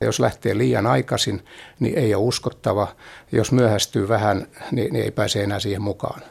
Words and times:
Jos 0.00 0.20
lähtee 0.20 0.58
liian 0.58 0.86
aikaisin, 0.86 1.44
niin 1.80 1.98
ei 1.98 2.14
ole 2.14 2.24
uskottava. 2.24 2.88
Jos 3.32 3.52
myöhästyy 3.52 4.08
vähän, 4.08 4.46
niin, 4.72 4.92
niin 4.92 5.04
ei 5.04 5.10
pääse 5.10 5.44
enää 5.44 5.60
siihen 5.60 5.82
mukaan. 5.82 6.22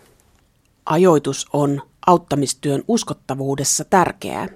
Ajoitus 0.86 1.48
on 1.54 1.82
auttamistyön 2.08 2.84
uskottavuudessa 2.88 3.86
tärkeää. 3.86 4.48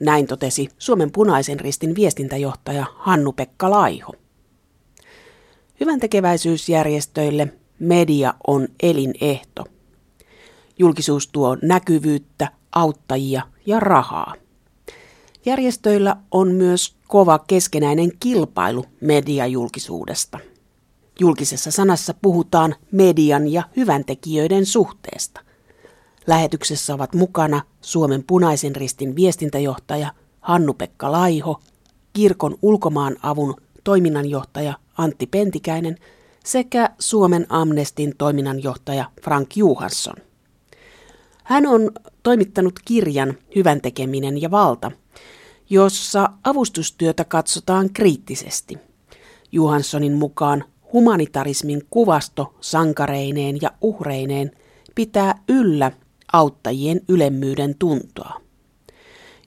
Näin 0.00 0.26
totesi 0.26 0.68
Suomen 0.78 1.12
punaisen 1.12 1.60
ristin 1.60 1.94
viestintäjohtaja 1.94 2.86
Hannu-Pekka 2.94 3.70
Laiho. 3.70 4.12
Hyvän 5.80 6.00
tekeväisyysjärjestöille 6.00 7.48
media 7.78 8.34
on 8.46 8.68
elinehto. 8.82 9.64
Julkisuus 10.78 11.28
tuo 11.28 11.56
näkyvyyttä, 11.62 12.48
auttajia 12.72 13.42
ja 13.66 13.80
rahaa. 13.80 14.34
Järjestöillä 15.46 16.16
on 16.30 16.52
myös 16.52 16.96
kova 17.08 17.38
keskenäinen 17.38 18.10
kilpailu 18.20 18.84
mediajulkisuudesta. 19.00 20.38
Julkisessa 21.20 21.70
sanassa 21.70 22.14
puhutaan 22.22 22.74
median 22.92 23.48
ja 23.48 23.62
hyväntekijöiden 23.76 24.66
suhteesta. 24.66 25.40
Lähetyksessä 26.26 26.94
ovat 26.94 27.14
mukana 27.14 27.62
Suomen 27.80 28.24
punaisen 28.26 28.76
ristin 28.76 29.16
viestintäjohtaja 29.16 30.12
Hannu-Pekka 30.40 31.12
Laiho, 31.12 31.60
kirkon 32.12 32.58
ulkomaan 32.62 33.16
avun 33.22 33.54
toiminnanjohtaja 33.84 34.74
Antti 34.98 35.26
Pentikäinen 35.26 35.96
sekä 36.44 36.90
Suomen 36.98 37.46
Amnestin 37.48 38.14
toiminnanjohtaja 38.18 39.04
Frank 39.22 39.56
Juhansson. 39.56 40.16
Hän 41.44 41.66
on 41.66 41.92
toimittanut 42.22 42.80
kirjan 42.84 43.34
Hyvän 43.56 43.80
tekeminen 43.80 44.42
ja 44.42 44.50
valta, 44.50 44.90
jossa 45.70 46.30
avustustyötä 46.44 47.24
katsotaan 47.24 47.90
kriittisesti. 47.92 48.78
Juhanssonin 49.52 50.12
mukaan 50.12 50.64
humanitarismin 50.92 51.82
kuvasto 51.90 52.54
sankareineen 52.60 53.58
ja 53.62 53.70
uhreineen 53.80 54.50
pitää 54.94 55.42
yllä 55.48 55.92
auttajien 56.32 57.00
ylemmyyden 57.08 57.74
tuntoa. 57.78 58.40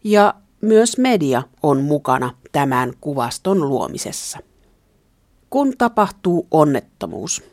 Ja 0.03 0.33
myös 0.61 0.97
media 0.97 1.43
on 1.63 1.81
mukana 1.81 2.33
tämän 2.51 2.93
kuvaston 3.01 3.69
luomisessa. 3.69 4.39
Kun 5.49 5.73
tapahtuu 5.77 6.47
onnettomuus, 6.51 7.43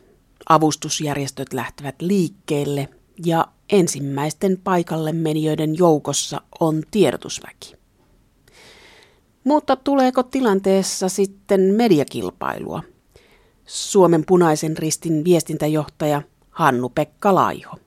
avustusjärjestöt 0.49 1.53
lähtevät 1.53 1.95
liikkeelle 2.01 2.89
ja 3.25 3.47
ensimmäisten 3.71 4.57
paikalle 4.63 5.11
menijöiden 5.11 5.77
joukossa 5.77 6.41
on 6.59 6.83
tiedotusväki. 6.91 7.75
Mutta 9.43 9.75
tuleeko 9.75 10.23
tilanteessa 10.23 11.09
sitten 11.09 11.61
mediakilpailua? 11.61 12.83
Suomen 13.65 14.23
punaisen 14.25 14.77
ristin 14.77 15.23
viestintäjohtaja 15.23 16.21
Hannu-Pekka 16.49 17.35
Laiho. 17.35 17.77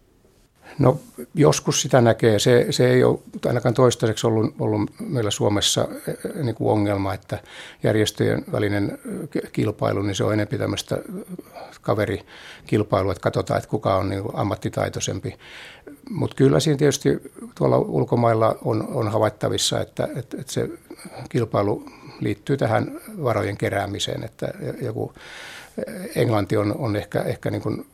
No 0.78 1.00
joskus 1.34 1.82
sitä 1.82 2.00
näkee. 2.00 2.38
Se, 2.38 2.66
se 2.70 2.90
ei 2.90 3.04
ole 3.04 3.18
ainakaan 3.46 3.74
toistaiseksi 3.74 4.26
ollut, 4.26 4.54
ollut 4.58 4.90
meillä 5.00 5.30
Suomessa 5.30 5.88
eh, 5.90 6.14
eh, 6.24 6.44
niin 6.44 6.54
kuin 6.54 6.70
ongelma, 6.70 7.14
että 7.14 7.38
järjestöjen 7.82 8.44
välinen 8.52 8.98
eh, 9.34 9.52
kilpailu, 9.52 10.02
niin 10.02 10.14
se 10.14 10.24
on 10.24 10.32
enemmän 10.32 10.58
tämmöistä 10.58 10.98
kaverikilpailua, 11.80 13.12
että 13.12 13.22
katsotaan, 13.22 13.58
että 13.58 13.70
kuka 13.70 13.96
on 13.96 14.08
niin 14.08 14.22
kuin 14.22 14.36
ammattitaitoisempi. 14.36 15.36
Mutta 16.10 16.36
kyllä 16.36 16.60
siinä 16.60 16.78
tietysti 16.78 17.18
tuolla 17.54 17.78
ulkomailla 17.78 18.58
on, 18.64 18.88
on 18.88 19.08
havaittavissa, 19.08 19.80
että, 19.80 20.08
että, 20.16 20.36
että 20.40 20.52
se 20.52 20.68
kilpailu 21.28 21.84
liittyy 22.20 22.56
tähän 22.56 23.00
varojen 23.22 23.56
keräämiseen, 23.56 24.24
että 24.24 24.48
joku 24.82 25.12
Englanti 26.16 26.56
on, 26.56 26.74
on 26.78 26.96
ehkä, 26.96 27.22
ehkä 27.22 27.50
niin 27.50 27.62
kuin 27.62 27.86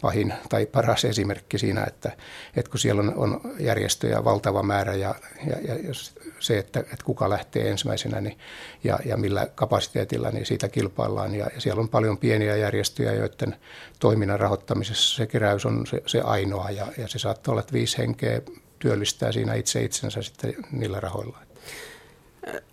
pahin 0.00 0.34
tai 0.48 0.66
paras 0.66 1.04
esimerkki 1.04 1.58
siinä, 1.58 1.84
että, 1.84 2.12
että 2.56 2.70
kun 2.70 2.80
siellä 2.80 3.02
on, 3.02 3.14
on 3.16 3.40
järjestöjä 3.60 4.24
valtava 4.24 4.62
määrä 4.62 4.94
ja, 4.94 5.14
ja, 5.46 5.74
ja 5.74 5.94
se, 6.40 6.58
että, 6.58 6.80
että 6.80 7.04
kuka 7.04 7.30
lähtee 7.30 7.70
ensimmäisenä 7.70 8.20
niin, 8.20 8.38
ja, 8.84 8.98
ja 9.04 9.16
millä 9.16 9.46
kapasiteetilla, 9.54 10.30
niin 10.30 10.46
siitä 10.46 10.68
kilpaillaan. 10.68 11.34
Ja, 11.34 11.46
ja 11.54 11.60
siellä 11.60 11.80
on 11.80 11.88
paljon 11.88 12.18
pieniä 12.18 12.56
järjestöjä, 12.56 13.12
joiden 13.12 13.56
toiminnan 13.98 14.40
rahoittamisessa 14.40 15.16
se 15.16 15.26
keräys 15.26 15.66
on 15.66 15.86
se, 15.86 16.02
se 16.06 16.20
ainoa 16.20 16.70
ja, 16.70 16.86
ja 16.98 17.08
se 17.08 17.18
saattaa 17.18 17.52
olla, 17.52 17.60
että 17.60 17.72
viisi 17.72 17.98
henkeä 17.98 18.40
työllistää 18.78 19.32
siinä 19.32 19.54
itse 19.54 19.82
itsensä 19.82 20.22
sitten 20.22 20.54
niillä 20.72 21.00
rahoilla. 21.00 21.38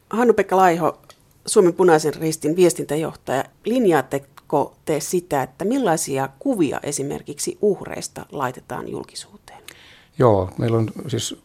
Hannu-Pekka 0.09 0.57
Laiho, 0.57 1.01
Suomen 1.45 1.73
punaisen 1.73 2.13
ristin 2.13 2.55
viestintäjohtaja, 2.55 3.43
linjaatte 3.65 4.23
Pohditko 4.47 4.75
te 4.85 4.99
sitä, 4.99 5.43
että 5.43 5.65
millaisia 5.65 6.29
kuvia 6.39 6.79
esimerkiksi 6.83 7.57
uhreista 7.61 8.25
laitetaan 8.31 8.87
julkisuuteen? 8.87 9.59
Joo, 10.19 10.49
meillä 10.57 10.77
on 10.77 10.91
siis 11.07 11.37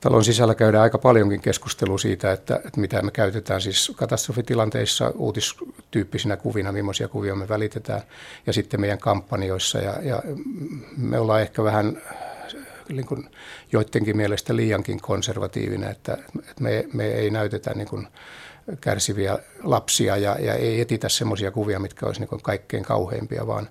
talon 0.00 0.24
sisällä 0.24 0.54
käydään 0.54 0.82
aika 0.82 0.98
paljonkin 0.98 1.40
keskustelua 1.40 1.98
siitä, 1.98 2.32
että, 2.32 2.56
että 2.56 2.80
mitä 2.80 3.02
me 3.02 3.10
käytetään 3.10 3.60
siis 3.60 3.92
katastrofitilanteissa 3.96 5.12
uutistyyppisinä 5.14 6.36
kuvina, 6.36 6.72
millaisia 6.72 7.08
kuvia 7.08 7.34
me 7.34 7.48
välitetään, 7.48 8.02
ja 8.46 8.52
sitten 8.52 8.80
meidän 8.80 8.98
kampanjoissa. 8.98 9.78
Ja, 9.78 10.02
ja 10.02 10.22
me 10.96 11.18
ollaan 11.18 11.42
ehkä 11.42 11.64
vähän 11.64 12.02
niin 12.88 13.06
kuin 13.06 13.30
joidenkin 13.72 14.16
mielestä 14.16 14.56
liiankin 14.56 15.00
konservatiivinen, 15.00 15.90
että, 15.90 16.18
että 16.38 16.62
me, 16.62 16.84
me 16.92 17.06
ei 17.06 17.30
näytetä 17.30 17.74
niin 17.74 17.88
kuin 17.88 18.08
kärsiviä 18.80 19.38
lapsia 19.62 20.16
ja, 20.16 20.36
ja 20.40 20.54
ei 20.54 20.80
etitä 20.80 21.08
semmoisia 21.08 21.50
kuvia, 21.50 21.78
mitkä 21.78 22.06
olisi 22.06 22.20
niin 22.20 22.42
kaikkein 22.42 22.84
kauheimpia, 22.84 23.46
vaan 23.46 23.68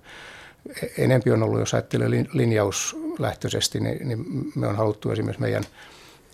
enempi 0.98 1.30
on 1.30 1.42
ollut, 1.42 1.60
jos 1.60 1.74
ajattelee 1.74 2.08
linjauslähtöisesti, 2.32 3.80
niin, 3.80 4.08
niin 4.08 4.52
me 4.54 4.66
on 4.66 4.76
haluttu 4.76 5.10
esimerkiksi 5.10 5.40
meidän 5.40 5.64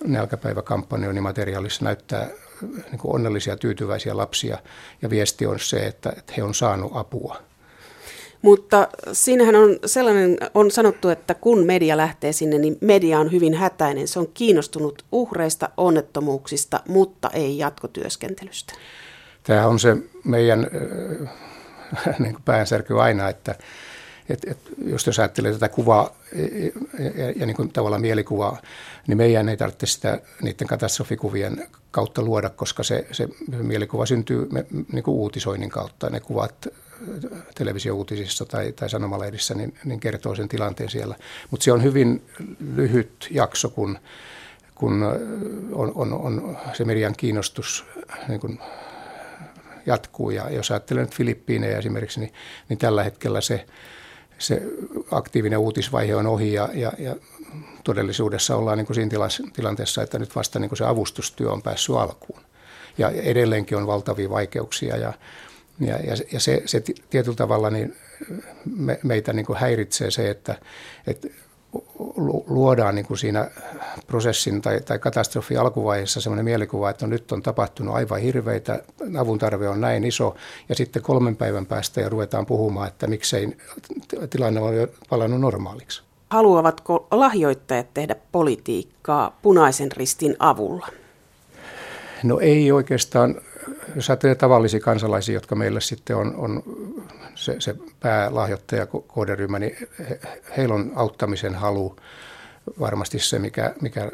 nälkäpäiväkampanjoinnin 0.05 1.23
materiaalissa 1.23 1.85
näyttää 1.85 2.29
niin 2.63 3.01
onnellisia, 3.05 3.57
tyytyväisiä 3.57 4.17
lapsia 4.17 4.59
ja 5.03 5.11
viesti 5.11 5.47
on 5.47 5.61
se, 5.61 5.87
että, 5.87 6.13
että 6.19 6.33
he 6.37 6.43
on 6.43 6.55
saanut 6.55 6.93
apua. 6.95 7.43
Mutta 8.43 8.89
siinähän 9.13 9.55
on 9.55 9.79
sellainen, 9.87 10.39
on 10.55 10.71
sanottu, 10.71 11.09
että 11.09 11.35
kun 11.35 11.67
media 11.67 11.97
lähtee 11.97 12.33
sinne, 12.33 12.59
niin 12.59 12.79
media 12.81 13.21
on 13.21 13.33
hyvin 13.33 13.55
hätäinen. 13.55 14.09
Se 14.09 14.19
on 14.19 14.29
kiinnostunut 14.35 15.05
uhreista, 15.13 15.69
onnettomuuksista, 15.77 16.81
mutta 16.89 17.31
ei 17.31 17.59
jatkotyöskentelystä. 17.59 18.73
Tämä 19.43 19.67
on 19.67 19.79
se 19.79 19.97
meidän 20.25 20.67
äh, 21.27 22.19
niin 22.19 22.37
päänsärky 22.45 23.01
aina, 23.01 23.29
että 23.29 23.55
et, 24.29 24.45
et, 24.47 24.59
just 24.87 25.07
jos 25.07 25.19
ajattelee 25.19 25.53
tätä 25.53 25.69
kuvaa 25.69 26.17
ja, 26.35 26.45
ja, 27.25 27.31
ja 27.37 27.47
niin 27.47 27.57
kuin 27.57 27.73
tavallaan 27.73 28.01
mielikuvaa, 28.01 28.63
niin 29.07 29.19
meidän 29.19 29.49
ei 29.49 29.57
tarvitse 29.57 29.87
sitä 29.87 30.21
niiden 30.43 30.67
katastrofikuvien 30.67 31.67
kautta 31.91 32.23
luoda, 32.23 32.51
koska 32.51 32.83
se, 32.83 33.07
se 33.13 33.29
mielikuva 33.49 34.07
syntyy 34.07 34.49
me, 34.53 34.67
niin 34.93 35.03
kuin 35.03 35.15
uutisoinnin 35.15 35.71
kautta. 35.71 36.11
Ne 36.11 36.21
kuvat 36.21 36.69
televisiouutisissa 37.55 38.45
tai, 38.45 38.73
tai 38.73 38.91
sanomalehdissä, 38.91 39.55
niin, 39.55 39.75
niin 39.85 40.01
kertoo 40.01 40.35
sen 40.35 40.49
tilanteen 40.49 40.91
siellä. 40.91 41.17
Mutta 41.51 41.65
se 41.65 41.73
on 41.73 41.83
hyvin 41.83 42.23
lyhyt 42.75 43.29
jakso, 43.31 43.69
kun, 43.69 43.99
kun 44.75 45.03
on, 45.73 45.93
on, 45.95 46.13
on 46.13 46.59
se 46.73 46.85
median 46.85 47.15
kiinnostus 47.17 47.85
niin 48.29 48.41
kun 48.41 48.59
jatkuu. 49.87 50.31
Ja 50.31 50.51
jos 50.51 50.71
ajattelee 50.71 51.05
nyt 51.05 51.15
Filippiinejä 51.15 51.79
esimerkiksi, 51.79 52.21
niin, 52.21 52.33
niin 52.69 52.79
tällä 52.79 53.03
hetkellä 53.03 53.41
se, 53.41 53.67
se 54.39 54.63
aktiivinen 55.11 55.59
uutisvaihe 55.59 56.17
on 56.17 56.27
ohi 56.27 56.53
ja, 56.53 56.69
ja, 56.75 56.93
ja 56.99 57.17
todellisuudessa 57.85 58.57
ollaan 58.57 58.79
niin 58.79 58.87
kuin 58.87 58.95
siinä 58.95 59.11
tilanteessa, 59.53 60.03
että 60.03 60.19
nyt 60.19 60.37
vasta 60.37 60.59
niin 60.59 60.77
se 60.77 60.85
avustustyö 60.85 61.51
on 61.53 61.63
päässyt 61.63 61.97
alkuun. 61.97 62.41
Ja 62.99 63.11
edelleenkin 63.11 63.79
on 63.79 63.87
valtavia 63.87 64.31
vaikeuksia 64.31 64.97
ja, 64.97 65.13
ja, 65.81 65.97
ja, 65.97 66.17
ja 66.33 66.41
se, 66.41 66.63
se 66.67 66.83
tietyllä 67.11 67.37
tavalla 67.37 67.71
niin 67.71 67.97
me, 68.77 69.01
meitä 69.03 69.33
niin 69.33 69.47
kuin 69.47 69.59
häiritsee 69.59 70.11
se, 70.11 70.31
että, 70.31 70.55
että 71.07 71.29
luodaan 72.47 72.95
niin 72.95 73.07
kuin 73.07 73.19
siinä 73.19 73.51
prosessin 74.07 74.63
tai, 74.63 74.81
tai 74.81 74.99
katastrofi 74.99 75.57
alkuvaiheessa 75.57 76.21
sellainen 76.21 76.45
mielikuva, 76.45 76.91
että 76.91 77.07
no 77.07 77.11
nyt 77.11 77.33
on 77.33 77.43
tapahtunut 77.43 77.95
aivan 77.95 78.21
hirveitä, 78.21 78.83
avun 79.19 79.39
tarve 79.39 79.69
on 79.69 79.81
näin 79.81 80.05
iso, 80.05 80.37
ja 80.69 80.75
sitten 80.75 81.03
kolmen 81.03 81.37
päivän 81.37 81.67
päästä 81.67 82.01
ja 82.01 82.09
ruvetaan 82.09 82.47
puhumaan, 82.47 82.89
että 82.89 83.07
miksei 83.07 83.57
tilanne 84.31 84.61
ole 84.61 84.89
palannut 85.11 85.41
normaaliksi. 85.41 86.03
Haluavatko 86.31 87.07
lahjoittajat 87.11 87.95
tehdä 87.95 88.17
politiikkaa 88.33 89.39
punaisen 89.43 89.93
ristin 89.93 90.37
avulla? 90.39 90.89
No 92.23 92.41
ei 92.41 92.73
oikeastaan 92.73 93.41
jos 93.97 94.11
ajattelee 94.11 94.35
tavallisia 94.35 94.81
kansalaisia, 94.81 95.35
jotka 95.35 95.55
meille 95.55 95.81
sitten 95.81 96.17
on, 96.17 96.37
on 96.37 96.63
se, 97.35 97.57
se 97.59 97.75
päälahjoittaja 98.01 98.87
kohderyhmä, 98.87 99.59
niin 99.59 99.77
he, 99.99 100.21
heillä 100.57 100.75
on 100.75 100.93
auttamisen 100.95 101.55
halu 101.55 101.97
varmasti 102.81 103.19
se, 103.19 103.39
mikä, 103.39 103.75
mikä 103.81 104.11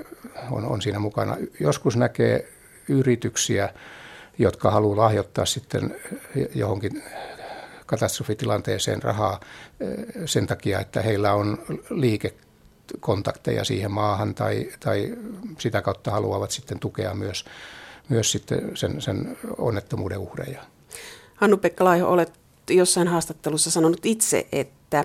on, 0.51 0.65
on 0.65 0.83
siinä 0.83 0.99
mukana. 0.99 1.37
Joskus 1.61 1.97
näkee 1.97 2.53
yrityksiä, 2.89 3.69
jotka 4.39 4.71
haluaa 4.71 4.97
lahjoittaa 4.97 5.47
sitten 5.47 5.97
johonkin 6.55 7.03
katastrofitilanteeseen 7.87 9.03
rahaa 9.03 9.41
sen 10.25 10.47
takia, 10.47 10.81
että 10.81 11.03
heillä 11.03 11.35
on 11.35 11.59
liikekontakteja 11.91 13.65
siihen 13.65 13.93
maahan 13.93 14.35
tai, 14.35 14.69
tai 14.81 15.17
sitä 15.59 15.83
kautta 15.83 16.11
haluavat 16.11 16.51
sitten 16.51 16.79
tukea 16.79 17.15
myös, 17.15 17.45
myös 18.13 18.33
sitten 18.33 18.77
sen, 18.77 19.01
sen 19.01 19.37
onnettomuuden 19.59 20.19
uhreja. 20.19 20.63
Hannu-Pekka 21.35 21.85
Laiho, 21.85 22.09
olet 22.09 22.33
jossain 22.71 23.09
haastattelussa 23.09 23.71
sanonut 23.71 24.07
itse, 24.07 24.47
että, 24.53 25.05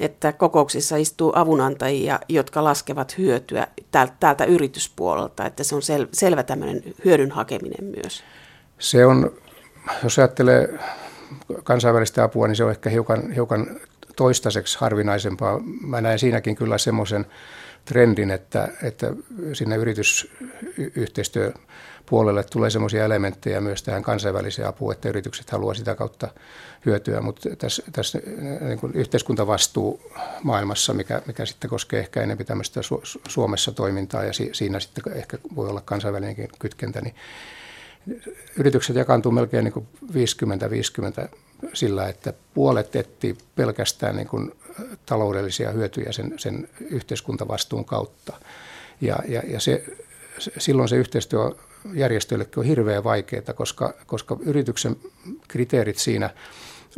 että 0.00 0.32
kokouksissa 0.32 0.96
istuu 0.96 1.32
avunantajia, 1.34 2.20
jotka 2.28 2.64
laskevat 2.64 3.18
hyötyä 3.18 3.66
täältä, 3.90 4.14
täältä 4.20 4.44
yrityspuolelta, 4.44 5.46
että 5.46 5.64
se 5.64 5.74
on 5.74 5.82
sel, 5.82 6.06
selvä 6.12 6.42
tämmöinen 6.42 6.82
hyödyn 7.04 7.30
hakeminen 7.30 7.84
myös. 7.96 8.24
Se 8.78 9.06
on, 9.06 9.32
jos 10.02 10.18
ajattelee 10.18 10.78
kansainvälistä 11.64 12.24
apua, 12.24 12.46
niin 12.46 12.56
se 12.56 12.64
on 12.64 12.70
ehkä 12.70 12.90
hiukan, 12.90 13.32
hiukan 13.32 13.80
toistaiseksi 14.16 14.78
harvinaisempaa. 14.80 15.60
Mä 15.86 16.00
näen 16.00 16.18
siinäkin 16.18 16.56
kyllä 16.56 16.78
semmoisen 16.78 17.26
trendin, 17.84 18.30
että, 18.30 18.68
että 18.82 19.12
sinne 19.52 19.76
yritysyhteistyöpuolelle 19.76 22.44
tulee 22.44 22.70
semmoisia 22.70 23.04
elementtejä 23.04 23.60
myös 23.60 23.82
tähän 23.82 24.02
kansainväliseen 24.02 24.68
apuun, 24.68 24.92
että 24.92 25.08
yritykset 25.08 25.50
haluaa 25.50 25.74
sitä 25.74 25.94
kautta 25.94 26.28
hyötyä, 26.86 27.20
mutta 27.20 27.56
tässä, 27.56 27.82
tässä 27.92 28.20
niin 28.60 28.78
kuin 28.78 28.94
yhteiskuntavastuu 28.94 30.12
maailmassa, 30.42 30.94
mikä, 30.94 31.22
mikä 31.26 31.46
sitten 31.46 31.70
koskee 31.70 32.00
ehkä 32.00 32.22
enemmän 32.22 32.46
tämmöistä 32.46 32.80
Suomessa 33.28 33.72
toimintaa 33.72 34.24
ja 34.24 34.32
siinä 34.52 34.80
sitten 34.80 35.12
ehkä 35.12 35.38
voi 35.56 35.68
olla 35.68 35.80
kansainvälinenkin 35.80 36.48
kytkentä, 36.58 37.00
niin 37.00 37.14
yritykset 38.56 38.96
jakaantuu 38.96 39.32
melkein 39.32 39.64
niin 39.64 39.86
50-50 40.12 40.16
sillä, 41.72 42.08
että 42.08 42.32
puolet 42.54 42.96
etsii 42.96 43.36
pelkästään 43.56 44.16
niin 44.16 44.28
kuin 44.28 44.52
taloudellisia 45.06 45.70
hyötyjä 45.70 46.12
sen, 46.12 46.34
sen 46.36 46.68
yhteiskuntavastuun 46.80 47.84
kautta. 47.84 48.32
Ja, 49.00 49.18
ja, 49.28 49.42
ja 49.48 49.60
se, 49.60 49.84
silloin 50.58 50.88
se 50.88 50.96
yhteistyö 50.96 51.50
järjestöillekin 51.92 52.58
on 52.58 52.64
hirveän 52.64 53.04
vaikeaa, 53.04 53.54
koska, 53.54 53.94
koska 54.06 54.36
yrityksen 54.40 54.96
kriteerit 55.48 55.98
siinä 55.98 56.30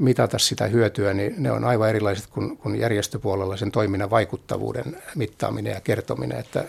mitata 0.01 0.39
sitä 0.39 0.67
hyötyä, 0.67 1.15
niin 1.15 1.35
ne 1.39 1.51
on 1.53 1.65
aivan 1.65 1.89
erilaiset 1.89 2.27
kuin, 2.27 2.57
kuin 2.57 2.81
järjestöpuolella 2.81 3.57
sen 3.57 3.71
toiminnan 3.73 4.11
vaikuttavuuden 4.11 5.03
mittaaminen 5.15 5.73
ja 5.73 5.81
kertominen. 5.81 6.39
Että 6.39 6.65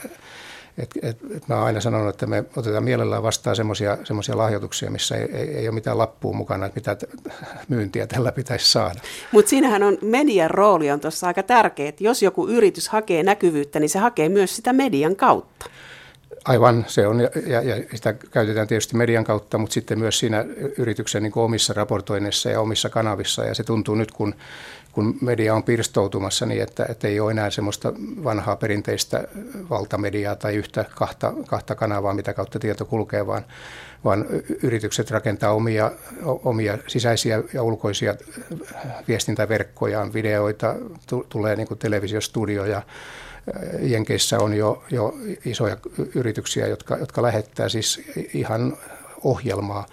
et, 0.78 0.90
et, 1.02 1.18
et 1.36 1.48
mä 1.48 1.56
oon 1.56 1.66
aina 1.66 1.82
sanonut, 1.82 2.10
että 2.10 2.28
me 2.28 2.44
otetaan 2.56 2.84
mielellään 2.84 3.24
vastaan 3.24 3.56
semmoisia 3.56 4.38
lahjoituksia, 4.38 4.92
missä 4.92 5.16
ei, 5.16 5.30
ei, 5.32 5.56
ei 5.56 5.68
ole 5.68 5.76
mitään 5.76 5.98
lappua 5.98 6.34
mukana, 6.34 6.66
että 6.66 6.80
mitä 6.80 7.08
myyntiä 7.68 8.08
tällä 8.08 8.32
pitäisi 8.32 8.72
saada. 8.72 9.00
Mutta 9.32 9.50
siinähän 9.50 9.84
on 9.84 9.98
median 10.02 10.50
rooli 10.50 10.92
on 10.92 11.00
tuossa 11.00 11.28
aika 11.28 11.44
tärkeä, 11.44 11.90
että 11.90 12.04
jos 12.04 12.24
joku 12.24 12.48
yritys 12.48 12.90
hakee 12.90 13.24
näkyvyyttä, 13.24 13.80
niin 13.80 13.90
se 13.90 14.00
hakee 14.00 14.30
myös 14.30 14.56
sitä 14.56 14.74
median 14.74 15.16
kautta. 15.16 15.66
Aivan, 16.46 16.86
se 16.88 17.08
on, 17.08 17.20
ja, 17.48 17.62
ja 17.62 17.76
sitä 17.96 18.14
käytetään 18.14 18.68
tietysti 18.68 18.96
median 18.96 19.24
kautta, 19.24 19.58
mutta 19.58 19.74
sitten 19.74 20.00
myös 20.00 20.20
siinä 20.20 20.46
yrityksen 20.78 21.24
niin 21.24 21.34
omissa 21.36 21.74
raportoinnissa 21.74 22.50
ja 22.50 22.62
omissa 22.62 22.90
kanavissa, 22.90 23.44
ja 23.44 23.56
se 23.56 23.64
tuntuu 23.64 23.96
nyt, 23.96 24.12
kun 24.12 24.36
kun 24.98 25.18
media 25.22 25.56
on 25.56 25.64
pirstoutumassa 25.64 26.46
niin, 26.46 26.64
että, 26.64 26.86
että 26.90 27.08
ei 27.08 27.20
ole 27.20 27.32
enää 27.32 27.50
semmoista 27.50 27.94
vanhaa 28.24 28.56
perinteistä 28.56 29.24
valtamediaa 29.70 30.36
tai 30.36 30.56
yhtä 30.56 30.86
kahta, 30.96 31.34
kahta 31.48 31.76
kanavaa, 31.76 32.14
mitä 32.14 32.34
kautta 32.34 32.60
tieto 32.60 32.86
kulkee, 32.86 33.28
vaan, 33.28 33.46
vaan 34.04 34.26
yritykset 34.64 35.12
rakentaa 35.12 35.52
omia, 35.52 35.92
omia 36.24 36.78
sisäisiä 36.88 37.44
ja 37.54 37.64
ulkoisia 37.64 38.16
viestintäverkkojaan, 39.08 40.14
videoita, 40.14 40.76
tulee 41.30 41.56
niin 41.56 41.68
kuin 41.68 41.78
televisiostudioja, 41.78 42.82
Jenkeissä 43.80 44.40
on 44.40 44.54
jo, 44.54 44.84
jo 44.92 45.14
isoja 45.46 45.78
yrityksiä, 46.16 46.68
jotka, 46.68 46.98
jotka 46.98 47.22
lähettää 47.22 47.70
siis 47.70 48.02
ihan 48.34 48.78
ohjelmaa 49.24 49.86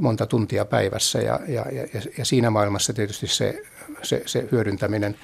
monta 0.00 0.26
tuntia 0.26 0.64
päivässä 0.64 1.18
ja, 1.18 1.40
ja, 1.48 1.64
ja, 1.72 2.00
ja 2.18 2.24
siinä 2.24 2.50
maailmassa 2.50 2.92
tietysti 2.92 3.26
se 3.26 3.62
se, 4.02 4.22
se 4.26 4.48
hyödyntäminen, 4.52 5.16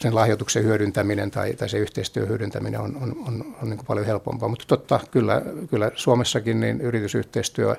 sen 0.00 0.14
lahjoituksen 0.14 0.64
hyödyntäminen 0.64 1.30
tai, 1.30 1.52
tai 1.52 1.68
se 1.68 1.78
yhteistyön 1.78 2.28
hyödyntäminen 2.28 2.80
on, 2.80 2.96
on, 2.96 3.16
on, 3.26 3.56
on 3.62 3.70
niin 3.70 3.86
paljon 3.86 4.06
helpompaa. 4.06 4.48
Mutta 4.48 4.64
totta, 4.68 5.00
kyllä, 5.10 5.42
kyllä 5.70 5.90
Suomessakin 5.94 6.60
niin 6.60 6.80
yritysyhteistyö 6.80 7.76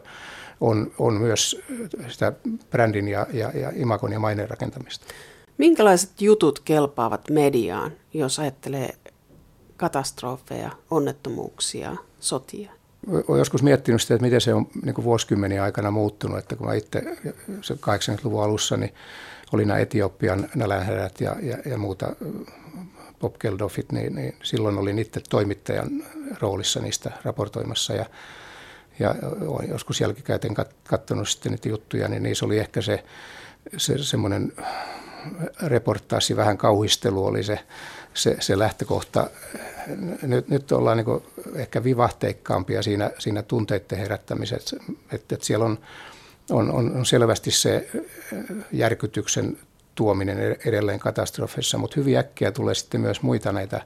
on, 0.62 0.92
on 1.00 1.13
myös 1.13 1.62
sitä 2.07 2.33
brändin 2.71 3.07
ja, 3.07 3.27
ja, 3.33 3.51
ja 3.53 3.71
imakon 3.75 4.13
ja 4.13 4.19
maineen 4.19 4.50
rakentamista. 4.50 5.06
Minkälaiset 5.57 6.21
jutut 6.21 6.59
kelpaavat 6.59 7.30
mediaan, 7.30 7.92
jos 8.13 8.39
ajattelee 8.39 8.94
katastrofeja, 9.77 10.71
onnettomuuksia, 10.92 11.95
sotia? 12.19 12.71
Olen 13.27 13.39
joskus 13.39 13.63
miettinyt 13.63 14.01
sitä, 14.01 14.13
että 14.13 14.25
miten 14.25 14.42
se 14.42 14.53
on 14.53 14.68
niin 14.83 15.03
vuosikymmeniä 15.03 15.63
aikana 15.63 15.92
muuttunut. 15.92 16.38
Että 16.38 16.56
kun 16.56 16.68
mä 16.68 16.74
itse 16.74 17.03
80-luvun 17.74 18.44
alussa, 18.44 18.77
niin 18.77 18.94
oli 19.56 19.66
nämä 19.66 19.80
Etiopian 19.80 20.50
nälänhädät 20.56 21.22
ja, 21.22 21.36
ja, 21.42 21.57
ja 21.66 21.78
muuta 21.78 22.16
Bob 23.19 23.36
Geldofit, 23.40 23.92
niin, 23.92 24.16
niin 24.16 24.36
silloin 24.44 24.78
olin 24.78 25.00
itse 25.00 25.22
toimittajan 25.30 25.90
roolissa 26.40 26.80
niistä 26.80 27.12
raportoimassa 27.24 27.94
ja, 27.94 28.06
ja 29.00 29.16
olen 29.48 29.69
joskus 29.69 30.02
jälkikäteen 30.02 30.56
katsonut 30.84 31.30
sitten 31.30 31.52
niitä 31.52 31.69
juttuja, 31.69 32.07
niin 32.07 32.24
niissä 32.24 32.46
oli 32.46 32.60
ehkä 32.60 32.81
se, 32.81 33.04
se 33.78 33.98
semmoinen 33.98 34.54
reportaasi, 35.63 36.36
vähän 36.36 36.57
kauhistelu 36.57 37.25
oli 37.25 37.44
se, 37.44 37.60
se, 38.13 38.38
se 38.40 38.60
lähtökohta. 38.60 39.30
Nyt, 40.22 40.48
nyt 40.48 40.72
ollaan 40.72 40.98
niin 40.98 41.24
ehkä 41.56 41.84
vivahteikkaampia 41.84 42.84
siinä, 42.84 43.12
siinä 43.19 43.44
tunteiden 43.44 43.98
herättämisessä, 43.98 44.78
että, 45.13 45.36
että 45.36 45.46
siellä 45.46 45.66
on 45.66 45.80
on, 46.50 46.71
on, 46.71 47.06
selvästi 47.06 47.51
se 47.51 47.89
järkytyksen 48.71 49.57
tuominen 49.95 50.57
edelleen 50.65 51.00
katastrofissa, 51.00 51.77
mutta 51.77 51.95
hyvin 52.00 52.18
äkkiä 52.18 52.51
tulee 52.51 52.74
sitten 52.74 53.01
myös 53.01 53.21
muita 53.21 53.51
näitä 53.51 53.81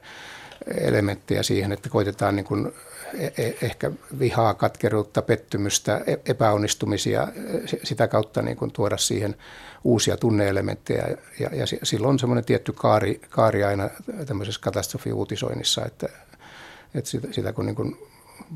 elementtejä 0.66 1.42
siihen, 1.42 1.72
että 1.72 1.88
koitetaan 1.88 2.36
niin 2.36 2.46
kuin 2.46 2.72
e, 3.18 3.26
e, 3.26 3.56
ehkä 3.62 3.90
vihaa, 4.18 4.54
katkeruutta, 4.54 5.22
pettymystä, 5.22 6.00
e, 6.06 6.16
epäonnistumisia, 6.26 7.28
sitä 7.82 8.08
kautta 8.08 8.42
niin 8.42 8.56
kuin 8.56 8.70
tuoda 8.70 8.96
siihen 8.96 9.36
uusia 9.84 10.16
tunneelementtejä. 10.16 11.04
Ja, 11.38 11.50
ja 11.52 11.66
silloin 11.82 12.10
on 12.10 12.18
semmoinen 12.18 12.44
tietty 12.44 12.72
kaari, 12.72 13.20
kaari 13.30 13.64
aina 13.64 13.90
tämmöisessä 14.26 14.60
katastrofiuutisoinnissa, 14.60 15.86
että, 15.86 16.08
että 16.94 17.10
sitä, 17.10 17.28
sitä 17.30 17.52
kun 17.52 17.66
niin 17.66 17.76
kuin 17.76 17.96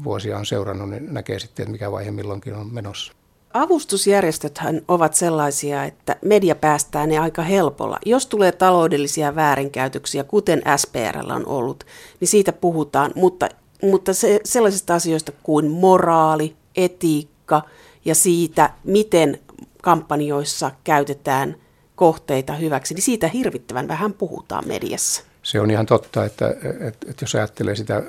vuosia 0.05 0.39
on 0.39 0.47
seurannut, 0.47 0.91
niin 0.91 1.15
näkee 1.15 1.39
sitten, 1.39 1.63
että 1.63 1.73
mikä 1.73 1.93
vaihe 1.93 2.11
milloinkin 2.11 2.55
on 2.55 2.75
menossa. 2.75 3.13
Avustusjärjestöthän 3.55 4.83
ovat 4.89 5.15
sellaisia, 5.15 5.85
että 5.85 6.17
media 6.25 6.55
päästää 6.55 7.07
ne 7.07 7.19
aika 7.19 7.43
helpolla. 7.43 7.99
Jos 8.07 8.27
tulee 8.27 8.53
taloudellisia 8.53 9.35
väärinkäytöksiä, 9.35 10.25
kuten 10.25 10.63
SPRL 10.77 11.31
on 11.31 11.47
ollut, 11.47 11.85
niin 12.21 12.29
siitä 12.29 12.53
puhutaan, 12.53 13.13
mutta, 13.15 13.49
mutta 13.83 14.15
se, 14.15 14.41
sellaisista 14.45 14.95
asioista 14.95 15.33
kuin 15.43 15.71
moraali, 15.71 16.57
etiikka 16.77 17.63
ja 18.05 18.15
siitä, 18.15 18.71
miten 18.85 19.41
kampanjoissa 19.83 20.71
käytetään 20.85 21.57
kohteita 21.97 22.53
hyväksi, 22.53 22.95
niin 22.95 23.03
siitä 23.03 23.29
hirvittävän 23.29 23.89
vähän 23.89 24.13
puhutaan 24.13 24.69
mediassa. 24.69 25.23
Se 25.43 25.61
on 25.61 25.71
ihan 25.71 25.87
totta, 25.87 26.25
että, 26.25 26.49
että, 26.65 27.11
että 27.11 27.23
jos 27.23 27.35
ajattelee 27.35 27.77
sitä, 27.77 28.03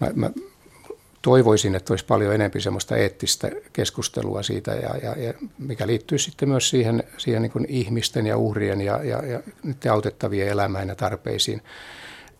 mä, 0.00 0.10
mä 0.14 0.30
toivoisin, 1.26 1.74
että 1.74 1.92
olisi 1.92 2.04
paljon 2.04 2.34
enemmän 2.34 2.60
semmoista 2.60 2.96
eettistä 2.96 3.50
keskustelua 3.72 4.42
siitä, 4.42 4.70
ja, 4.74 4.96
ja, 5.02 5.22
ja 5.22 5.34
mikä 5.58 5.86
liittyy 5.86 6.18
sitten 6.18 6.48
myös 6.48 6.70
siihen, 6.70 7.04
siihen 7.18 7.42
niin 7.42 7.66
ihmisten 7.68 8.26
ja 8.26 8.36
uhrien 8.36 8.80
ja, 8.80 9.04
ja, 9.04 9.26
ja 9.26 9.40
nyt 9.62 9.86
autettavien 9.86 10.48
elämään 10.48 10.88
ja 10.88 10.94
tarpeisiin. 10.94 11.62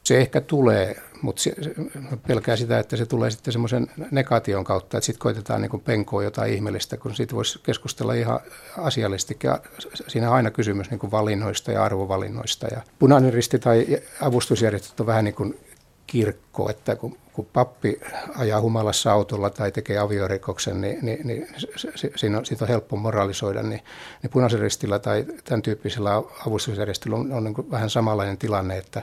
Se 0.02 0.18
ehkä 0.18 0.40
tulee, 0.40 0.96
mutta 1.22 1.42
se, 1.42 1.54
pelkää 2.26 2.56
sitä, 2.56 2.78
että 2.78 2.96
se 2.96 3.06
tulee 3.06 3.30
sitten 3.30 3.52
semmoisen 3.52 3.86
negaation 4.10 4.64
kautta, 4.64 4.96
että 4.96 5.06
sitten 5.06 5.20
koitetaan 5.20 5.62
niin 5.62 5.80
penkoa 5.80 6.24
jotain 6.24 6.52
ihmeellistä, 6.52 6.96
kun 6.96 7.14
siitä 7.14 7.34
voisi 7.34 7.58
keskustella 7.62 8.14
ihan 8.14 8.40
asiallisesti. 8.78 9.36
Ja 9.44 9.60
siinä 10.08 10.30
on 10.30 10.36
aina 10.36 10.50
kysymys 10.50 10.90
niin 10.90 11.10
valinnoista 11.10 11.72
ja 11.72 11.84
arvovalinnoista. 11.84 12.66
Ja 12.66 12.80
punainen 12.98 13.32
risti 13.32 13.58
tai 13.58 13.86
avustusjärjestöt 14.20 15.00
on 15.00 15.06
vähän 15.06 15.24
niin 15.24 15.34
kuin 15.34 15.58
kirkko, 16.06 16.70
että 16.70 16.96
kun, 16.96 17.16
kun 17.32 17.46
pappi 17.52 18.00
ajaa 18.38 18.60
humalassa 18.60 19.12
autolla 19.12 19.50
tai 19.50 19.72
tekee 19.72 19.98
aviorikoksen, 19.98 20.80
niin, 20.80 20.98
niin, 21.02 21.26
niin 21.26 21.48
siinä 22.16 22.38
on, 22.38 22.46
siitä 22.46 22.64
on 22.64 22.68
helppo 22.68 22.96
moralisoida, 22.96 23.62
niin, 23.62 23.80
niin 24.22 24.30
punaisen 24.30 24.60
ristillä 24.60 24.98
tai 24.98 25.24
tämän 25.44 25.62
tyyppisellä 25.62 26.22
avustusjärjestöllä 26.46 27.16
on, 27.16 27.32
on 27.32 27.44
niin 27.44 27.70
vähän 27.70 27.90
samanlainen 27.90 28.38
tilanne, 28.38 28.78
että 28.78 29.02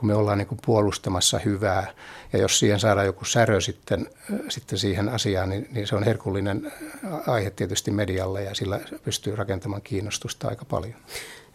kun 0.00 0.06
me 0.06 0.14
ollaan 0.14 0.38
niin 0.38 0.48
kuin 0.48 0.60
puolustamassa 0.66 1.38
hyvää. 1.38 1.92
Ja 2.32 2.38
jos 2.38 2.58
siihen 2.58 2.80
saadaan 2.80 3.06
joku 3.06 3.24
särö 3.24 3.60
sitten, 3.60 4.06
sitten 4.48 4.78
siihen 4.78 5.08
asiaan, 5.08 5.50
niin, 5.50 5.68
niin 5.70 5.86
se 5.86 5.96
on 5.96 6.02
herkullinen 6.02 6.72
aihe 7.26 7.50
tietysti 7.50 7.90
medialle 7.90 8.42
ja 8.42 8.54
sillä 8.54 8.80
pystyy 9.04 9.36
rakentamaan 9.36 9.82
kiinnostusta 9.82 10.48
aika 10.48 10.64
paljon 10.64 10.94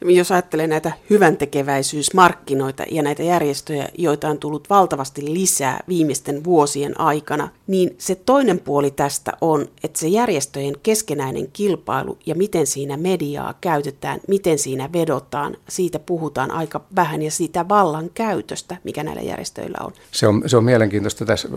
jos 0.02 0.32
ajattelee 0.32 0.68
näitä 0.68 0.92
hyväntekeväisyysmarkkinoita 1.10 2.84
ja 2.92 3.04
näitä 3.04 3.24
järjestöjä, 3.24 3.90
joita 3.98 4.30
on 4.30 4.38
tullut 4.38 4.70
valtavasti 4.70 5.34
lisää 5.34 5.84
viimeisten 5.88 6.44
vuosien 6.44 7.00
aikana, 7.00 7.50
niin 7.68 7.96
se 7.98 8.16
toinen 8.16 8.60
puoli 8.60 8.92
tästä 8.92 9.32
on, 9.42 9.68
että 9.84 10.00
se 10.00 10.08
järjestöjen 10.08 10.75
keskenäinen 10.84 11.52
kilpailu 11.54 12.18
ja 12.25 12.36
miten 12.36 12.68
siinä 12.68 12.98
mediaa 12.98 13.54
käytetään, 13.62 14.20
miten 14.28 14.60
siinä 14.60 14.90
vedotaan, 14.94 15.58
siitä 15.70 16.00
puhutaan 16.00 16.52
aika 16.52 16.82
vähän 16.96 17.22
ja 17.22 17.32
siitä 17.32 17.70
vallan 17.70 18.10
käytöstä, 18.14 18.78
mikä 18.84 19.04
näillä 19.04 19.22
järjestöillä 19.22 19.78
on. 19.82 19.94
Se 20.12 20.28
on, 20.28 20.44
se 20.46 20.58
on 20.58 20.64
mielenkiintoista 20.64 21.25
tässä 21.25 21.50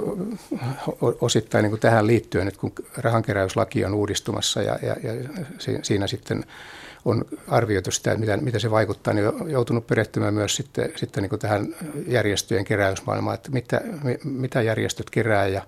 osittain 1.21 1.63
niin 1.63 1.71
kuin 1.71 1.81
tähän 1.81 2.07
liittyen, 2.07 2.49
että 2.49 2.61
kun 2.61 2.73
rahankeräyslaki 2.97 3.85
on 3.85 3.95
uudistumassa 3.95 4.63
ja, 4.63 4.79
ja, 4.83 4.97
ja 5.03 5.13
siinä 5.83 6.07
sitten 6.07 6.45
on 7.09 7.25
arvioitu 7.49 7.91
sitä, 7.91 8.17
mitä, 8.17 8.37
mitä 8.37 8.59
se 8.59 8.71
vaikuttaa, 8.71 9.15
niin 9.15 9.27
on 9.27 9.51
joutunut 9.51 9.87
perehtymään 9.87 10.35
myös 10.35 10.57
sitten, 10.57 10.93
sitten 10.97 11.23
niin 11.23 11.41
tähän 11.41 11.75
järjestöjen 12.07 12.65
keräysmaailmaan, 12.65 13.35
että 13.35 13.51
mitä, 13.51 13.81
mitä 14.25 14.63
järjestöt 14.63 15.11
kerää 15.11 15.47
ja, 15.47 15.63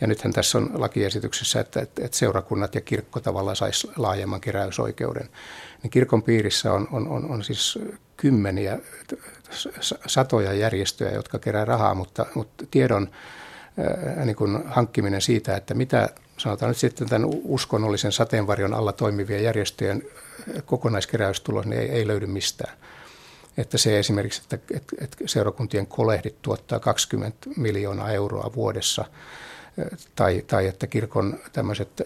ja 0.00 0.06
nythän 0.06 0.32
tässä 0.32 0.58
on 0.58 0.70
lakiesityksessä, 0.74 1.60
että, 1.60 1.80
että 1.80 2.18
seurakunnat 2.18 2.74
ja 2.74 2.80
kirkko 2.80 3.20
tavallaan 3.20 3.56
saisi 3.56 3.90
laajemman 3.96 4.40
keräysoikeuden. 4.40 5.28
Niin 5.82 5.90
kirkon 5.90 6.22
piirissä 6.22 6.72
on, 6.72 6.88
on, 6.92 7.08
on, 7.08 7.30
on 7.30 7.44
siis 7.44 7.78
kymmeniä, 8.16 8.78
satoja 10.06 10.52
järjestöjä, 10.52 11.10
jotka 11.10 11.38
kerää 11.38 11.64
rahaa, 11.64 11.94
mutta, 11.94 12.26
mutta 12.34 12.64
tiedon 12.70 13.08
niin 14.24 14.36
kuin 14.36 14.62
hankkiminen 14.66 15.20
siitä, 15.20 15.56
että 15.56 15.74
mitä 15.74 16.08
sanotaan 16.36 16.70
nyt 16.70 16.78
sitten 16.78 17.08
tämän 17.08 17.28
uskonnollisen 17.44 18.12
sateenvarjon 18.12 18.74
alla 18.74 18.92
toimivien 18.92 19.44
järjestöjen 19.44 20.02
kokonaiskeräystulos 20.66 21.66
niin 21.66 21.80
ei, 21.80 21.88
ei 21.88 22.06
löydy 22.06 22.26
mistään. 22.26 22.76
Että 23.56 23.78
se 23.78 23.98
esimerkiksi, 23.98 24.42
että, 24.42 24.58
että, 24.76 24.96
että 25.00 25.16
seurakuntien 25.26 25.86
kolehdit 25.86 26.42
tuottaa 26.42 26.80
20 26.80 27.38
miljoonaa 27.56 28.10
euroa 28.10 28.50
vuodessa, 28.54 29.04
tai, 30.16 30.44
tai 30.46 30.66
että 30.66 30.86
kirkon 30.86 31.38
tämmöiset 31.52 32.02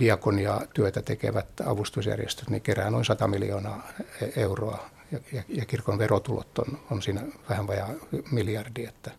diakonia-työtä 0.00 1.02
tekevät 1.02 1.46
avustusjärjestöt 1.66 2.50
niin 2.50 2.62
kerää 2.62 2.90
noin 2.90 3.04
100 3.04 3.28
miljoonaa 3.28 3.88
euroa, 4.36 4.90
ja, 5.12 5.18
ja, 5.32 5.42
ja 5.48 5.64
kirkon 5.64 5.98
verotulot 5.98 6.58
on, 6.58 6.78
on 6.90 7.02
siinä 7.02 7.22
vähän 7.48 7.66
vajaa 7.66 7.90
miljardi. 8.30 8.84
Että, 8.84 9.10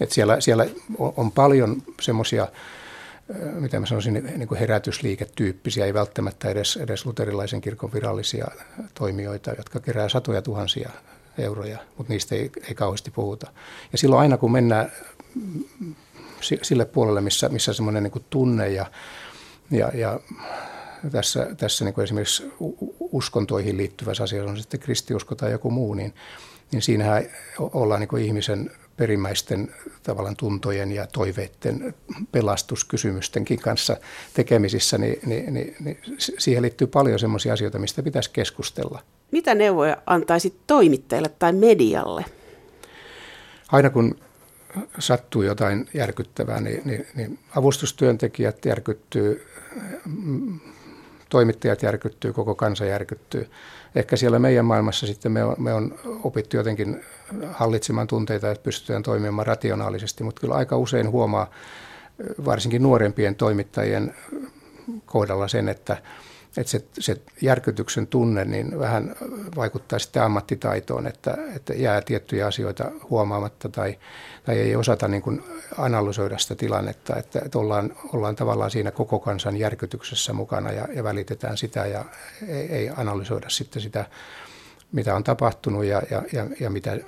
että 0.00 0.14
siellä, 0.14 0.40
siellä 0.40 0.66
on 0.98 1.32
paljon 1.32 1.82
semmoisia 2.00 2.48
mitä 3.60 3.80
mä 3.80 3.86
sanoisin, 3.86 4.14
niin 4.36 4.48
kuin 4.48 4.58
herätysliiketyyppisiä, 4.58 5.86
ei 5.86 5.94
välttämättä 5.94 6.48
edes, 6.48 6.76
edes 6.76 7.06
luterilaisen 7.06 7.60
kirkon 7.60 7.92
virallisia 7.92 8.46
toimijoita, 8.94 9.50
jotka 9.50 9.80
kerää 9.80 10.08
satoja 10.08 10.42
tuhansia 10.42 10.90
euroja, 11.38 11.78
mutta 11.96 12.12
niistä 12.12 12.34
ei, 12.34 12.50
ei 12.68 12.74
kauheasti 12.74 13.10
puhuta. 13.10 13.52
Ja 13.92 13.98
silloin 13.98 14.20
aina 14.20 14.36
kun 14.36 14.52
mennään 14.52 14.92
sille 16.62 16.84
puolelle, 16.84 17.20
missä, 17.20 17.48
missä 17.48 17.72
semmoinen 17.72 18.02
niin 18.02 18.24
tunne 18.30 18.68
ja, 18.68 18.86
ja, 19.70 19.90
ja 19.94 20.20
tässä, 21.10 21.48
tässä 21.56 21.84
niin 21.84 21.94
kuin 21.94 22.02
esimerkiksi 22.04 22.52
uskontoihin 23.00 23.76
liittyvässä 23.76 24.24
asiassa 24.24 24.50
on 24.50 24.56
sitten 24.56 24.80
kristiusko 24.80 25.34
tai 25.34 25.50
joku 25.50 25.70
muu, 25.70 25.94
niin, 25.94 26.14
niin 26.72 26.82
siinähän 26.82 27.26
ollaan 27.58 28.00
niin 28.00 28.08
kuin 28.08 28.24
ihmisen 28.24 28.70
perimmäisten 28.96 29.74
tavallaan 30.02 30.36
tuntojen 30.36 30.92
ja 30.92 31.06
toiveiden 31.06 31.94
pelastuskysymystenkin 32.32 33.58
kanssa 33.58 33.96
tekemisissä, 34.34 34.98
niin, 34.98 35.18
niin, 35.26 35.54
niin, 35.54 35.76
niin 35.80 35.98
siihen 36.18 36.62
liittyy 36.62 36.86
paljon 36.86 37.18
sellaisia 37.18 37.52
asioita, 37.52 37.78
mistä 37.78 38.02
pitäisi 38.02 38.30
keskustella. 38.30 39.02
Mitä 39.30 39.54
neuvoja 39.54 39.96
antaisit 40.06 40.54
toimittajille 40.66 41.28
tai 41.38 41.52
medialle? 41.52 42.24
Aina 43.72 43.90
kun 43.90 44.14
sattuu 44.98 45.42
jotain 45.42 45.88
järkyttävää, 45.94 46.60
niin, 46.60 46.82
niin, 46.84 47.06
niin 47.14 47.38
avustustyöntekijät 47.56 48.64
järkyttyy, 48.64 49.46
toimittajat 51.28 51.82
järkyttyy, 51.82 52.32
koko 52.32 52.54
kansa 52.54 52.84
järkyttyy. 52.84 53.50
Ehkä 53.96 54.16
siellä 54.16 54.38
meidän 54.38 54.64
maailmassa 54.64 55.06
sitten 55.06 55.32
me 55.32 55.44
on, 55.44 55.56
me 55.58 55.74
on 55.74 55.94
opittu 56.24 56.56
jotenkin 56.56 57.04
hallitsemaan 57.50 58.06
tunteita, 58.06 58.50
että 58.50 58.62
pystytään 58.62 59.02
toimimaan 59.02 59.46
rationaalisesti, 59.46 60.24
mutta 60.24 60.40
kyllä 60.40 60.54
aika 60.54 60.76
usein 60.76 61.10
huomaa 61.10 61.50
varsinkin 62.44 62.82
nuorempien 62.82 63.34
toimittajien 63.34 64.14
kohdalla 65.06 65.48
sen, 65.48 65.68
että, 65.68 65.96
että 66.56 66.70
se, 66.70 66.84
se 66.98 67.20
järkytyksen 67.40 68.06
tunne 68.06 68.44
niin 68.44 68.78
vähän 68.78 69.14
vaikuttaa 69.56 69.98
sitten 69.98 70.22
ammattitaitoon, 70.22 71.06
että, 71.06 71.38
että 71.56 71.74
jää 71.74 72.02
tiettyjä 72.02 72.46
asioita 72.46 72.90
huomaamatta 73.10 73.68
tai, 73.68 73.98
tai 74.44 74.58
ei 74.58 74.76
osata 74.76 75.08
niin 75.08 75.22
kuin 75.22 75.42
analysoida 75.78 76.38
sitä 76.38 76.54
tilannetta, 76.54 77.16
että, 77.16 77.40
että 77.44 77.58
ollaan, 77.58 77.92
ollaan 78.12 78.36
tavallaan 78.36 78.70
siinä 78.70 78.90
koko 78.90 79.18
kansan 79.18 79.56
järkytyksessä 79.56 80.32
mukana 80.32 80.72
ja, 80.72 80.88
ja 80.94 81.04
välitetään 81.04 81.56
sitä 81.56 81.86
ja 81.86 82.04
ei, 82.48 82.72
ei 82.72 82.90
analysoida 82.96 83.48
sitten 83.48 83.82
sitä, 83.82 84.04
mitä 84.92 85.14
on 85.14 85.24
tapahtunut 85.24 85.84
ja, 85.84 86.02
ja, 86.10 86.22
ja, 86.32 86.46
ja 86.60 86.70
mitä 86.70 86.98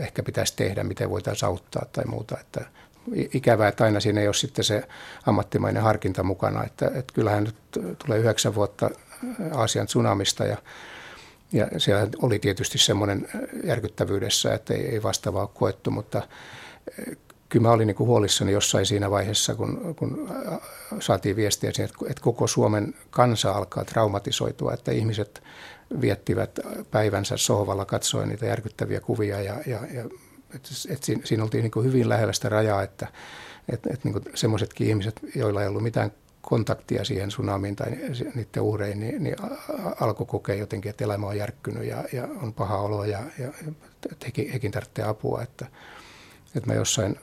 ehkä 0.00 0.22
pitäisi 0.22 0.56
tehdä, 0.56 0.84
miten 0.84 1.10
voitaisiin 1.10 1.48
auttaa 1.48 1.86
tai 1.92 2.04
muuta. 2.04 2.40
Että 2.40 2.64
ikävää, 3.12 3.68
että 3.68 3.84
aina 3.84 4.00
siinä 4.00 4.20
ei 4.20 4.28
ole 4.28 4.34
sitten 4.34 4.64
se 4.64 4.82
ammattimainen 5.26 5.82
harkinta 5.82 6.22
mukana. 6.22 6.64
Että, 6.64 6.86
että 6.86 7.14
kyllähän 7.14 7.44
nyt 7.44 7.56
tulee 8.06 8.18
yhdeksän 8.18 8.54
vuotta 8.54 8.90
Aasian 9.52 9.86
tsunamista 9.86 10.44
ja, 10.44 10.56
ja 11.52 11.66
siellä 11.78 12.08
oli 12.22 12.38
tietysti 12.38 12.78
semmoinen 12.78 13.28
järkyttävyydessä, 13.64 14.54
että 14.54 14.74
ei, 14.74 14.86
ei 14.88 15.02
vastaavaa 15.02 15.42
ole 15.42 15.50
koettu, 15.54 15.90
mutta 15.90 16.22
kyllä 17.48 17.62
mä 17.68 17.72
olin 17.72 17.86
niin 17.86 17.94
kuin 17.94 18.06
huolissani 18.06 18.52
jossain 18.52 18.86
siinä 18.86 19.10
vaiheessa, 19.10 19.54
kun, 19.54 19.94
kun 19.98 20.30
saatiin 21.00 21.36
viestiä 21.36 21.72
siihen, 21.72 21.90
että 22.10 22.22
koko 22.22 22.46
Suomen 22.46 22.94
kansa 23.10 23.52
alkaa 23.52 23.84
traumatisoitua, 23.84 24.72
että 24.72 24.92
ihmiset 24.92 25.42
viettivät 26.00 26.60
päivänsä 26.90 27.36
sohvalla 27.36 27.84
katsoen 27.84 28.28
niitä 28.28 28.46
järkyttäviä 28.46 29.00
kuvia 29.00 29.40
ja, 29.40 29.54
ja, 29.66 29.80
ja 29.92 30.04
et, 30.54 30.68
et 30.88 31.02
siinä, 31.02 31.22
siinä 31.24 31.42
oltiin 31.42 31.62
niin 31.62 31.70
kuin 31.70 31.86
hyvin 31.86 32.08
lähellä 32.08 32.32
sitä 32.32 32.48
rajaa, 32.48 32.82
että 32.82 33.08
et, 33.68 33.86
et 33.86 34.04
niin 34.04 34.22
semmoisetkin 34.34 34.88
ihmiset, 34.88 35.20
joilla 35.34 35.62
ei 35.62 35.68
ollut 35.68 35.82
mitään 35.82 36.12
kontaktia 36.42 37.04
siihen 37.04 37.28
tsunamiin 37.28 37.76
tai 37.76 37.90
niiden 38.34 38.62
uhreihin, 38.62 39.00
niin, 39.00 39.24
niin 39.24 39.36
alkoi 40.00 40.26
kokea 40.26 40.54
jotenkin, 40.54 40.90
että 40.90 41.04
elämä 41.04 41.26
on 41.26 41.36
järkkynyt 41.36 41.84
ja, 41.84 42.04
ja 42.12 42.28
on 42.42 42.52
paha 42.52 42.78
olo 42.78 43.04
ja, 43.04 43.22
ja 43.38 43.48
että 44.12 44.26
hekin, 44.26 44.52
hekin 44.52 44.72
tarvitsee 44.72 45.04
apua. 45.04 45.42
Että, 45.42 45.66
että 46.54 46.70
mä 46.70 46.74
jossain 46.74 47.20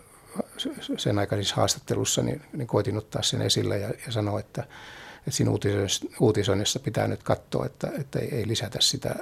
sen 0.98 1.20
aikaisissa 1.20 1.56
haastattelussa 1.56 2.22
niin, 2.22 2.42
niin 2.54 2.68
koitin 2.68 2.98
ottaa 2.98 3.22
sen 3.22 3.42
esille 3.42 3.80
ja, 3.80 3.88
ja 4.06 4.12
sanoa, 4.12 4.40
että, 4.40 4.64
että 5.18 5.32
siinä 5.32 5.52
uutisoinnissa 6.20 6.80
pitää 6.80 7.08
nyt 7.08 7.24
katsoa, 7.24 7.66
että, 7.66 7.92
että 8.00 8.20
ei, 8.20 8.36
ei 8.36 8.48
lisätä 8.48 8.78
sitä 8.82 9.16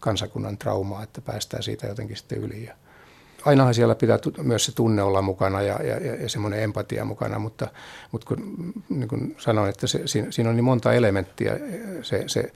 kansakunnan 0.00 0.58
traumaa, 0.58 1.02
että 1.02 1.20
päästään 1.20 1.62
siitä 1.62 1.86
jotenkin 1.86 2.16
sitten 2.16 2.38
yli. 2.38 2.64
Ja 2.64 2.76
ainahan 3.46 3.74
siellä 3.74 3.94
pitää 3.94 4.18
myös 4.42 4.64
se 4.64 4.74
tunne 4.74 5.02
olla 5.02 5.22
mukana 5.22 5.62
ja, 5.62 5.82
ja, 5.82 6.16
ja 6.16 6.28
semmoinen 6.28 6.62
empatia 6.62 7.04
mukana, 7.04 7.38
mutta, 7.38 7.68
mutta 8.12 8.26
kun, 8.26 8.72
niin 8.88 9.08
kuin 9.08 9.36
sanoin, 9.38 9.70
että 9.70 9.86
se, 9.86 10.02
siinä, 10.06 10.30
siinä 10.30 10.50
on 10.50 10.56
niin 10.56 10.64
monta 10.64 10.92
elementtiä, 10.92 11.56
se, 12.02 12.24
se 12.26 12.52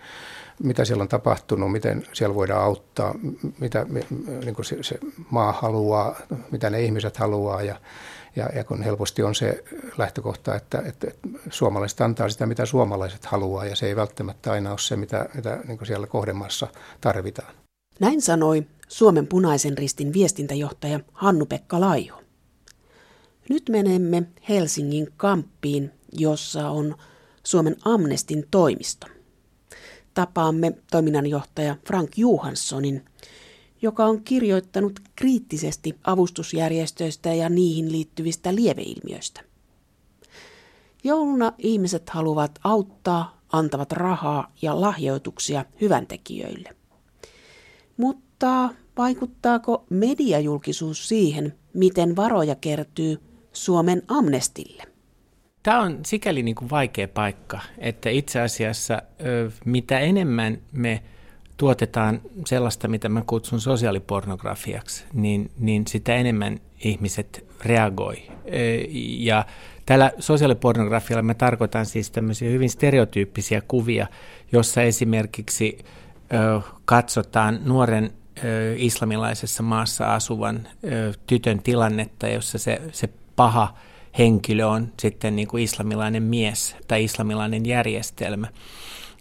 mitä 0.62 0.84
siellä 0.84 1.02
on 1.02 1.08
tapahtunut, 1.08 1.72
miten 1.72 2.06
siellä 2.12 2.34
voidaan 2.34 2.64
auttaa, 2.64 3.14
mitä 3.58 3.86
niin 4.44 4.54
kuin 4.54 4.64
se, 4.64 4.82
se 4.82 4.98
maa 5.30 5.52
haluaa, 5.52 6.16
mitä 6.50 6.70
ne 6.70 6.82
ihmiset 6.82 7.16
haluaa 7.16 7.62
ja, 7.62 7.76
ja, 8.36 8.48
ja 8.54 8.64
kun 8.64 8.82
helposti 8.82 9.22
on 9.22 9.34
se 9.34 9.64
lähtökohta, 9.98 10.54
että, 10.54 10.82
että 10.84 11.06
suomalaiset 11.50 12.00
antaa 12.00 12.28
sitä, 12.28 12.46
mitä 12.46 12.66
suomalaiset 12.66 13.24
haluaa, 13.24 13.64
ja 13.64 13.76
se 13.76 13.86
ei 13.86 13.96
välttämättä 13.96 14.52
aina 14.52 14.70
ole 14.70 14.78
se, 14.78 14.96
mitä, 14.96 15.28
mitä 15.34 15.58
niin 15.68 15.86
siellä 15.86 16.06
kohdemaassa 16.06 16.68
tarvitaan. 17.00 17.54
Näin 18.00 18.22
sanoi 18.22 18.66
Suomen 18.90 19.26
punaisen 19.26 19.78
ristin 19.78 20.12
viestintäjohtaja 20.12 21.00
Hannu-Pekka 21.12 21.80
Laiho. 21.80 22.22
Nyt 23.48 23.68
menemme 23.68 24.22
Helsingin 24.48 25.08
kamppiin, 25.16 25.90
jossa 26.12 26.70
on 26.70 26.96
Suomen 27.44 27.76
Amnestin 27.84 28.44
toimisto. 28.50 29.06
Tapaamme 30.14 30.72
toiminnanjohtaja 30.90 31.76
Frank 31.86 32.18
Johanssonin, 32.18 33.04
joka 33.82 34.04
on 34.04 34.24
kirjoittanut 34.24 35.00
kriittisesti 35.16 35.96
avustusjärjestöistä 36.04 37.34
ja 37.34 37.48
niihin 37.48 37.92
liittyvistä 37.92 38.54
lieveilmiöistä. 38.54 39.40
Jouluna 41.04 41.52
ihmiset 41.58 42.10
haluavat 42.10 42.58
auttaa, 42.64 43.40
antavat 43.52 43.92
rahaa 43.92 44.52
ja 44.62 44.80
lahjoituksia 44.80 45.64
hyväntekijöille. 45.80 46.76
Mutta 47.96 48.29
Vaikuttaako 48.96 49.84
mediajulkisuus 49.90 51.08
siihen, 51.08 51.54
miten 51.74 52.16
varoja 52.16 52.54
kertyy 52.54 53.20
Suomen 53.52 54.02
amnestille? 54.08 54.82
Tämä 55.62 55.80
on 55.80 55.98
sikäli 56.06 56.42
niin 56.42 56.54
kuin 56.54 56.70
vaikea 56.70 57.08
paikka, 57.08 57.60
että 57.78 58.10
itse 58.10 58.40
asiassa 58.40 59.02
mitä 59.64 59.98
enemmän 59.98 60.58
me 60.72 61.02
tuotetaan 61.56 62.20
sellaista, 62.46 62.88
mitä 62.88 63.08
mä 63.08 63.22
kutsun 63.26 63.60
sosiaalipornografiaksi, 63.60 65.04
niin, 65.12 65.50
niin 65.58 65.86
sitä 65.86 66.14
enemmän 66.14 66.58
ihmiset 66.84 67.46
reagoi. 67.64 68.16
Ja 69.18 69.46
tällä 69.86 70.12
sosiaalipornografialla 70.18 71.22
mä 71.22 71.34
tarkoitan 71.34 71.86
siis 71.86 72.10
tämmöisiä 72.10 72.50
hyvin 72.50 72.70
stereotyyppisiä 72.70 73.60
kuvia, 73.60 74.06
jossa 74.52 74.82
esimerkiksi 74.82 75.78
katsotaan 76.84 77.60
nuoren 77.64 78.10
islamilaisessa 78.76 79.62
maassa 79.62 80.14
asuvan 80.14 80.68
tytön 81.26 81.62
tilannetta, 81.62 82.28
jossa 82.28 82.58
se, 82.58 82.80
se 82.92 83.08
paha 83.36 83.74
henkilö 84.18 84.66
on 84.66 84.92
sitten 85.00 85.36
niin 85.36 85.48
kuin 85.48 85.62
islamilainen 85.62 86.22
mies 86.22 86.76
tai 86.88 87.04
islamilainen 87.04 87.66
järjestelmä, 87.66 88.46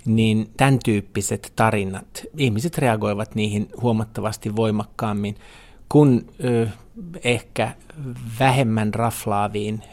niin 0.05 0.49
tämän 0.57 0.79
tyyppiset 0.85 1.53
tarinat, 1.55 2.23
ihmiset 2.37 2.77
reagoivat 2.77 3.35
niihin 3.35 3.69
huomattavasti 3.81 4.55
voimakkaammin 4.55 5.35
kuin 5.89 6.27
ehkä 7.23 7.71
vähemmän 8.39 8.93
raflaaviin 8.93 9.83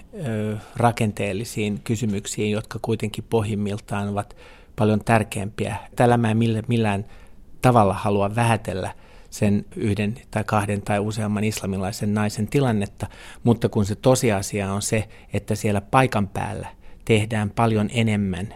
rakenteellisiin 0.77 1.81
kysymyksiin, 1.85 2.51
jotka 2.51 2.79
kuitenkin 2.83 3.25
pohjimmiltaan 3.31 4.09
ovat 4.09 4.37
paljon 4.77 5.05
tärkeämpiä. 5.05 5.77
Tällä 5.97 6.17
mä 6.17 6.31
en 6.31 6.39
millään 6.69 7.05
tavalla 7.63 7.95
halua 7.95 8.35
vähätellä– 8.35 8.95
sen 9.31 9.65
yhden 9.77 10.15
tai 10.31 10.45
kahden 10.45 10.83
tai 10.83 10.99
useamman 10.99 11.45
islamilaisen 11.45 12.15
naisen 12.15 12.47
tilannetta, 12.47 13.07
mutta 13.45 13.69
kun 13.69 13.85
se 13.85 13.95
tosiasia 13.95 14.73
on 14.73 14.83
se, 14.83 15.09
että 15.33 15.55
siellä 15.55 15.81
paikan 15.81 16.29
päällä 16.29 16.69
tehdään 17.05 17.51
paljon 17.51 17.91
enemmän 17.93 18.55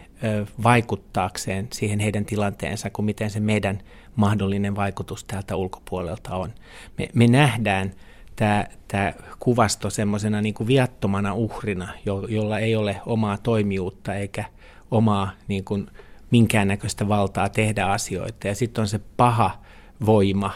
vaikuttaakseen 0.63 1.69
siihen 1.73 2.01
heidän 2.01 2.25
tilanteensa 2.25 2.91
kuin 2.91 3.07
miten 3.07 3.31
se 3.31 3.41
meidän 3.41 3.81
mahdollinen 4.17 4.77
vaikutus 4.77 5.25
täältä 5.25 5.57
ulkopuolelta 5.57 6.37
on. 6.37 6.53
Me, 6.99 7.09
me 7.15 7.27
nähdään 7.27 7.93
tämä, 8.37 8.65
tämä 8.89 9.13
kuvasto 9.39 9.91
semmoisena 9.91 10.41
niin 10.41 10.55
kuin 10.55 10.67
viattomana 10.67 11.35
uhrina, 11.35 11.89
jo, 12.07 12.27
jolla 12.29 12.59
ei 12.59 12.77
ole 12.77 13.01
omaa 13.07 13.39
toimijuutta 13.39 14.15
eikä 14.15 14.45
omaa 14.91 15.31
niin 15.49 15.65
kuin, 15.65 15.87
minkäännäköistä 16.31 17.09
valtaa 17.09 17.49
tehdä 17.49 17.87
asioita. 17.87 18.49
Ja 18.49 18.55
sitten 18.55 18.83
on 18.83 18.89
se 18.89 19.01
paha 19.17 19.63
voima, 20.07 20.53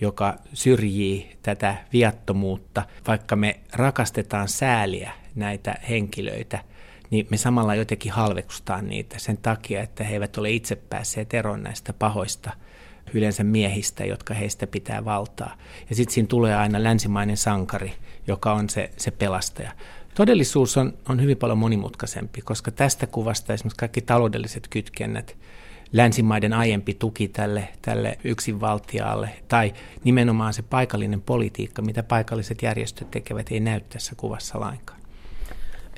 joka 0.00 0.34
syrjii 0.52 1.36
tätä 1.42 1.76
viattomuutta. 1.92 2.82
Vaikka 3.06 3.36
me 3.36 3.60
rakastetaan 3.72 4.48
sääliä 4.48 5.12
näitä 5.34 5.74
henkilöitä, 5.88 6.58
niin 7.10 7.26
me 7.30 7.36
samalla 7.36 7.74
jotenkin 7.74 8.12
halvekstaan 8.12 8.88
niitä 8.88 9.18
sen 9.18 9.36
takia, 9.36 9.82
että 9.82 10.04
he 10.04 10.14
eivät 10.14 10.38
ole 10.38 10.50
itse 10.50 10.76
päässeet 10.76 11.34
eroon 11.34 11.62
näistä 11.62 11.92
pahoista 11.92 12.50
yleensä 13.14 13.44
miehistä, 13.44 14.04
jotka 14.04 14.34
heistä 14.34 14.66
pitää 14.66 15.04
valtaa. 15.04 15.56
Ja 15.90 15.96
sitten 15.96 16.14
siinä 16.14 16.26
tulee 16.26 16.56
aina 16.56 16.82
länsimainen 16.82 17.36
sankari, 17.36 17.92
joka 18.26 18.52
on 18.52 18.68
se, 18.70 18.90
se 18.96 19.10
pelastaja. 19.10 19.72
Todellisuus 20.14 20.76
on, 20.76 20.92
on 21.08 21.22
hyvin 21.22 21.36
paljon 21.36 21.58
monimutkaisempi, 21.58 22.40
koska 22.40 22.70
tästä 22.70 23.06
kuvasta 23.06 23.52
esimerkiksi 23.52 23.78
kaikki 23.78 24.00
taloudelliset 24.00 24.68
kytkennät– 24.68 25.36
länsimaiden 25.92 26.52
aiempi 26.52 26.94
tuki 26.94 27.28
tälle, 27.28 27.68
tälle 27.82 28.18
yksinvaltiaalle 28.24 29.30
tai 29.48 29.72
nimenomaan 30.04 30.54
se 30.54 30.62
paikallinen 30.62 31.20
politiikka, 31.20 31.82
mitä 31.82 32.02
paikalliset 32.02 32.62
järjestöt 32.62 33.10
tekevät, 33.10 33.46
ei 33.50 33.60
näy 33.60 33.80
tässä 33.80 34.12
kuvassa 34.16 34.60
lainkaan. 34.60 35.00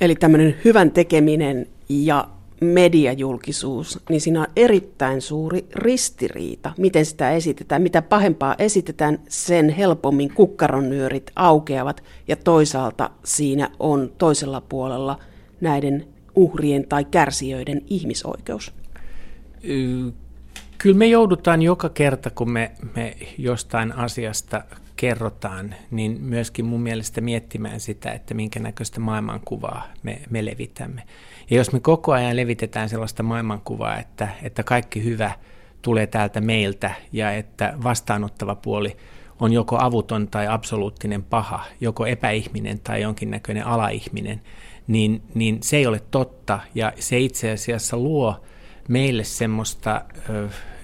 Eli 0.01 0.15
tämmöinen 0.15 0.57
hyvän 0.65 0.91
tekeminen 0.91 1.67
ja 1.89 2.29
mediajulkisuus, 2.61 4.01
niin 4.09 4.21
siinä 4.21 4.41
on 4.41 4.47
erittäin 4.57 5.21
suuri 5.21 5.67
ristiriita, 5.75 6.73
miten 6.79 7.07
sitä 7.07 7.31
esitetään. 7.31 7.83
Mitä 7.83 8.03
pahempaa 8.03 8.55
esitetään, 8.59 9.19
sen 9.29 9.69
helpommin 9.69 10.35
kukkaronyörit 10.35 11.31
aukeavat 11.37 12.03
ja 12.29 12.37
toisaalta 12.37 13.11
siinä 13.25 13.71
on 13.79 14.13
toisella 14.19 14.61
puolella 14.61 15.19
näiden 15.61 16.07
uhrien 16.35 16.89
tai 16.89 17.05
kärsijöiden 17.05 17.83
ihmisoikeus. 17.87 18.80
Kyllä 20.79 20.97
me 20.97 21.07
joudutaan 21.07 21.63
joka 21.63 21.89
kerta, 21.89 22.31
kun 22.31 22.51
me, 22.51 22.71
me 22.97 23.17
jostain 23.39 23.93
asiasta 23.93 24.65
kerrotaan, 24.97 25.75
niin 25.91 26.21
myöskin 26.21 26.65
mun 26.65 26.81
mielestä 26.81 27.21
miettimään 27.21 27.81
sitä, 27.81 28.13
että 28.13 28.35
minkä 28.35 28.61
näköistä 28.61 29.01
maailmankuvaa 29.01 29.89
me, 30.03 30.23
me 30.31 30.45
levitämme. 30.45 31.03
Ja 31.51 31.57
jos 31.57 31.73
me 31.73 31.81
koko 31.81 32.13
ajan 32.13 32.37
levitetään 32.37 32.89
sellaista 32.89 33.23
maailmankuvaa, 33.23 33.99
että, 33.99 34.29
että 34.43 34.63
kaikki 34.63 35.05
hyvä 35.05 35.33
tulee 35.83 36.07
täältä 36.07 36.41
meiltä 36.41 36.91
ja 37.13 37.33
että 37.33 37.75
vastaanottava 37.83 38.55
puoli 38.55 38.97
on 39.41 39.53
joko 39.53 39.79
avuton 39.81 40.29
tai 40.29 40.47
absoluuttinen 40.47 41.23
paha, 41.23 41.65
joko 41.81 42.07
epäihminen 42.07 42.81
tai 42.81 43.03
jonkinnäköinen 43.03 43.67
alaihminen, 43.67 44.41
niin, 44.87 45.23
niin 45.35 45.59
se 45.63 45.77
ei 45.77 45.87
ole 45.87 46.01
totta 46.11 46.61
ja 46.75 46.93
se 46.99 47.19
itse 47.19 47.51
asiassa 47.51 47.97
luo 47.97 48.41
meille 48.91 49.25
semmoista 49.25 50.05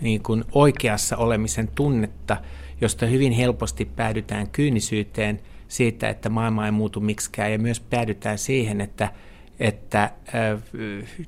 niin 0.00 0.22
kuin 0.22 0.44
oikeassa 0.52 1.16
olemisen 1.16 1.68
tunnetta, 1.74 2.36
josta 2.80 3.06
hyvin 3.06 3.32
helposti 3.32 3.84
päädytään 3.84 4.50
kyynisyyteen 4.50 5.40
siitä, 5.68 6.08
että 6.08 6.28
maailma 6.28 6.66
ei 6.66 6.72
muutu 6.72 7.00
miksikään 7.00 7.52
ja 7.52 7.58
myös 7.58 7.80
päädytään 7.80 8.38
siihen, 8.38 8.80
että 8.80 9.12
että 9.60 10.10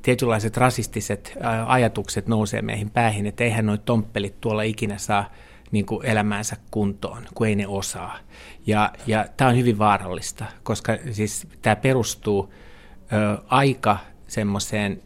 tietynlaiset 0.03 0.57
rasistiset 0.57 1.38
ajatukset 1.67 2.27
nousee 2.27 2.62
meihin 2.62 2.91
päähin, 2.91 3.27
että 3.27 3.45
eihän 3.45 3.67
noi 3.67 3.79
tomppelit 3.79 4.41
tuolla 4.41 4.62
ikinä 4.62 4.99
saa 4.99 5.31
niin 5.71 5.87
kuin 5.87 6.07
elämäänsä 6.07 6.57
kuntoon, 6.71 7.23
kun 7.35 7.47
ei 7.47 7.57
ne 7.57 7.67
osaa. 7.67 8.19
Ja, 8.67 8.93
ja 9.07 9.27
tämä 9.37 9.51
on 9.51 9.57
hyvin 9.57 9.79
vaarallista, 9.79 10.45
koska 10.62 10.97
siis 11.11 11.47
tämä 11.62 11.77
perustuu 11.77 12.53
ö, 13.12 13.43
aika 13.47 13.99
semmoiseen 14.27 15.03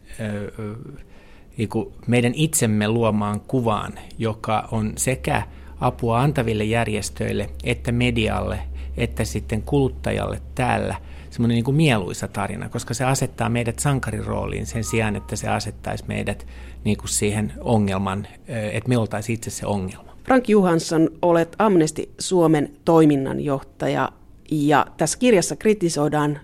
niin 1.57 1.69
meidän 2.07 2.33
itsemme 2.35 2.87
luomaan 2.87 3.39
kuvaan, 3.39 3.93
joka 4.17 4.67
on 4.71 4.93
sekä 4.95 5.43
apua 5.79 6.21
antaville 6.21 6.63
järjestöille 6.63 7.49
että 7.63 7.91
medialle 7.91 8.59
että 8.97 9.25
sitten 9.25 9.61
kuluttajalle 9.61 10.41
täällä 10.55 10.95
semmoinen 11.29 11.55
niin 11.55 11.63
kuin 11.63 11.77
mieluisa 11.77 12.27
tarina, 12.27 12.69
koska 12.69 12.93
se 12.93 13.03
asettaa 13.03 13.49
meidät 13.49 13.79
sankarirooliin 13.79 14.65
sen 14.65 14.83
sijaan, 14.83 15.15
että 15.15 15.35
se 15.35 15.47
asettaisi 15.47 16.03
meidät 16.07 16.47
niin 16.83 16.97
kuin 16.97 17.09
siihen 17.09 17.53
ongelman, 17.59 18.27
että 18.47 18.89
me 18.89 18.97
oltaisiin 18.97 19.33
itse 19.33 19.49
se 19.49 19.65
ongelma. 19.65 20.17
Frank 20.25 20.49
Johansson, 20.49 21.09
olet 21.21 21.55
Amnesty 21.59 22.09
Suomen 22.19 22.73
toiminnanjohtaja 22.85 24.09
ja 24.51 24.85
tässä 24.97 25.19
kirjassa 25.19 25.55
kritisoidaan 25.55 26.39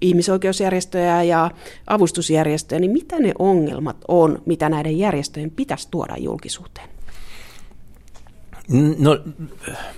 ihmisoikeusjärjestöjä 0.00 1.22
ja 1.22 1.50
avustusjärjestöjä, 1.86 2.80
niin 2.80 2.90
mitä 2.90 3.18
ne 3.18 3.32
ongelmat 3.38 3.96
on, 4.08 4.42
mitä 4.46 4.68
näiden 4.68 4.98
järjestöjen 4.98 5.50
pitäisi 5.50 5.88
tuoda 5.90 6.16
julkisuuteen? 6.18 6.88
No, 8.98 9.18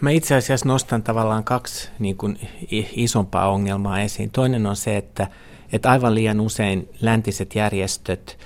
mä 0.01 0.11
itse 0.11 0.35
asiassa 0.35 0.69
nostan 0.69 1.03
tavallaan 1.03 1.45
kaksi 1.45 1.89
niin 1.99 2.17
kuin, 2.17 2.39
isompaa 2.93 3.51
ongelmaa 3.51 4.01
esiin. 4.01 4.31
Toinen 4.31 4.67
on 4.67 4.77
se, 4.77 4.97
että, 4.97 5.27
että 5.73 5.91
aivan 5.91 6.15
liian 6.15 6.41
usein 6.41 6.89
läntiset 7.01 7.55
järjestöt 7.55 8.39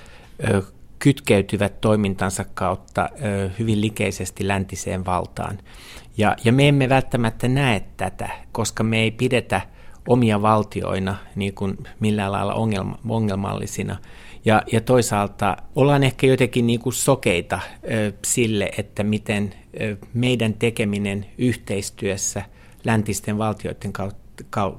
ö, 0.51 0.63
kytkeytyvät 0.99 1.81
toimintansa 1.81 2.45
kautta 2.55 3.09
ö, 3.25 3.51
hyvin 3.59 3.81
likeisesti 3.81 4.49
läntiseen 4.49 5.05
valtaan. 5.05 5.59
Ja, 6.17 6.37
ja 6.45 6.53
me 6.53 6.69
emme 6.69 6.89
välttämättä 6.89 7.49
näe 7.49 7.85
tätä, 7.97 8.29
koska 8.53 8.83
me 8.83 9.01
ei 9.03 9.11
pidetä– 9.11 9.61
omia 10.09 10.43
valtioina 10.43 11.17
niin 11.37 11.55
kuin 11.55 11.79
millään 12.01 12.33
lailla 12.33 12.55
ongelma, 12.55 12.99
ongelmallisina. 13.09 13.97
Ja, 14.45 14.63
ja 14.73 14.81
toisaalta 14.81 15.57
ollaan 15.75 16.03
ehkä 16.03 16.27
jotenkin 16.27 16.67
niin 16.67 16.81
kuin 16.81 16.93
sokeita 16.93 17.61
ö, 17.91 18.13
sille, 18.25 18.71
että 18.79 19.05
miten 19.05 19.55
ö, 19.81 19.97
meidän 20.15 20.55
tekeminen 20.55 21.27
yhteistyössä 21.39 22.43
läntisten 22.85 23.39
valtioiden 23.39 23.93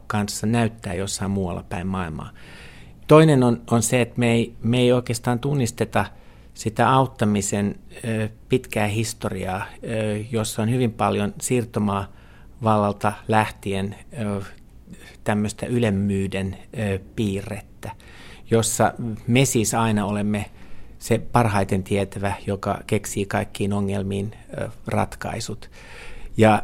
kanssa 0.08 0.48
näyttää 0.48 0.94
jossain 0.94 1.32
muualla 1.32 1.64
päin 1.70 1.88
maailmaa. 1.88 2.30
Toinen 3.08 3.44
on, 3.44 3.62
on 3.72 3.84
se, 3.84 4.02
että 4.02 4.20
me 4.20 4.32
ei, 4.32 4.54
me 4.64 4.78
ei 4.78 4.92
oikeastaan 4.92 5.40
tunnisteta 5.40 6.06
sitä 6.54 6.92
auttamisen 6.92 7.76
ö, 8.08 8.30
pitkää 8.50 8.88
historiaa, 8.88 9.66
ö, 9.84 10.18
jossa 10.32 10.62
on 10.62 10.72
hyvin 10.72 10.94
paljon 10.94 11.34
siirtomaa 11.42 12.08
vallalta 12.64 13.14
lähtien 13.28 13.96
tämmöistä 15.24 15.66
ylemmyyden 15.66 16.58
piirrettä, 17.16 17.92
jossa 18.52 18.94
me 19.28 19.46
siis 19.46 19.74
aina 19.74 20.06
olemme 20.06 20.46
se 21.00 21.18
parhaiten 21.32 21.84
tietävä, 21.84 22.34
joka 22.48 22.80
keksii 22.88 23.26
kaikkiin 23.26 23.74
ongelmiin 23.74 24.32
ratkaisut. 24.88 25.70
Ja 26.38 26.64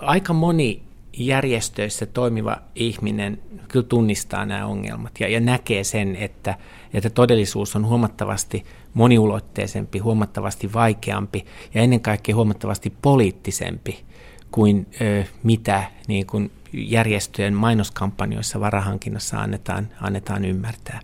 aika 0.00 0.32
moni 0.32 0.82
järjestöissä 1.16 2.06
toimiva 2.06 2.56
ihminen 2.74 3.38
kyllä 3.68 3.86
tunnistaa 3.86 4.46
nämä 4.46 4.66
ongelmat 4.66 5.20
ja, 5.20 5.28
ja 5.28 5.40
näkee 5.40 5.84
sen, 5.84 6.16
että, 6.16 6.54
että 6.94 7.10
todellisuus 7.10 7.76
on 7.76 7.86
huomattavasti 7.86 8.64
moniulotteisempi, 8.94 9.98
huomattavasti 9.98 10.72
vaikeampi 10.72 11.44
ja 11.74 11.82
ennen 11.82 12.00
kaikkea 12.00 12.34
huomattavasti 12.34 12.92
poliittisempi 13.02 14.04
kuin 14.50 14.86
ö, 15.00 15.24
mitä 15.42 15.84
niin 16.08 16.26
kuin 16.26 16.50
järjestöjen 16.72 17.54
mainoskampanjoissa 17.54 18.60
varahankinnassa 18.60 19.40
annetaan, 19.40 19.88
annetaan 20.00 20.44
ymmärtää. 20.44 21.00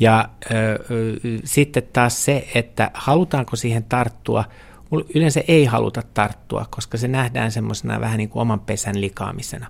Ja 0.00 0.28
ö, 0.50 0.54
sitten 1.44 1.82
taas 1.92 2.24
se, 2.24 2.48
että 2.54 2.90
halutaanko 2.94 3.56
siihen 3.56 3.84
tarttua, 3.84 4.44
yleensä 5.14 5.42
ei 5.48 5.64
haluta 5.64 6.02
tarttua, 6.14 6.66
koska 6.70 6.98
se 6.98 7.08
nähdään 7.08 7.52
semmoisena 7.52 8.00
vähän 8.00 8.18
niin 8.18 8.28
kuin 8.28 8.40
oman 8.40 8.60
pesän 8.60 9.00
likaamisena. 9.00 9.66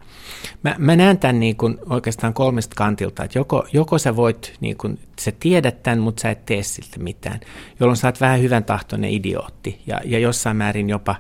Mä, 0.63 0.75
mä 0.79 0.97
näen 0.97 1.19
tämän 1.19 1.41
niin 1.41 1.57
kuin 1.57 1.79
oikeastaan 1.91 2.35
kolmesta 2.35 2.75
kantilta, 2.77 3.25
että 3.25 3.39
joko, 3.39 3.67
joko 3.73 3.99
sä 3.99 4.17
voit, 4.17 4.55
niin 4.61 4.77
kuin, 4.77 4.99
sä 5.21 5.33
tiedät 5.41 5.83
tämän, 5.83 5.99
mutta 5.99 6.21
sä 6.21 6.31
et 6.31 6.47
tee 6.47 6.63
siltä 6.63 6.99
mitään, 6.99 7.41
jolloin 7.81 7.97
sä 7.97 8.09
oot 8.09 8.21
vähän 8.21 8.41
hyvän 8.41 8.65
tahtoinen 8.65 9.11
idiootti 9.11 9.83
ja, 9.87 10.01
ja 10.05 10.19
jossain 10.19 10.57
määrin 10.57 10.89
jopa 10.89 11.15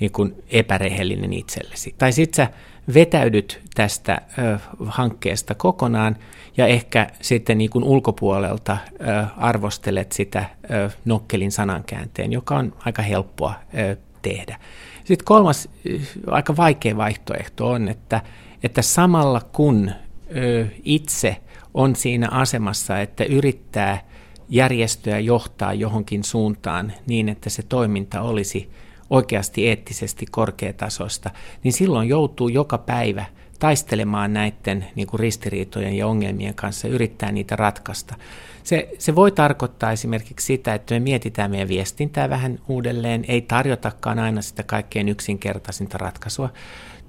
niin 0.00 0.12
kuin 0.12 0.34
epärehellinen 0.50 1.32
itsellesi. 1.32 1.94
Tai 1.98 2.12
sit 2.12 2.34
sä 2.34 2.48
vetäydyt 2.94 3.60
tästä 3.74 4.20
ö, 4.38 4.58
hankkeesta 4.86 5.54
kokonaan 5.54 6.16
ja 6.56 6.66
ehkä 6.66 7.06
sitten 7.20 7.58
niin 7.58 7.70
kuin 7.70 7.84
ulkopuolelta 7.84 8.76
ö, 9.00 9.26
arvostelet 9.36 10.12
sitä 10.12 10.44
ö, 10.70 10.90
nokkelin 11.04 11.52
sanankäänteen, 11.52 12.32
joka 12.32 12.56
on 12.56 12.72
aika 12.84 13.02
helppoa 13.02 13.54
ö, 13.78 13.96
tehdä. 14.22 14.58
Sitten 15.04 15.24
kolmas 15.24 15.68
ö, 15.90 15.98
aika 16.26 16.56
vaikea 16.56 16.96
vaihtoehto 16.96 17.70
on, 17.70 17.88
että, 17.88 18.20
että 18.62 18.82
samalla 18.82 19.40
kun 19.52 19.90
ö, 20.36 20.66
itse 20.84 21.36
on 21.74 21.96
siinä 21.96 22.28
asemassa, 22.30 23.00
että 23.00 23.24
yrittää 23.24 24.10
järjestöä 24.48 25.18
johtaa 25.18 25.74
johonkin 25.74 26.24
suuntaan 26.24 26.92
niin, 27.06 27.28
että 27.28 27.50
se 27.50 27.62
toiminta 27.62 28.20
olisi 28.20 28.70
oikeasti 29.10 29.68
eettisesti 29.68 30.26
korkeatasosta, 30.30 31.30
niin 31.64 31.72
silloin 31.72 32.08
joutuu 32.08 32.48
joka 32.48 32.78
päivä 32.78 33.24
taistelemaan 33.58 34.32
näiden 34.32 34.86
niin 34.94 35.06
kuin 35.06 35.20
ristiriitojen 35.20 35.96
ja 35.96 36.06
ongelmien 36.06 36.54
kanssa 36.54 36.86
ja 36.86 36.94
yrittää 36.94 37.32
niitä 37.32 37.56
ratkaista. 37.56 38.14
Se, 38.62 38.88
se 38.98 39.14
voi 39.14 39.32
tarkoittaa 39.32 39.92
esimerkiksi 39.92 40.46
sitä, 40.46 40.74
että 40.74 40.94
me 40.94 41.00
mietitään 41.00 41.50
meidän 41.50 41.68
viestintää 41.68 42.30
vähän 42.30 42.58
uudelleen, 42.68 43.24
ei 43.28 43.40
tarjotakaan 43.40 44.18
aina 44.18 44.42
sitä 44.42 44.62
kaikkein 44.62 45.08
yksinkertaisinta 45.08 45.98
ratkaisua. 45.98 46.50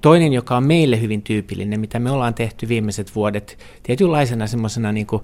Toinen, 0.00 0.32
joka 0.32 0.56
on 0.56 0.64
meille 0.64 1.00
hyvin 1.00 1.22
tyypillinen, 1.22 1.80
mitä 1.80 1.98
me 1.98 2.10
ollaan 2.10 2.34
tehty 2.34 2.68
viimeiset 2.68 3.14
vuodet, 3.14 3.58
tietynlaisena 3.82 4.46
semmoisena 4.46 4.92
niin 4.92 5.06
kuin 5.06 5.22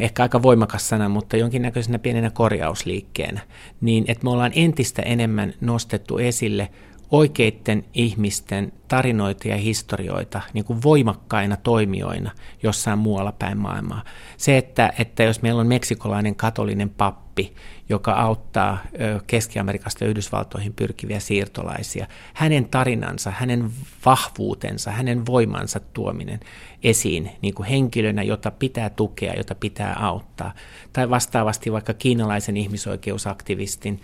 ehkä 0.00 0.22
aika 0.22 0.42
voimakas 0.42 0.88
sana, 0.88 1.08
mutta 1.08 1.36
jonkinnäköisenä 1.36 1.98
pienenä 1.98 2.30
korjausliikkeenä, 2.30 3.40
niin 3.80 4.04
että 4.08 4.24
me 4.24 4.30
ollaan 4.30 4.52
entistä 4.54 5.02
enemmän 5.02 5.54
nostettu 5.60 6.18
esille 6.18 6.68
oikeiden 7.10 7.84
ihmisten 7.94 8.72
tarinoita 8.88 9.48
ja 9.48 9.56
historioita 9.56 10.40
niin 10.52 10.64
kuin 10.64 10.82
voimakkaina 10.82 11.56
toimijoina 11.56 12.30
jossain 12.62 12.98
muualla 12.98 13.32
päin 13.32 13.58
maailmaa. 13.58 14.04
Se, 14.36 14.56
että, 14.58 14.92
että 14.98 15.22
jos 15.22 15.42
meillä 15.42 15.60
on 15.60 15.66
meksikolainen 15.66 16.34
katolinen 16.34 16.90
pappi, 16.90 17.54
joka 17.88 18.12
auttaa 18.12 18.78
Keski-Amerikasta 19.26 20.04
Yhdysvaltoihin 20.04 20.72
pyrkiviä 20.72 21.20
siirtolaisia, 21.20 22.06
hänen 22.34 22.68
tarinansa, 22.68 23.30
hänen 23.30 23.70
vahvuutensa, 24.06 24.90
hänen 24.90 25.26
voimansa 25.26 25.80
tuominen 25.80 26.40
esiin 26.82 27.30
niin 27.42 27.54
kuin 27.54 27.68
henkilönä, 27.68 28.22
jota 28.22 28.50
pitää 28.50 28.90
tukea, 28.90 29.34
jota 29.36 29.54
pitää 29.54 29.96
auttaa. 30.00 30.54
Tai 30.92 31.10
vastaavasti 31.10 31.72
vaikka 31.72 31.94
kiinalaisen 31.94 32.56
ihmisoikeusaktivistin 32.56 34.00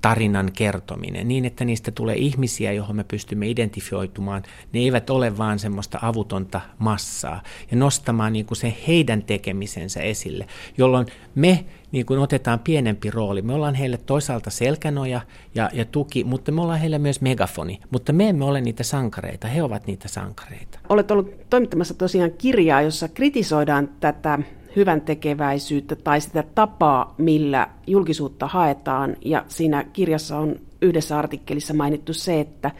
tarinan 0.00 0.50
kertominen, 0.52 1.28
niin 1.28 1.44
että 1.44 1.64
niistä 1.64 1.90
tulee 1.90 2.16
ihmisiä, 2.16 2.72
johon 2.72 2.96
me 2.96 3.04
pystymme 3.04 3.48
identifioitumaan. 3.48 4.42
Ne 4.72 4.80
eivät 4.80 5.10
ole 5.10 5.38
vaan 5.38 5.58
semmoista 5.58 5.98
avutonta 6.02 6.60
massaa 6.78 7.42
ja 7.70 7.76
nostamaan 7.76 8.32
niin 8.32 8.46
kuin 8.46 8.58
se 8.58 8.76
heidän 8.88 9.22
tekemisensä 9.22 10.00
esille, 10.00 10.46
jolloin 10.78 11.06
me 11.34 11.64
niin 11.92 12.06
kuin 12.06 12.18
otetaan 12.20 12.58
pienempi 12.58 13.10
rooli. 13.10 13.42
Me 13.42 13.54
ollaan 13.54 13.74
heille 13.74 13.96
toisaalta 13.96 14.50
selkänoja 14.50 15.20
ja, 15.54 15.70
ja 15.72 15.84
tuki, 15.84 16.24
mutta 16.24 16.52
me 16.52 16.62
ollaan 16.62 16.80
heille 16.80 16.98
myös 16.98 17.20
megafoni. 17.20 17.80
Mutta 17.90 18.12
me 18.12 18.28
emme 18.28 18.44
ole 18.44 18.60
niitä 18.60 18.82
sankareita, 18.82 19.48
he 19.48 19.62
ovat 19.62 19.86
niitä 19.86 20.08
sankareita. 20.08 20.78
Olet 20.88 21.10
ollut 21.10 21.50
toimittamassa 21.50 21.94
tosiaan 21.94 22.30
kirjaa, 22.38 22.82
jossa 22.82 23.08
kritisoidaan 23.08 23.88
tätä 24.00 24.38
hyvän 24.76 25.00
tekeväisyyttä 25.00 25.96
tai 25.96 26.20
sitä 26.20 26.44
tapaa, 26.54 27.14
millä 27.18 27.68
julkisuutta 27.86 28.46
haetaan. 28.46 29.16
Ja 29.24 29.44
siinä 29.48 29.84
kirjassa 29.84 30.38
on 30.38 30.56
yhdessä 30.82 31.18
artikkelissa 31.18 31.74
mainittu 31.74 32.12
se, 32.12 32.40
että 32.40 32.70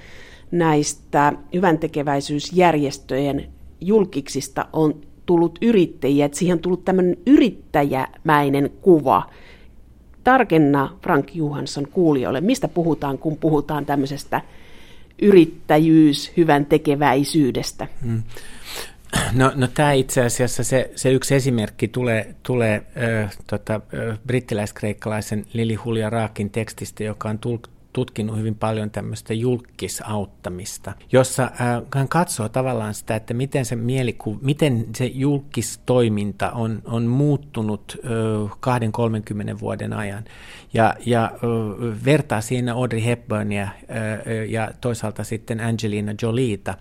näistä 0.50 1.32
hyvän 1.54 1.78
tekeväisyysjärjestöjen 1.78 3.48
julkiksista 3.80 4.66
on 4.72 4.94
tullut 5.26 5.58
yrittäjiä, 5.62 6.24
että 6.24 6.38
siihen 6.38 6.54
on 6.54 6.62
tullut 6.62 6.84
tämmöinen 6.84 7.16
yrittäjämäinen 7.26 8.70
kuva. 8.82 9.30
Tarkenna 10.24 10.96
Frank 11.02 11.34
Johansson 11.34 11.88
kuulijoille, 11.88 12.40
mistä 12.40 12.68
puhutaan, 12.68 13.18
kun 13.18 13.36
puhutaan 13.36 13.86
tämmöisestä 13.86 14.40
yrittäjyys, 15.22 16.32
hyvän 16.36 16.66
tekeväisyydestä. 16.66 17.86
Hmm. 18.04 18.22
No, 19.32 19.52
no 19.54 19.68
tämä 19.74 19.92
itse 19.92 20.24
asiassa, 20.24 20.64
se, 20.64 20.90
se 20.96 21.12
yksi 21.12 21.34
esimerkki 21.34 21.88
tulee, 21.88 22.34
tulee 22.42 22.82
äh, 23.22 23.36
tota, 23.46 23.74
äh, 23.74 24.18
brittiläiskreikkalaisen 24.26 25.46
Lili 25.52 25.74
Hulia 25.74 26.10
Raakin 26.10 26.50
tekstistä, 26.50 27.04
joka 27.04 27.28
on 27.28 27.38
tulk, 27.38 27.68
tutkinut 27.92 28.36
hyvin 28.36 28.54
paljon 28.54 28.90
tämmöistä 28.90 29.34
julkisauttamista, 29.34 30.92
jossa 31.12 31.50
hän 31.94 32.08
katsoo 32.08 32.48
tavallaan 32.48 32.94
sitä, 32.94 33.16
että 33.16 33.34
miten 33.34 33.64
se 33.64 33.76
mieliku, 33.76 34.38
miten 34.42 34.86
se 34.96 35.06
julkistoiminta 35.06 36.50
on, 36.50 36.82
on 36.84 37.06
muuttunut 37.06 37.98
äh, 38.04 39.54
20-30 39.56 39.60
vuoden 39.60 39.92
ajan. 39.92 40.24
Ja, 40.74 40.94
ja 41.06 41.32
vertaa 42.04 42.40
siinä 42.40 42.74
Audrey 42.74 43.04
Hepburnia 43.04 43.68
ja 44.48 44.70
toisaalta 44.80 45.24
sitten 45.24 45.60
Angelina 45.60 46.14
Jolieta, 46.22 46.74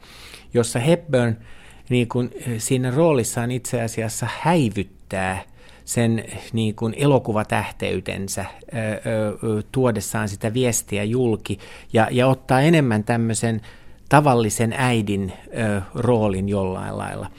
jossa 0.53 0.79
Hepburn– 0.79 1.37
niin 1.89 2.07
kuin 2.07 2.31
siinä 2.57 2.91
roolissaan 2.91 3.51
itse 3.51 3.81
asiassa 3.81 4.27
häivyttää 4.39 5.43
sen 5.85 6.25
niin 6.53 6.75
kuin 6.75 6.93
elokuvatähteytensä 6.97 8.45
ö, 8.45 9.63
tuodessaan 9.71 10.29
sitä 10.29 10.53
viestiä 10.53 11.03
julki 11.03 11.59
ja, 11.93 12.07
ja 12.11 12.27
ottaa 12.27 12.61
enemmän 12.61 13.03
tämmöisen 13.03 13.61
tavallisen 14.09 14.73
äidin 14.77 15.33
ö, 15.57 15.81
roolin 15.95 16.49
jollain 16.49 16.97
lailla. 16.97 17.31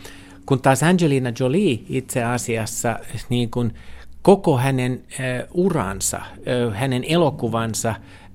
Kun 0.47 0.61
taas 0.61 0.83
Angelina 0.83 1.33
Jolie 1.41 1.79
itse 1.89 2.25
asiassa 2.25 2.99
niin 3.29 3.51
kuin 3.51 3.75
koko 4.23 4.59
hänen 4.59 5.03
ö, 5.21 5.47
uransa, 5.55 6.21
ö, 6.47 6.71
hänen 6.71 7.05
elokuvansa, 7.05 7.95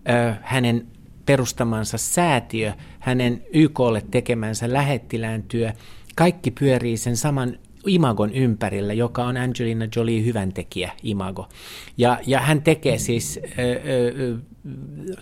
ö, 0.09 0.33
hänen 0.41 0.87
perustamansa 1.25 1.97
säätiö, 1.97 2.73
hänen 2.99 3.41
YKlle 3.53 4.03
tekemänsä 4.11 4.73
lähettilään 4.73 5.43
työ– 5.43 5.71
kaikki 6.15 6.51
pyörii 6.51 6.97
sen 6.97 7.17
saman 7.17 7.57
imagon 7.87 8.33
ympärillä, 8.33 8.93
joka 8.93 9.25
on 9.25 9.37
Angelina 9.37 9.87
Jolie 9.95 10.25
hyväntekijä 10.25 10.91
imago. 11.03 11.49
Ja, 11.97 12.19
ja 12.27 12.39
hän 12.39 12.61
tekee 12.61 12.97
siis, 12.97 13.39
ö, 13.59 13.61
ö, 13.61 14.37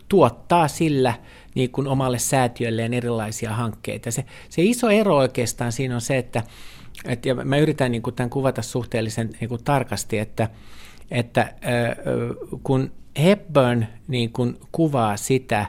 tuottaa 0.09 0.67
sillä 0.67 1.13
niin 1.55 1.71
kuin 1.71 1.87
omalle 1.87 2.19
säätiölleen 2.19 2.93
erilaisia 2.93 3.53
hankkeita. 3.53 4.11
Se, 4.11 4.25
se 4.49 4.61
iso 4.61 4.89
ero 4.89 5.17
oikeastaan 5.17 5.71
siinä 5.71 5.95
on 5.95 6.01
se, 6.01 6.17
että, 6.17 6.43
että 7.05 7.27
ja 7.27 7.35
mä 7.35 7.57
yritän 7.57 7.91
niin 7.91 8.01
kuin 8.01 8.15
tämän 8.15 8.29
kuvata 8.29 8.61
suhteellisen 8.61 9.29
niin 9.39 9.49
kuin 9.49 9.63
tarkasti, 9.63 10.19
että, 10.19 10.49
että 11.11 11.53
ö, 11.63 12.35
kun 12.63 12.91
Hepburn 13.23 13.85
niin 14.07 14.31
kuin 14.31 14.57
kuvaa 14.71 15.17
sitä, 15.17 15.65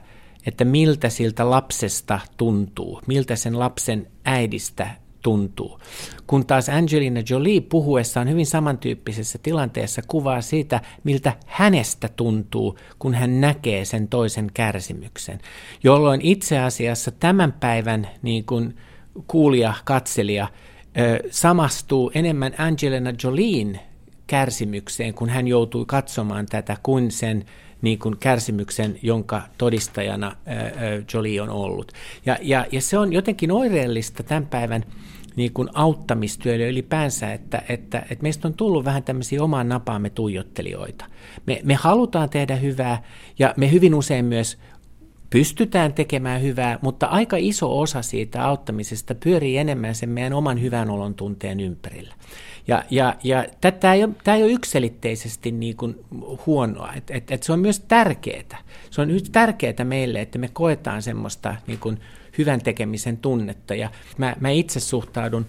että 0.46 0.64
miltä 0.64 1.08
siltä 1.08 1.50
lapsesta 1.50 2.20
tuntuu, 2.37 3.00
miltä 3.06 3.37
sen 3.37 3.58
lapsen 3.58 4.06
äidistä 4.24 5.01
tuntuu. 5.22 5.78
Kun 6.26 6.46
taas 6.46 6.68
Angelina 6.68 7.20
Jolie 7.30 7.61
puhuessaan 7.61 8.28
hyvin 8.28 8.46
samantyyppisessä 8.46 9.38
tilanteessa 9.42 10.02
kuvaa 10.06 10.40
siitä, 10.40 10.80
miltä 11.04 11.32
hänestä 11.46 12.08
tuntuu, 12.16 12.78
kun 12.98 13.14
hän 13.14 13.40
näkee 13.40 13.85
sen 13.85 14.08
toisen 14.08 14.50
kärsimyksen. 14.54 15.40
Jolloin 15.85 16.20
itse 16.20 16.58
asiassa 16.58 17.11
tämän 17.11 17.52
päivän 17.52 18.08
niin 18.22 18.44
kuin 18.44 18.76
kuulija, 19.26 19.74
katselija, 19.85 20.48
samastuu 21.30 22.11
enemmän 22.14 22.52
Angelina 22.58 23.12
Jolien 23.24 23.80
kärsimykseen, 24.26 25.14
kun 25.14 25.28
hän 25.28 25.48
joutui 25.48 25.85
katsomaan 25.87 26.46
tätä, 26.46 26.76
kuin 26.82 27.11
sen 27.11 27.44
niin 27.82 27.98
kuin 27.98 28.18
kärsimyksen, 28.18 28.98
jonka 29.02 29.42
todistajana 29.58 30.36
Jolie 31.14 31.40
on 31.40 31.50
ollut. 31.50 31.92
Ja, 32.26 32.38
ja, 32.42 32.66
ja 32.72 32.80
se 32.80 32.98
on 32.98 33.12
jotenkin 33.12 33.52
oireellista 33.52 34.22
tämän 34.22 34.46
päivän 34.46 34.84
niin 35.36 35.52
kuin 35.52 35.68
auttamistyölle 35.74 36.68
ylipäänsä, 36.68 37.32
että, 37.32 37.62
että, 37.68 37.98
että 37.98 38.22
meistä 38.22 38.48
on 38.48 38.54
tullut 38.54 38.84
vähän 38.84 39.02
tämmöisiä 39.02 39.42
omaan 39.42 39.68
napaamme 39.68 40.10
tuijottelijoita. 40.10 41.04
Me, 41.46 41.60
me 41.64 41.74
halutaan 41.74 42.30
tehdä 42.30 42.56
hyvää 42.56 43.02
ja 43.38 43.54
me 43.56 43.72
hyvin 43.72 43.94
usein 43.94 44.24
myös 44.24 44.58
pystytään 45.30 45.92
tekemään 45.92 46.42
hyvää, 46.42 46.78
mutta 46.82 47.06
aika 47.06 47.36
iso 47.36 47.80
osa 47.80 48.02
siitä 48.02 48.44
auttamisesta 48.44 49.14
pyörii 49.14 49.58
enemmän 49.58 49.94
sen 49.94 50.08
meidän 50.08 50.32
oman 50.32 50.62
hyvän 50.62 50.90
olon 50.90 51.14
tunteen 51.14 51.60
ympärillä. 51.60 52.14
Ja, 52.68 52.85
ja, 52.90 53.14
ja 53.22 53.44
tämä 53.81 53.94
ei, 53.94 54.03
ei 54.27 54.42
ole 54.42 54.53
ykselitteisesti 54.53 55.53
niin 55.53 55.77
kuin 55.77 56.05
huonoa, 56.46 56.92
että 56.96 57.14
et, 57.14 57.31
et 57.31 57.42
se 57.42 57.53
on 57.53 57.61
myös 57.61 57.81
tärkeää. 57.81 58.59
Se 58.90 59.01
on 59.01 59.09
tärkeää 59.33 59.85
meille, 59.85 60.20
että 60.20 60.38
me 60.38 60.48
koetaan 60.53 61.03
semmoista 61.03 61.57
niin 61.66 61.79
kuin 61.79 62.01
hyvän 62.38 62.61
tekemisen 62.61 63.16
tunnetta. 63.16 63.75
Ja 63.75 63.90
mä, 64.18 64.37
mä 64.40 64.51
itse 64.51 64.81
suhtaudun 64.81 65.46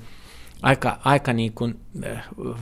aika, 0.61 0.99
aika 1.05 1.33
niin 1.33 1.53
kuin 1.53 1.79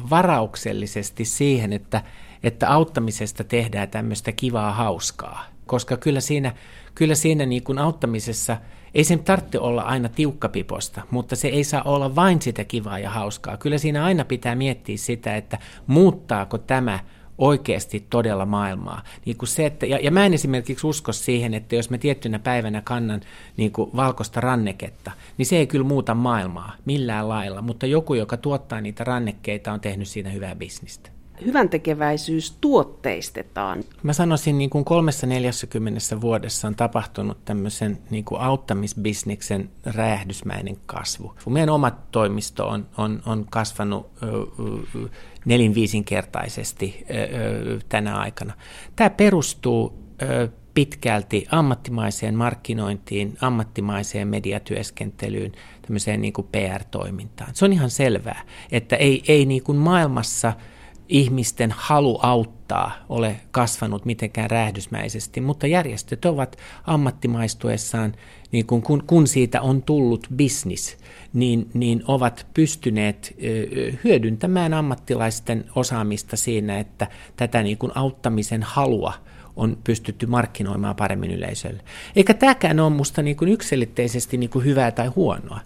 varauksellisesti 0.09 1.25
siihen, 1.25 1.73
että, 1.73 2.03
että 2.43 2.69
auttamisesta 2.69 3.43
tehdään 3.43 3.89
tämmöistä 3.89 4.31
kivaa 4.31 4.71
hauskaa. 4.71 5.45
Koska 5.65 5.97
kyllä 5.97 6.21
siinä, 6.21 6.53
kyllä 6.95 7.15
siinä 7.15 7.45
niin 7.45 7.63
kuin 7.63 7.79
auttamisessa– 7.79 8.57
ei 8.93 9.03
sen 9.03 9.23
tarvitse 9.23 9.59
olla 9.59 9.81
aina 9.81 10.09
tiukkapiposta, 10.09 11.01
mutta 11.11 11.35
se 11.35 11.47
ei 11.47 11.63
saa 11.63 11.81
olla 11.85 12.15
vain 12.15 12.41
sitä 12.41 12.63
kivaa 12.63 12.99
ja 12.99 13.09
hauskaa. 13.09 13.57
Kyllä 13.57 13.77
siinä 13.77 14.03
aina 14.03 14.25
pitää 14.25 14.55
miettiä 14.55 14.97
sitä, 14.97 15.35
että 15.35 15.57
muuttaako 15.87 16.57
tämä 16.57 16.99
oikeasti 17.37 18.05
todella 18.09 18.45
maailmaa. 18.45 19.03
Niin 19.25 19.37
kuin 19.37 19.49
se, 19.49 19.65
että, 19.65 19.85
ja, 19.85 19.99
ja 20.01 20.11
mä 20.11 20.25
en 20.25 20.33
esimerkiksi 20.33 20.87
usko 20.87 21.13
siihen, 21.13 21.53
että 21.53 21.75
jos 21.75 21.89
mä 21.89 21.97
tiettynä 21.97 22.39
päivänä 22.39 22.81
kannan 22.81 23.21
niin 23.57 23.71
kuin 23.71 23.89
valkoista 23.95 24.41
ranneketta, 24.41 25.11
niin 25.37 25.45
se 25.45 25.57
ei 25.57 25.67
kyllä 25.67 25.85
muuta 25.85 26.15
maailmaa 26.15 26.75
millään 26.85 27.29
lailla, 27.29 27.61
mutta 27.61 27.85
joku, 27.85 28.13
joka 28.13 28.37
tuottaa 28.37 28.81
niitä 28.81 29.03
rannekkeita, 29.03 29.73
on 29.73 29.79
tehnyt 29.79 30.07
siinä 30.07 30.29
hyvää 30.29 30.55
bisnistä 30.55 31.20
hyvän 31.45 31.69
tekeväisyys 31.69 32.57
tuotteistetaan? 32.61 33.83
Mä 34.03 34.13
sanoisin, 34.13 34.57
niin 34.57 34.69
kuin 34.69 34.85
kolmessa 34.85 35.27
neljässäkymmenessä 35.27 36.21
vuodessa 36.21 36.67
on 36.67 36.75
tapahtunut 36.75 37.45
tämmöisen 37.45 37.97
niin 38.09 38.25
kuin 38.25 38.41
auttamisbisniksen 38.41 39.69
räjähdysmäinen 39.85 40.77
kasvu. 40.85 41.35
Meidän 41.49 41.69
oma 41.69 41.91
toimisto 41.91 42.67
on, 42.67 42.87
on, 42.97 43.21
on 43.25 43.45
kasvanut 43.49 44.11
nelin 45.45 45.75
viisinkertaisesti 45.75 47.05
tänä 47.89 48.15
aikana. 48.15 48.53
Tämä 48.95 49.09
perustuu 49.09 50.01
pitkälti 50.73 51.47
ammattimaiseen 51.51 52.35
markkinointiin, 52.35 53.37
ammattimaiseen 53.41 54.27
mediatyöskentelyyn, 54.27 55.51
tämmöiseen 55.81 56.21
niin 56.21 56.33
kuin 56.33 56.47
PR-toimintaan. 56.51 57.55
Se 57.55 57.65
on 57.65 57.73
ihan 57.73 57.89
selvää, 57.89 58.41
että 58.71 58.95
ei, 58.95 59.23
ei 59.27 59.45
niin 59.45 59.63
kuin 59.63 59.77
maailmassa– 59.77 60.53
ihmisten 61.11 61.73
halu 61.77 62.19
auttaa 62.23 62.91
ole 63.09 63.35
kasvanut 63.51 64.05
mitenkään 64.05 64.51
räjähdysmäisesti, 64.51 65.41
mutta 65.41 65.67
järjestöt 65.67 66.25
ovat 66.25 66.57
ammattimaistuessaan, 66.83 68.13
niin 68.51 68.65
kun, 68.65 68.81
kun, 68.81 69.03
kun 69.07 69.27
siitä 69.27 69.61
on 69.61 69.81
tullut 69.81 70.27
bisnis, 70.35 70.97
niin, 71.33 71.69
niin 71.73 72.03
ovat 72.07 72.47
pystyneet 72.53 73.35
hyödyntämään 74.03 74.73
ammattilaisten 74.73 75.65
osaamista 75.75 76.37
siinä, 76.37 76.79
että 76.79 77.07
tätä 77.35 77.63
niin 77.63 77.77
kuin 77.77 77.91
auttamisen 77.95 78.63
halua– 78.63 79.13
on 79.55 79.77
pystytty 79.83 80.25
markkinoimaan 80.25 80.95
paremmin 80.95 81.31
yleisölle. 81.31 81.83
Eikä 82.15 82.33
tämäkään 82.33 82.79
ole 82.79 82.89
minusta 82.89 83.21
niin 83.21 83.37
yksilitteisesti 83.47 84.37
niin 84.37 84.49
kuin 84.49 84.65
hyvää 84.65 84.91
tai 84.91 85.07
huonoa. 85.07 85.59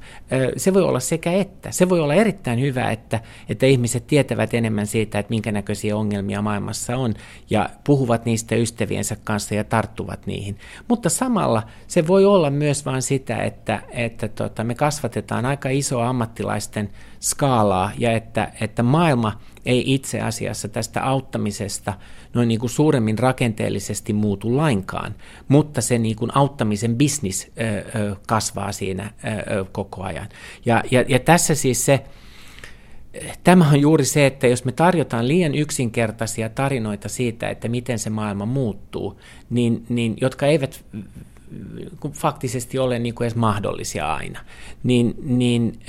Se 0.57 0.73
voi 0.73 0.81
olla 0.81 0.99
sekä 0.99 1.31
että. 1.31 1.71
Se 1.71 1.89
voi 1.89 1.99
olla 1.99 2.13
erittäin 2.13 2.61
hyvä, 2.61 2.91
että, 2.91 3.19
että 3.49 3.65
ihmiset 3.65 4.07
tietävät 4.07 4.53
enemmän 4.53 4.87
siitä, 4.87 5.19
että 5.19 5.29
minkä 5.29 5.51
näköisiä 5.51 5.97
ongelmia 5.97 6.41
maailmassa 6.41 6.97
on 6.97 7.13
ja 7.49 7.69
puhuvat 7.83 8.25
niistä 8.25 8.55
ystäviensä 8.55 9.17
kanssa 9.23 9.55
ja 9.55 9.63
tarttuvat 9.63 10.27
niihin. 10.27 10.57
Mutta 10.87 11.09
samalla 11.09 11.63
se 11.87 12.07
voi 12.07 12.25
olla 12.25 12.49
myös 12.49 12.85
vain 12.85 13.01
sitä, 13.01 13.37
että, 13.37 13.81
että 13.91 14.27
tota, 14.27 14.63
me 14.63 14.75
kasvatetaan 14.75 15.45
aika 15.45 15.69
isoa 15.69 16.09
ammattilaisten 16.09 16.89
skaalaa 17.25 17.91
ja 17.97 18.11
että, 18.11 18.51
että 18.61 18.83
maailma 18.83 19.39
ei 19.65 19.93
itse 19.93 20.21
asiassa 20.21 20.67
tästä 20.67 21.03
auttamisesta 21.03 21.93
noin 22.33 22.47
niin 22.47 22.59
kuin 22.59 22.69
suuremmin 22.69 23.19
rakenteellisesti 23.19 24.13
muutu 24.13 24.57
lainkaan, 24.57 25.15
mutta 25.47 25.81
se 25.81 25.97
niin 25.97 26.15
kuin 26.15 26.31
auttamisen 26.37 26.95
bisnis 26.95 27.51
kasvaa 28.27 28.71
siinä 28.71 29.11
koko 29.71 30.03
ajan. 30.03 30.29
Ja, 30.65 30.83
ja, 30.91 31.05
ja 31.07 31.19
tässä 31.19 31.55
siis 31.55 31.85
se, 31.85 32.03
Tämä 33.43 33.69
on 33.69 33.81
juuri 33.81 34.05
se, 34.05 34.25
että 34.25 34.47
jos 34.47 34.65
me 34.65 34.71
tarjotaan 34.71 35.27
liian 35.27 35.55
yksinkertaisia 35.55 36.49
tarinoita 36.49 37.09
siitä, 37.09 37.49
että 37.49 37.67
miten 37.67 37.99
se 37.99 38.09
maailma 38.09 38.45
muuttuu, 38.45 39.19
niin, 39.49 39.85
niin 39.89 40.17
jotka 40.21 40.45
eivät 40.45 40.85
faktisesti 42.13 42.79
ole 42.79 42.99
niin 42.99 43.15
kuin 43.15 43.25
edes 43.25 43.35
mahdollisia 43.35 44.13
aina, 44.13 44.39
niin, 44.83 45.15
niin 45.23 45.79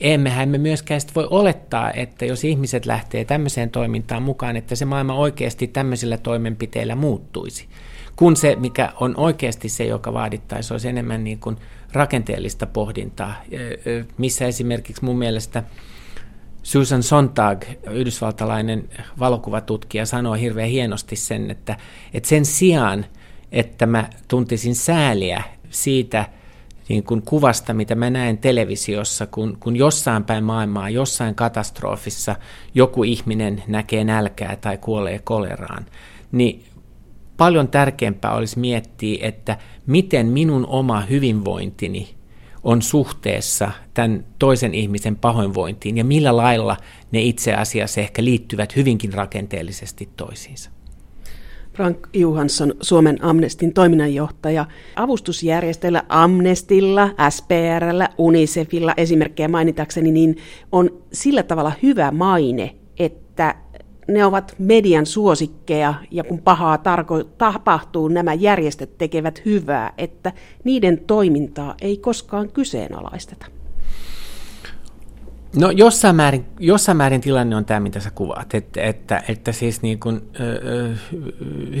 emmehän 0.00 0.48
me 0.48 0.58
myöskään 0.58 1.00
voi 1.14 1.26
olettaa, 1.30 1.92
että 1.92 2.24
jos 2.24 2.44
ihmiset 2.44 2.86
lähtee 2.86 3.24
tämmöiseen 3.24 3.70
toimintaan 3.70 4.22
mukaan, 4.22 4.56
että 4.56 4.74
se 4.74 4.84
maailma 4.84 5.14
oikeasti 5.14 5.66
tämmöisillä 5.66 6.18
toimenpiteillä 6.18 6.94
muuttuisi. 6.94 7.66
Kun 8.16 8.36
se, 8.36 8.56
mikä 8.56 8.92
on 9.00 9.14
oikeasti 9.16 9.68
se, 9.68 9.84
joka 9.84 10.12
vaadittaisi, 10.12 10.74
olisi 10.74 10.88
enemmän 10.88 11.24
niin 11.24 11.38
kuin 11.38 11.56
rakenteellista 11.92 12.66
pohdintaa, 12.66 13.42
missä 14.18 14.46
esimerkiksi 14.46 15.04
mun 15.04 15.18
mielestä 15.18 15.62
Susan 16.62 17.02
Sontag, 17.02 17.64
yhdysvaltalainen 17.90 18.88
valokuvatutkija, 19.18 20.06
sanoo 20.06 20.34
hirveän 20.34 20.68
hienosti 20.68 21.16
sen, 21.16 21.50
että, 21.50 21.76
että 22.14 22.28
sen 22.28 22.44
sijaan, 22.44 23.06
että 23.52 23.86
mä 23.86 24.08
tuntisin 24.28 24.74
sääliä 24.74 25.42
siitä 25.70 26.24
niin 26.88 27.02
kuin 27.02 27.22
kuvasta, 27.22 27.74
mitä 27.74 27.94
mä 27.94 28.10
näen 28.10 28.38
televisiossa, 28.38 29.26
kun, 29.26 29.56
kun 29.60 29.76
jossain 29.76 30.24
päin 30.24 30.44
maailmaa, 30.44 30.90
jossain 30.90 31.34
katastrofissa 31.34 32.36
joku 32.74 33.04
ihminen 33.04 33.62
näkee 33.66 34.04
nälkää 34.04 34.56
tai 34.56 34.78
kuolee 34.78 35.18
koleraan, 35.18 35.86
niin 36.32 36.64
paljon 37.36 37.68
tärkeämpää 37.68 38.32
olisi 38.34 38.58
miettiä, 38.58 39.26
että 39.28 39.58
miten 39.86 40.26
minun 40.26 40.66
oma 40.66 41.00
hyvinvointini 41.00 42.16
on 42.64 42.82
suhteessa 42.82 43.70
tämän 43.94 44.24
toisen 44.38 44.74
ihmisen 44.74 45.16
pahoinvointiin 45.16 45.96
ja 45.96 46.04
millä 46.04 46.36
lailla 46.36 46.76
ne 47.12 47.20
itse 47.20 47.54
asiassa 47.54 48.00
ehkä 48.00 48.24
liittyvät 48.24 48.76
hyvinkin 48.76 49.12
rakenteellisesti 49.12 50.08
toisiinsa. 50.16 50.75
Frank 51.76 52.08
Johansson, 52.12 52.74
Suomen 52.80 53.24
Amnestin 53.24 53.72
toiminnanjohtaja. 53.72 54.66
Avustusjärjestöillä 54.96 56.02
Amnestilla, 56.08 57.08
SPRllä, 57.30 58.08
Unicefilla 58.18 58.94
esimerkkejä 58.96 59.48
mainitakseni, 59.48 60.12
niin 60.12 60.36
on 60.72 60.90
sillä 61.12 61.42
tavalla 61.42 61.72
hyvä 61.82 62.10
maine, 62.10 62.74
että 62.98 63.54
ne 64.08 64.24
ovat 64.24 64.54
median 64.58 65.06
suosikkeja 65.06 65.94
ja 66.10 66.24
kun 66.24 66.38
pahaa 66.38 66.76
tarko- 66.76 67.28
tapahtuu, 67.38 68.08
nämä 68.08 68.34
järjestöt 68.34 68.98
tekevät 68.98 69.42
hyvää, 69.44 69.92
että 69.98 70.32
niiden 70.64 70.98
toimintaa 71.06 71.74
ei 71.80 71.96
koskaan 71.96 72.48
kyseenalaisteta. 72.48 73.46
No 75.56 75.70
jossain 75.70 76.16
määrin, 76.16 76.44
jossain 76.60 76.96
määrin 76.96 77.20
tilanne 77.20 77.56
on 77.56 77.64
tämä, 77.64 77.80
mitä 77.80 78.00
sä 78.00 78.10
kuvaat, 78.10 78.54
että, 78.54 78.82
että, 78.82 79.22
että 79.28 79.52
siis 79.52 79.82
niin 79.82 80.00
kuin, 80.00 80.20
ö, 80.40 80.94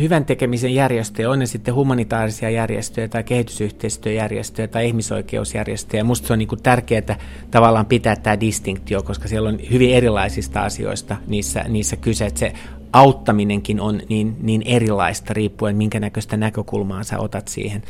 hyvän 0.00 0.24
tekemisen 0.24 0.74
järjestöjä, 0.74 1.30
on 1.30 1.38
ne 1.38 1.46
sitten 1.46 1.74
humanitaarisia 1.74 2.50
järjestöjä 2.50 3.08
tai 3.08 3.24
kehitysyhteistyöjärjestöjä 3.24 4.68
tai 4.68 4.86
ihmisoikeusjärjestöjä. 4.86 6.04
Musta 6.04 6.26
se 6.26 6.32
on 6.32 6.38
niin 6.38 6.48
kuin 6.48 6.62
tärkeää 6.62 7.18
tavallaan 7.50 7.86
pitää 7.86 8.16
tämä 8.16 8.40
distinktio, 8.40 9.02
koska 9.02 9.28
siellä 9.28 9.48
on 9.48 9.58
hyvin 9.70 9.94
erilaisista 9.94 10.60
asioista 10.62 11.16
niissä, 11.26 11.64
niissä 11.68 11.96
kyse, 11.96 12.26
että 12.26 12.40
se 12.40 12.52
auttaminenkin 12.92 13.80
on 13.80 14.00
niin, 14.08 14.36
niin 14.40 14.62
erilaista 14.64 15.34
riippuen, 15.34 15.76
minkä 15.76 16.00
näköistä 16.00 16.36
näkökulmaa 16.36 17.02
sä 17.02 17.18
otat 17.18 17.48
siihen 17.48 17.82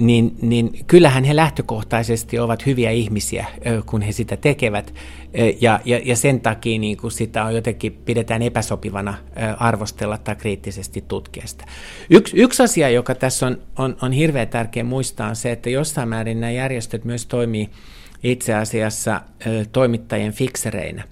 niin, 0.00 0.36
niin 0.42 0.84
kyllähän 0.86 1.24
he 1.24 1.36
lähtökohtaisesti 1.36 2.38
ovat 2.38 2.66
hyviä 2.66 2.90
ihmisiä, 2.90 3.46
kun 3.86 4.02
he 4.02 4.12
sitä 4.12 4.36
tekevät. 4.36 4.94
Ja, 5.60 5.80
ja, 5.84 6.00
ja 6.04 6.16
sen 6.16 6.40
takia 6.40 6.78
niin 6.78 6.96
kuin 6.96 7.10
sitä 7.10 7.44
on 7.44 7.54
jotenkin 7.54 7.92
pidetään 7.92 8.42
epäsopivana 8.42 9.14
arvostella 9.58 10.18
tai 10.18 10.36
kriittisesti 10.36 11.04
tutkia 11.08 11.46
sitä. 11.46 11.64
Yksi, 12.10 12.36
yksi 12.36 12.62
asia, 12.62 12.90
joka 12.90 13.14
tässä 13.14 13.46
on, 13.46 13.58
on, 13.78 13.96
on 14.02 14.12
hirveän 14.12 14.48
tärkeä 14.48 14.84
muistaa, 14.84 15.28
on 15.28 15.36
se, 15.36 15.52
että 15.52 15.70
jossain 15.70 16.08
määrin 16.08 16.40
nämä 16.40 16.50
järjestöt 16.50 17.04
myös 17.04 17.26
toimii 17.26 17.70
itse 18.22 18.54
asiassa 18.54 19.20
toimittajien 19.72 20.32
fiksereinä. 20.32 21.04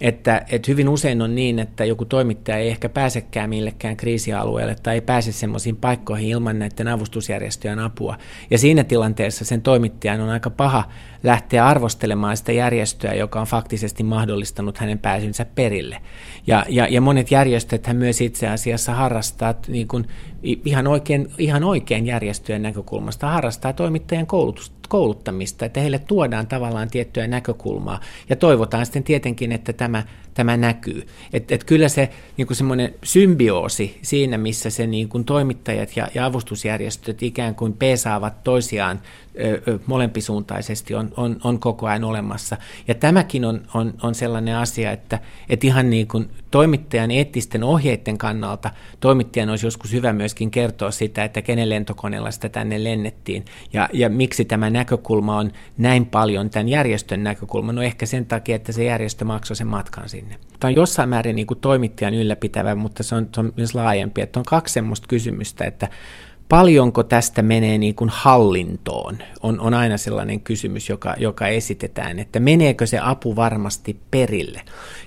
Että, 0.00 0.42
että 0.50 0.70
hyvin 0.70 0.88
usein 0.88 1.22
on 1.22 1.34
niin, 1.34 1.58
että 1.58 1.84
joku 1.84 2.04
toimittaja 2.04 2.56
ei 2.56 2.68
ehkä 2.68 2.88
pääsekään 2.88 3.50
millekään 3.50 3.96
kriisialueelle 3.96 4.76
tai 4.82 4.94
ei 4.94 5.00
pääse 5.00 5.32
semmoisiin 5.32 5.76
paikkoihin 5.76 6.28
ilman 6.28 6.58
näiden 6.58 6.88
avustusjärjestöjen 6.88 7.78
apua. 7.78 8.18
Ja 8.50 8.58
siinä 8.58 8.84
tilanteessa 8.84 9.44
sen 9.44 9.62
toimittajan 9.62 10.20
on 10.20 10.28
aika 10.28 10.50
paha 10.50 10.84
lähteä 11.22 11.66
arvostelemaan 11.66 12.36
sitä 12.36 12.52
järjestöä, 12.52 13.14
joka 13.14 13.40
on 13.40 13.46
faktisesti 13.46 14.02
mahdollistanut 14.02 14.78
hänen 14.78 14.98
pääsynsä 14.98 15.44
perille. 15.44 15.98
Ja, 16.46 16.64
ja, 16.68 16.86
ja 16.90 17.00
monet 17.00 17.30
järjestöt 17.30 17.86
hän 17.86 17.96
myös 17.96 18.20
itse 18.20 18.48
asiassa 18.48 18.94
harrastaa 18.94 19.54
niin 19.68 19.88
kuin 19.88 20.06
ihan, 20.64 20.86
oikein, 20.86 21.28
ihan 21.38 21.64
oikein 21.64 22.06
järjestöjen 22.06 22.62
näkökulmasta, 22.62 23.28
harrastaa 23.28 23.72
toimittajan 23.72 24.26
koulutusta 24.26 24.83
kouluttamista, 24.88 25.64
että 25.66 25.80
heille 25.80 25.98
tuodaan 25.98 26.46
tavallaan 26.46 26.90
tiettyä 26.90 27.26
näkökulmaa 27.26 28.00
ja 28.28 28.36
toivotaan 28.36 28.86
sitten 28.86 29.04
tietenkin, 29.04 29.52
että 29.52 29.72
tämä, 29.72 30.02
tämä 30.34 30.56
näkyy. 30.56 31.06
Että 31.32 31.54
et 31.54 31.64
kyllä 31.64 31.88
se 31.88 32.10
niin 32.36 32.46
kuin 32.46 32.56
semmoinen 32.56 32.94
symbioosi 33.02 33.98
siinä, 34.02 34.38
missä 34.38 34.70
se 34.70 34.86
niin 34.86 35.08
kuin 35.08 35.24
toimittajat 35.24 35.96
ja, 35.96 36.08
ja 36.14 36.26
avustusjärjestöt 36.26 37.22
ikään 37.22 37.54
kuin 37.54 37.72
peesaavat 37.72 38.44
toisiaan 38.44 39.00
molempisuuntaisesti 39.86 40.94
on, 40.94 41.12
on, 41.16 41.36
on 41.44 41.58
koko 41.58 41.86
ajan 41.86 42.04
olemassa. 42.04 42.56
Ja 42.88 42.94
tämäkin 42.94 43.44
on, 43.44 43.62
on, 43.74 43.94
on 44.02 44.14
sellainen 44.14 44.56
asia, 44.56 44.92
että, 44.92 45.18
että 45.48 45.66
ihan 45.66 45.90
niin 45.90 46.08
kuin 46.08 46.30
toimittajan 46.50 47.10
eettisten 47.10 47.64
ohjeiden 47.64 48.18
kannalta 48.18 48.70
toimittajan 49.00 49.50
olisi 49.50 49.66
joskus 49.66 49.92
hyvä 49.92 50.12
myöskin 50.12 50.50
kertoa 50.50 50.90
sitä, 50.90 51.24
että 51.24 51.42
kenen 51.42 51.70
lentokoneella 51.70 52.30
sitä 52.30 52.48
tänne 52.48 52.84
lennettiin 52.84 53.44
ja, 53.72 53.88
ja 53.92 54.08
miksi 54.08 54.44
tämä 54.44 54.70
näkökulma 54.70 55.38
on 55.38 55.52
näin 55.78 56.06
paljon 56.06 56.50
tämän 56.50 56.68
järjestön 56.68 57.24
näkökulma. 57.24 57.72
No 57.72 57.82
ehkä 57.82 58.06
sen 58.06 58.26
takia, 58.26 58.56
että 58.56 58.72
se 58.72 58.84
järjestö 58.84 59.24
maksoi 59.24 59.56
sen 59.56 59.66
matkan 59.66 60.08
sinne. 60.08 60.38
Tämä 60.60 60.68
on 60.68 60.74
jossain 60.74 61.08
määrin 61.08 61.36
niin 61.36 61.46
kuin 61.46 61.60
toimittajan 61.60 62.14
ylläpitävä, 62.14 62.74
mutta 62.74 63.02
se 63.02 63.14
on, 63.14 63.28
se 63.34 63.40
on 63.40 63.52
myös 63.56 63.74
laajempi. 63.74 64.20
Että 64.20 64.40
on 64.40 64.44
kaksi 64.44 64.72
semmoista 64.72 65.06
kysymystä, 65.08 65.64
että 65.64 65.88
paljonko 66.54 67.02
tästä 67.02 67.42
menee 67.42 67.78
niin 67.78 67.94
kuin 67.94 68.10
hallintoon, 68.12 69.18
on, 69.42 69.60
on 69.60 69.74
aina 69.74 69.98
sellainen 69.98 70.40
kysymys, 70.40 70.88
joka, 70.88 71.14
joka 71.18 71.48
esitetään, 71.48 72.18
että 72.18 72.40
meneekö 72.40 72.86
se 72.86 72.98
apu 73.02 73.36
varmasti 73.36 74.00
perille. 74.10 74.60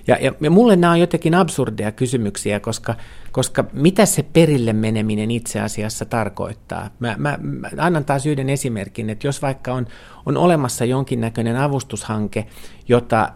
Ja, 0.06 0.16
ja, 0.20 0.32
ja 0.40 0.50
mulle 0.50 0.76
nämä 0.76 0.92
on 0.92 1.00
jotenkin 1.00 1.34
absurdeja 1.34 1.92
kysymyksiä, 1.92 2.60
koska, 2.60 2.94
koska 3.32 3.64
mitä 3.72 4.06
se 4.06 4.22
perille 4.22 4.72
meneminen 4.72 5.30
itse 5.30 5.60
asiassa 5.60 6.04
tarkoittaa? 6.04 6.90
Mä, 6.98 7.14
mä, 7.18 7.38
mä 7.42 7.70
annan 7.78 8.04
taas 8.04 8.26
yhden 8.26 8.50
esimerkin, 8.50 9.10
että 9.10 9.26
jos 9.26 9.42
vaikka 9.42 9.72
on, 9.72 9.86
on 10.28 10.36
olemassa 10.36 10.84
jonkinnäköinen 10.84 11.56
avustushanke, 11.56 12.46
jota, 12.88 13.32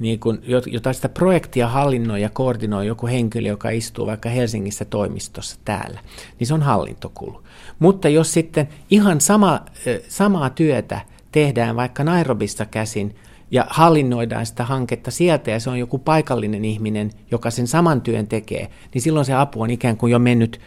niin 0.00 0.20
kun, 0.20 0.42
jota 0.66 0.92
sitä 0.92 1.08
projektia 1.08 1.68
hallinnoi 1.68 2.22
ja 2.22 2.28
koordinoi 2.28 2.86
joku 2.86 3.06
henkilö, 3.06 3.48
joka 3.48 3.70
istuu 3.70 4.06
vaikka 4.06 4.28
Helsingissä 4.28 4.84
toimistossa 4.84 5.58
täällä, 5.64 6.00
niin 6.38 6.46
se 6.46 6.54
on 6.54 6.62
hallintokulu. 6.62 7.42
Mutta 7.78 8.08
jos 8.08 8.32
sitten 8.32 8.68
ihan 8.90 9.20
sama, 9.20 9.60
samaa 10.08 10.50
työtä 10.50 11.00
tehdään 11.32 11.76
vaikka 11.76 12.04
Nairobissa 12.04 12.66
käsin 12.66 13.14
ja 13.50 13.66
hallinnoidaan 13.70 14.46
sitä 14.46 14.64
hanketta 14.64 15.10
sieltä 15.10 15.50
ja 15.50 15.60
se 15.60 15.70
on 15.70 15.78
joku 15.78 15.98
paikallinen 15.98 16.64
ihminen, 16.64 17.10
joka 17.30 17.50
sen 17.50 17.66
saman 17.66 18.00
työn 18.00 18.26
tekee, 18.26 18.70
niin 18.94 19.02
silloin 19.02 19.26
se 19.26 19.34
apu 19.34 19.62
on 19.62 19.70
ikään 19.70 19.96
kuin 19.96 20.10
jo 20.10 20.18
mennyt 20.18 20.60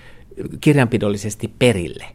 kirjanpidollisesti 0.62 1.54
perille 1.60 2.06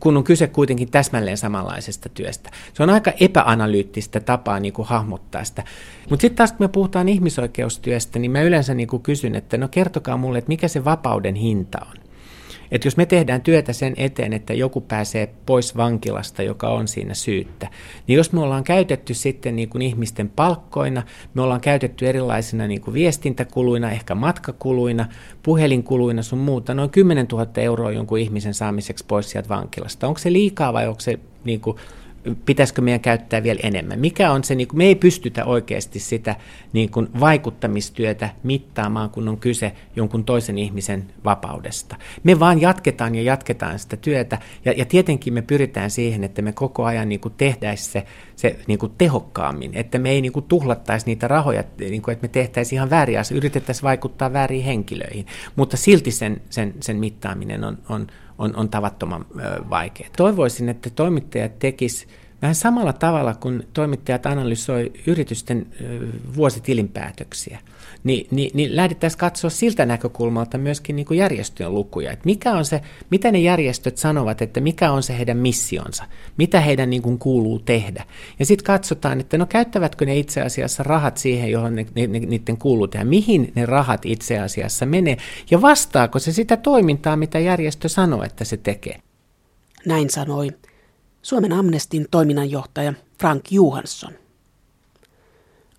kun 0.00 0.16
on 0.16 0.24
kyse 0.24 0.46
kuitenkin 0.46 0.90
täsmälleen 0.90 1.36
samanlaisesta 1.36 2.08
työstä. 2.08 2.50
Se 2.74 2.82
on 2.82 2.90
aika 2.90 3.12
epäanalyyttistä 3.20 4.20
tapaa 4.20 4.60
niin 4.60 4.72
kuin 4.72 4.88
hahmottaa 4.88 5.44
sitä. 5.44 5.64
Mutta 6.10 6.20
sitten 6.20 6.36
taas 6.36 6.52
kun 6.52 6.64
me 6.64 6.68
puhutaan 6.68 7.08
ihmisoikeustyöstä, 7.08 8.18
niin 8.18 8.30
mä 8.30 8.42
yleensä 8.42 8.74
niin 8.74 8.88
kuin 8.88 9.02
kysyn, 9.02 9.34
että 9.34 9.56
no 9.58 9.68
kertokaa 9.68 10.16
mulle, 10.16 10.38
että 10.38 10.48
mikä 10.48 10.68
se 10.68 10.84
vapauden 10.84 11.34
hinta 11.34 11.78
on. 11.90 12.03
Että 12.74 12.86
jos 12.86 12.96
me 12.96 13.06
tehdään 13.06 13.42
työtä 13.42 13.72
sen 13.72 13.94
eteen, 13.96 14.32
että 14.32 14.54
joku 14.54 14.80
pääsee 14.80 15.34
pois 15.46 15.76
vankilasta, 15.76 16.42
joka 16.42 16.68
on 16.68 16.88
siinä 16.88 17.14
syyttä, 17.14 17.68
niin 18.06 18.16
jos 18.16 18.32
me 18.32 18.40
ollaan 18.40 18.64
käytetty 18.64 19.14
sitten 19.14 19.56
niin 19.56 19.68
kuin 19.68 19.82
ihmisten 19.82 20.28
palkkoina, 20.28 21.02
me 21.34 21.42
ollaan 21.42 21.60
käytetty 21.60 22.08
erilaisina 22.08 22.66
niin 22.66 22.80
kuin 22.80 22.94
viestintäkuluina, 22.94 23.90
ehkä 23.90 24.14
matkakuluina, 24.14 25.06
puhelinkuluina 25.42 26.22
sun 26.22 26.38
muuta, 26.38 26.74
noin 26.74 26.90
10 26.90 27.26
000 27.32 27.46
euroa 27.56 27.92
jonkun 27.92 28.18
ihmisen 28.18 28.54
saamiseksi 28.54 29.04
pois 29.08 29.30
sieltä 29.30 29.48
vankilasta. 29.48 30.08
Onko 30.08 30.18
se 30.18 30.32
liikaa 30.32 30.72
vai 30.72 30.88
onko 30.88 31.00
se 31.00 31.18
niin 31.44 31.60
kuin 31.60 31.76
pitäisikö 32.46 32.82
meidän 32.82 33.00
käyttää 33.00 33.42
vielä 33.42 33.60
enemmän. 33.62 34.00
Mikä 34.00 34.30
on 34.30 34.44
se, 34.44 34.54
niin 34.54 34.68
kuin, 34.68 34.78
me 34.78 34.84
ei 34.84 34.94
pystytä 34.94 35.44
oikeasti 35.44 35.98
sitä 35.98 36.36
niin 36.72 36.90
kuin, 36.90 37.08
vaikuttamistyötä 37.20 38.30
mittaamaan, 38.42 39.10
kun 39.10 39.28
on 39.28 39.38
kyse 39.38 39.72
jonkun 39.96 40.24
toisen 40.24 40.58
ihmisen 40.58 41.06
vapaudesta. 41.24 41.96
Me 42.22 42.40
vaan 42.40 42.60
jatketaan 42.60 43.14
ja 43.14 43.22
jatketaan 43.22 43.78
sitä 43.78 43.96
työtä, 43.96 44.38
ja, 44.64 44.72
ja 44.76 44.84
tietenkin 44.84 45.34
me 45.34 45.42
pyritään 45.42 45.90
siihen, 45.90 46.24
että 46.24 46.42
me 46.42 46.52
koko 46.52 46.84
ajan 46.84 47.08
niin 47.08 47.20
kuin, 47.20 47.34
tehdään 47.36 47.76
se, 47.76 48.04
se 48.36 48.58
niin 48.66 48.78
kuin, 48.78 48.92
tehokkaammin, 48.98 49.70
että 49.74 49.98
me 49.98 50.10
ei 50.10 50.20
niin 50.20 50.32
kuin, 50.32 50.44
tuhlattaisi 50.48 51.06
niitä 51.06 51.28
rahoja, 51.28 51.64
niin 51.78 52.02
kuin, 52.02 52.12
että 52.12 52.24
me 52.24 52.28
tehtäisiin 52.28 52.76
ihan 52.76 52.90
vääriä 52.90 53.20
asioita, 53.20 53.46
yritettäisiin 53.46 53.82
vaikuttaa 53.82 54.32
väärin 54.32 54.64
henkilöihin, 54.64 55.26
mutta 55.56 55.76
silti 55.76 56.10
sen, 56.10 56.40
sen, 56.50 56.74
sen 56.80 56.96
mittaaminen 56.96 57.64
on, 57.64 57.78
on, 57.88 58.06
on, 58.38 58.56
on 58.56 58.68
tavattoman 58.68 59.26
vaikeaa. 59.70 60.10
Toivoisin, 60.16 60.68
että 60.68 60.90
toimittajat 60.90 61.58
tekisivät 61.58 62.12
vähän 62.42 62.54
samalla 62.54 62.92
tavalla, 62.92 63.34
kun 63.34 63.64
toimittajat 63.72 64.26
analysoi 64.26 64.92
yritysten 65.06 65.66
vuositilinpäätöksiä, 66.36 67.58
niin, 68.04 68.26
niin, 68.30 68.50
niin 68.54 68.76
lähdettäisiin 68.76 69.18
katsoa 69.18 69.50
siltä 69.50 69.86
näkökulmalta 69.86 70.58
myöskin 70.58 70.96
niin 70.96 71.06
kuin 71.06 71.18
järjestöjen 71.18 71.74
lukuja. 71.74 72.12
Että 72.12 72.24
mikä 72.24 72.52
on 72.52 72.64
se, 72.64 72.80
mitä 73.10 73.32
ne 73.32 73.38
järjestöt 73.38 73.98
sanovat, 73.98 74.42
että 74.42 74.60
mikä 74.60 74.92
on 74.92 75.02
se 75.02 75.18
heidän 75.18 75.36
missionsa, 75.36 76.04
mitä 76.36 76.60
heidän 76.60 76.90
niin 76.90 77.02
kuin 77.02 77.18
kuuluu 77.18 77.58
tehdä. 77.58 78.04
Ja 78.38 78.46
sitten 78.46 78.64
katsotaan, 78.64 79.20
että 79.20 79.38
no 79.38 79.46
käyttävätkö 79.46 80.06
ne 80.06 80.18
itse 80.18 80.42
asiassa 80.42 80.82
rahat 80.82 81.16
siihen, 81.16 81.50
johon 81.50 81.74
ne, 81.74 81.86
ne, 81.94 82.06
ne, 82.06 82.18
niiden 82.18 82.58
kuuluu 82.58 82.88
tehdä, 82.88 83.04
mihin 83.04 83.52
ne 83.54 83.66
rahat 83.66 84.06
itse 84.06 84.38
asiassa 84.38 84.86
menee, 84.86 85.16
ja 85.50 85.62
vastaako 85.62 86.18
se 86.18 86.32
sitä 86.32 86.56
toimintaa, 86.56 87.16
mitä 87.16 87.38
järjestö 87.38 87.88
sanoo, 87.88 88.22
että 88.22 88.44
se 88.44 88.56
tekee. 88.56 89.00
Näin 89.86 90.10
sanoi 90.10 90.50
Suomen 91.22 91.52
Amnestin 91.52 92.06
toiminnanjohtaja 92.10 92.92
Frank 93.20 93.52
Johansson. 93.52 94.23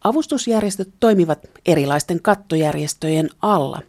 Avustusjärjestöt 0.05 0.89
toimivat 0.99 1.39
erilaisten 1.65 2.21
kattojärjestöjen 2.21 3.29
alla 3.41 3.81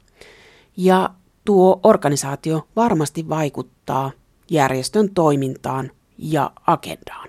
ja 0.76 1.11
tuo 1.44 1.81
organisaatio 1.83 2.68
varmasti 2.76 3.29
vaikuttaa 3.29 4.11
järjestön 4.50 5.14
toimintaan 5.14 5.90
ja 6.18 6.50
agendaan. 6.66 7.29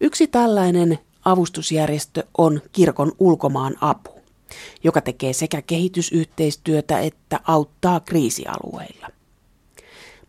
Yksi 0.00 0.26
tällainen 0.26 0.98
avustusjärjestö 1.24 2.24
on 2.38 2.60
kirkon 2.72 3.12
ulkomaan 3.18 3.76
apu, 3.80 4.20
joka 4.84 5.00
tekee 5.00 5.32
sekä 5.32 5.62
kehitysyhteistyötä 5.62 7.00
että 7.00 7.40
auttaa 7.44 8.00
kriisialueilla. 8.00 9.08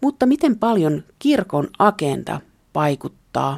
Mutta 0.02 0.26
miten 0.26 0.60
paljon 0.60 1.04
kirkon 1.20 1.68
agenda 1.80 2.42
vaikuttaa 2.76 3.58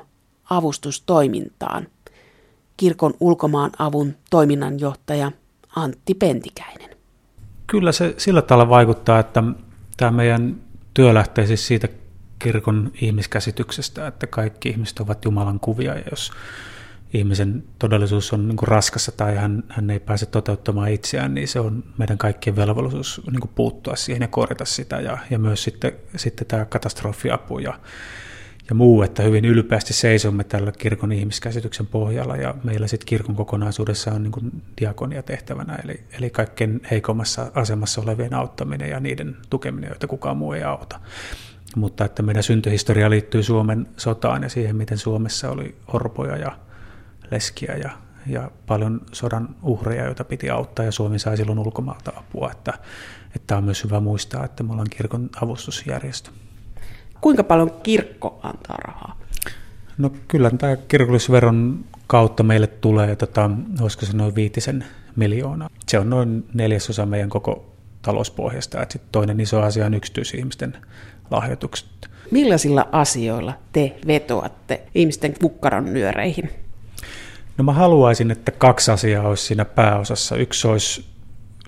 avustustoimintaan? 0.50 1.88
Kirkon 2.78 3.14
ulkomaan 3.20 3.72
avun 3.80 4.16
toiminnanjohtaja 4.30 5.32
Antti 5.76 6.14
Pentikäinen. 6.14 6.90
Kyllä 7.68 7.92
se 7.92 8.16
sillä 8.18 8.42
tavalla 8.42 8.70
vaikuttaa, 8.70 9.20
että 9.20 9.44
tämä 9.98 10.12
meidän 10.12 10.56
työ 10.94 11.14
lähtee 11.14 11.48
siis 11.48 11.68
siitä 11.68 11.88
kirkon 12.40 12.92
ihmiskäsityksestä, 13.02 14.08
että 14.08 14.28
kaikki 14.28 14.70
ihmiset 14.70 15.00
ovat 15.00 15.26
Jumalan 15.26 15.60
kuvia 15.60 15.96
ja 15.96 16.04
jos 16.12 16.32
ihmisen 17.14 17.64
todellisuus 17.80 18.34
on 18.34 18.48
niin 18.48 18.58
raskassa 18.62 19.12
tai 19.12 19.36
hän, 19.36 19.64
hän 19.70 19.90
ei 19.90 20.00
pääse 20.00 20.26
toteuttamaan 20.26 20.92
itseään, 20.92 21.34
niin 21.34 21.48
se 21.48 21.60
on 21.60 21.84
meidän 21.98 22.18
kaikkien 22.18 22.56
velvollisuus 22.56 23.22
niin 23.32 23.50
puuttua 23.56 23.96
siihen 23.96 24.22
ja 24.22 24.28
korjata 24.28 24.66
sitä 24.66 25.00
ja, 25.00 25.18
ja 25.30 25.40
myös 25.40 25.64
sitten, 25.64 25.92
sitten 26.16 26.48
tämä 26.48 26.66
katastrofiapu 26.66 27.60
ja, 27.60 27.80
ja 28.70 28.76
muu, 28.76 29.02
että 29.02 29.24
hyvin 29.24 29.46
ylpeästi 29.46 29.94
seisomme 29.94 30.44
tällä 30.44 30.72
kirkon 30.72 31.12
ihmiskäsityksen 31.12 31.88
pohjalla 31.88 32.38
ja 32.38 32.56
meillä 32.64 32.88
sitten 32.88 33.06
kirkon 33.06 33.36
kokonaisuudessa 33.36 34.12
on 34.12 34.24
niin 34.24 34.64
diakonia 34.82 35.24
tehtävänä, 35.24 35.76
eli, 35.84 36.04
eli 36.12 36.30
kaikkein 36.30 36.82
heikommassa 36.92 37.52
asemassa 37.56 38.02
olevien 38.02 38.34
auttaminen 38.34 38.90
ja 38.90 39.00
niiden 39.00 39.38
tukeminen, 39.50 39.88
joita 39.88 40.08
kukaan 40.08 40.38
muu 40.38 40.54
ei 40.54 40.64
auta. 40.64 41.00
Mutta 41.76 42.06
että 42.06 42.24
meidän 42.24 42.44
syntyhistoria 42.44 43.10
liittyy 43.10 43.44
Suomen 43.44 43.88
sotaan 43.98 44.44
ja 44.44 44.50
siihen, 44.50 44.76
miten 44.76 44.98
Suomessa 44.98 45.50
oli 45.50 45.76
orpoja 45.88 46.38
ja 46.38 46.52
leskiä 47.32 47.76
ja, 47.76 47.92
ja 48.28 48.52
paljon 48.68 49.02
sodan 49.12 49.56
uhreja, 49.64 50.06
joita 50.06 50.24
piti 50.24 50.50
auttaa 50.50 50.86
ja 50.86 50.92
Suomi 50.92 51.20
sai 51.20 51.38
silloin 51.38 51.60
ulkomaalta 51.60 52.14
apua. 52.16 52.52
Että, 52.52 52.74
että 53.36 53.58
on 53.58 53.64
myös 53.64 53.84
hyvä 53.84 54.00
muistaa, 54.00 54.46
että 54.46 54.64
me 54.64 54.72
ollaan 54.72 54.90
kirkon 54.90 55.30
avustusjärjestö. 55.42 56.32
Kuinka 57.24 57.44
paljon 57.44 57.72
kirkko 57.84 58.40
antaa 58.44 58.78
rahaa? 58.78 59.20
No 59.98 60.12
kyllä 60.28 60.52
tämä 60.58 60.76
kirkollisveron 60.76 61.86
kautta 62.08 62.44
meille 62.44 62.68
tulee, 62.68 63.16
tota, 63.16 63.50
olisiko 63.82 64.06
se 64.06 64.18
noin 64.18 64.36
viitisen 64.36 64.86
miljoonaa. 65.16 65.70
Se 65.88 66.00
on 66.00 66.10
noin 66.10 66.46
neljäsosa 66.54 67.06
meidän 67.06 67.30
koko 67.30 67.74
talouspohjasta. 68.02 68.82
Et 68.82 68.92
sit 68.92 69.02
toinen 69.12 69.40
iso 69.40 69.62
asia 69.62 69.86
on 69.86 69.94
yksityisihmisten 69.94 70.78
lahjoitukset. 71.32 71.88
Millaisilla 72.32 72.88
asioilla 72.92 73.54
te 73.74 73.96
vetoatte 74.08 74.82
ihmisten 74.96 75.34
kukkaron 75.42 75.94
nyöreihin? 75.94 76.50
No 77.58 77.64
mä 77.64 77.74
haluaisin, 77.74 78.32
että 78.32 78.52
kaksi 78.52 78.92
asiaa 78.92 79.28
olisi 79.28 79.46
siinä 79.46 79.66
pääosassa. 79.66 80.36
Yksi 80.36 80.68
olisi 80.68 81.06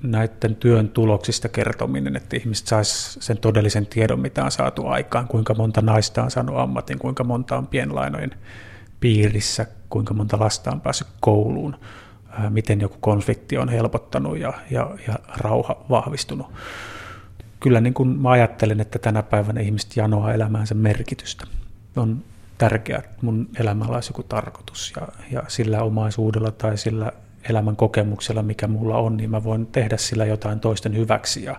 näiden 0.03 0.55
työn 0.55 0.89
tuloksista 0.89 1.49
kertominen, 1.49 2.15
että 2.15 2.37
ihmiset 2.37 2.67
sais 2.67 3.17
sen 3.21 3.37
todellisen 3.37 3.85
tiedon, 3.85 4.19
mitä 4.19 4.43
on 4.43 4.51
saatu 4.51 4.87
aikaan, 4.87 5.27
kuinka 5.27 5.53
monta 5.53 5.81
naista 5.81 6.23
on 6.23 6.31
saanut 6.31 6.57
ammatin, 6.57 6.99
kuinka 6.99 7.23
monta 7.23 7.57
on 7.57 7.67
pienlainojen 7.67 8.31
piirissä, 8.99 9.65
kuinka 9.89 10.13
monta 10.13 10.39
lasta 10.39 10.71
on 10.71 10.81
päässyt 10.81 11.07
kouluun, 11.19 11.75
miten 12.49 12.81
joku 12.81 12.97
konflikti 12.99 13.57
on 13.57 13.69
helpottanut 13.69 14.37
ja, 14.37 14.53
ja, 14.71 14.95
ja 15.07 15.19
rauha 15.37 15.85
vahvistunut. 15.89 16.47
Kyllä 17.59 17.81
niin 17.81 17.93
kuin 17.93 18.09
mä 18.09 18.29
ajattelen, 18.29 18.81
että 18.81 18.99
tänä 18.99 19.23
päivänä 19.23 19.61
ihmiset 19.61 19.97
janoaa 19.97 20.33
elämäänsä 20.33 20.75
merkitystä. 20.75 21.45
On 21.95 22.23
tärkeää, 22.57 22.99
että 22.99 23.17
mun 23.21 23.49
elämällä 23.59 23.95
olisi 23.95 24.09
joku 24.09 24.23
tarkoitus 24.23 24.93
ja, 24.95 25.07
ja 25.31 25.43
sillä 25.47 25.83
omaisuudella 25.83 26.51
tai 26.51 26.77
sillä 26.77 27.11
elämän 27.49 27.75
kokemuksella, 27.75 28.43
mikä 28.43 28.67
mulla 28.67 28.97
on, 28.97 29.17
niin 29.17 29.29
mä 29.29 29.43
voin 29.43 29.65
tehdä 29.65 29.97
sillä 29.97 30.25
jotain 30.25 30.59
toisten 30.59 30.95
hyväksi. 30.95 31.43
Ja, 31.43 31.55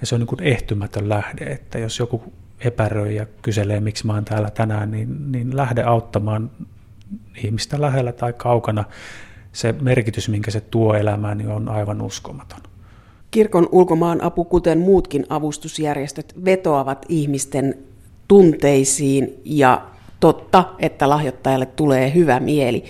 ja 0.00 0.06
se 0.06 0.14
on 0.14 0.20
niin 0.20 0.26
kuin 0.26 0.42
ehtymätön 0.42 1.08
lähde, 1.08 1.44
että 1.44 1.78
jos 1.78 1.98
joku 1.98 2.32
epäröi 2.60 3.14
ja 3.14 3.26
kyselee, 3.42 3.80
miksi 3.80 4.06
mä 4.06 4.14
oon 4.14 4.24
täällä 4.24 4.50
tänään, 4.50 4.90
niin, 4.90 5.32
niin 5.32 5.56
lähde 5.56 5.82
auttamaan 5.82 6.50
ihmistä 7.44 7.80
lähellä 7.80 8.12
tai 8.12 8.32
kaukana. 8.32 8.84
Se 9.52 9.74
merkitys, 9.80 10.28
minkä 10.28 10.50
se 10.50 10.60
tuo 10.60 10.94
elämään, 10.94 11.38
niin 11.38 11.50
on 11.50 11.68
aivan 11.68 12.02
uskomaton. 12.02 12.60
Kirkon 13.30 13.68
ulkomaan 13.72 14.22
apu, 14.22 14.44
kuten 14.44 14.78
muutkin 14.78 15.26
avustusjärjestöt, 15.28 16.34
vetoavat 16.44 17.06
ihmisten 17.08 17.74
tunteisiin 18.28 19.40
ja 19.44 19.86
totta, 20.20 20.64
että 20.78 21.08
lahjoittajalle 21.08 21.66
tulee 21.66 22.14
hyvä 22.14 22.40
mieli. 22.40 22.84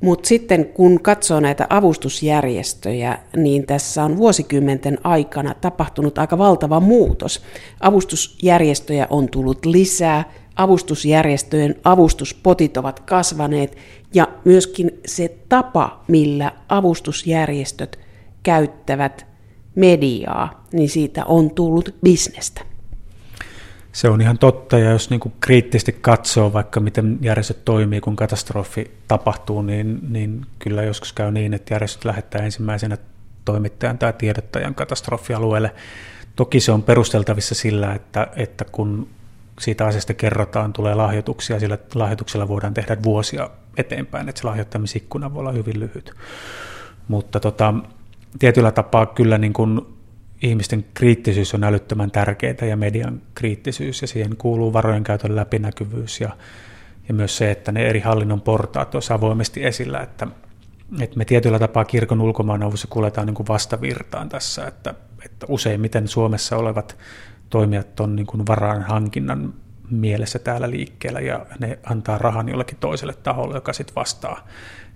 Mutta 0.00 0.28
sitten 0.28 0.66
kun 0.66 1.00
katsoo 1.00 1.40
näitä 1.40 1.66
avustusjärjestöjä, 1.70 3.18
niin 3.36 3.66
tässä 3.66 4.04
on 4.04 4.16
vuosikymmenten 4.16 4.98
aikana 5.04 5.54
tapahtunut 5.54 6.18
aika 6.18 6.38
valtava 6.38 6.80
muutos. 6.80 7.42
Avustusjärjestöjä 7.80 9.06
on 9.10 9.28
tullut 9.28 9.64
lisää, 9.64 10.24
avustusjärjestöjen 10.56 11.74
avustuspotit 11.84 12.76
ovat 12.76 13.00
kasvaneet 13.00 13.76
ja 14.14 14.28
myöskin 14.44 14.90
se 15.06 15.36
tapa, 15.48 16.04
millä 16.08 16.52
avustusjärjestöt 16.68 17.98
käyttävät 18.42 19.26
mediaa, 19.74 20.66
niin 20.72 20.88
siitä 20.88 21.24
on 21.24 21.50
tullut 21.50 21.94
bisnestä. 22.02 22.75
Se 23.96 24.08
on 24.08 24.20
ihan 24.20 24.38
totta, 24.38 24.78
ja 24.78 24.90
jos 24.90 25.10
niin 25.10 25.20
kuin 25.20 25.34
kriittisesti 25.40 25.92
katsoo 25.92 26.52
vaikka 26.52 26.80
miten 26.80 27.18
järjestöt 27.20 27.64
toimii, 27.64 28.00
kun 28.00 28.16
katastrofi 28.16 28.90
tapahtuu, 29.08 29.62
niin, 29.62 29.98
niin 30.08 30.46
kyllä 30.58 30.82
joskus 30.82 31.12
käy 31.12 31.30
niin, 31.30 31.54
että 31.54 31.74
järjestöt 31.74 32.04
lähettää 32.04 32.42
ensimmäisenä 32.42 32.98
toimittajan 33.44 33.98
tai 33.98 34.12
tiedottajan 34.12 34.74
katastrofialueelle. 34.74 35.74
Toki 36.36 36.60
se 36.60 36.72
on 36.72 36.82
perusteltavissa 36.82 37.54
sillä, 37.54 37.94
että, 37.94 38.26
että 38.36 38.64
kun 38.64 39.08
siitä 39.60 39.86
asiasta 39.86 40.14
kerrotaan, 40.14 40.72
tulee 40.72 40.94
lahjoituksia, 40.94 41.60
sillä 41.60 41.78
lahjoituksella 41.94 42.48
voidaan 42.48 42.74
tehdä 42.74 42.96
vuosia 43.02 43.50
eteenpäin, 43.76 44.28
että 44.28 44.40
se 44.40 44.46
lahjoittamisikkuna 44.46 45.34
voi 45.34 45.40
olla 45.40 45.52
hyvin 45.52 45.80
lyhyt. 45.80 46.14
Mutta 47.08 47.40
tota, 47.40 47.74
tietyllä 48.38 48.72
tapaa 48.72 49.06
kyllä 49.06 49.38
niin 49.38 49.52
kuin 49.52 49.95
ihmisten 50.42 50.84
kriittisyys 50.94 51.54
on 51.54 51.64
älyttömän 51.64 52.10
tärkeää 52.10 52.66
ja 52.68 52.76
median 52.76 53.22
kriittisyys 53.34 54.02
ja 54.02 54.08
siihen 54.08 54.36
kuuluu 54.36 54.72
varojen 54.72 55.04
käytön 55.04 55.36
läpinäkyvyys 55.36 56.20
ja, 56.20 56.30
ja 57.08 57.14
myös 57.14 57.36
se, 57.36 57.50
että 57.50 57.72
ne 57.72 57.88
eri 57.88 58.00
hallinnon 58.00 58.40
portaat 58.40 58.94
olisivat 58.94 59.18
avoimesti 59.18 59.64
esillä, 59.64 60.00
että, 60.00 60.26
että 61.00 61.18
me 61.18 61.24
tietyllä 61.24 61.58
tapaa 61.58 61.84
kirkon 61.84 62.20
ulkomaanavussa 62.20 62.88
kuljetaan 62.90 63.26
niin 63.26 63.34
kuin 63.34 63.48
vastavirtaan 63.48 64.28
tässä, 64.28 64.66
että, 64.66 64.94
että 65.24 65.46
useimmiten 65.48 66.08
Suomessa 66.08 66.56
olevat 66.56 66.96
toimijat 67.50 68.00
on 68.00 68.16
niin 68.16 68.26
kuin 68.26 68.46
varan 68.46 68.82
hankinnan 68.82 69.54
mielessä 69.90 70.38
täällä 70.38 70.70
liikkeellä 70.70 71.20
ja 71.20 71.46
ne 71.58 71.78
antaa 71.84 72.18
rahan 72.18 72.48
jollekin 72.48 72.78
toiselle 72.80 73.14
taholle, 73.14 73.54
joka 73.54 73.72
sitten 73.72 73.94
vastaa 73.94 74.46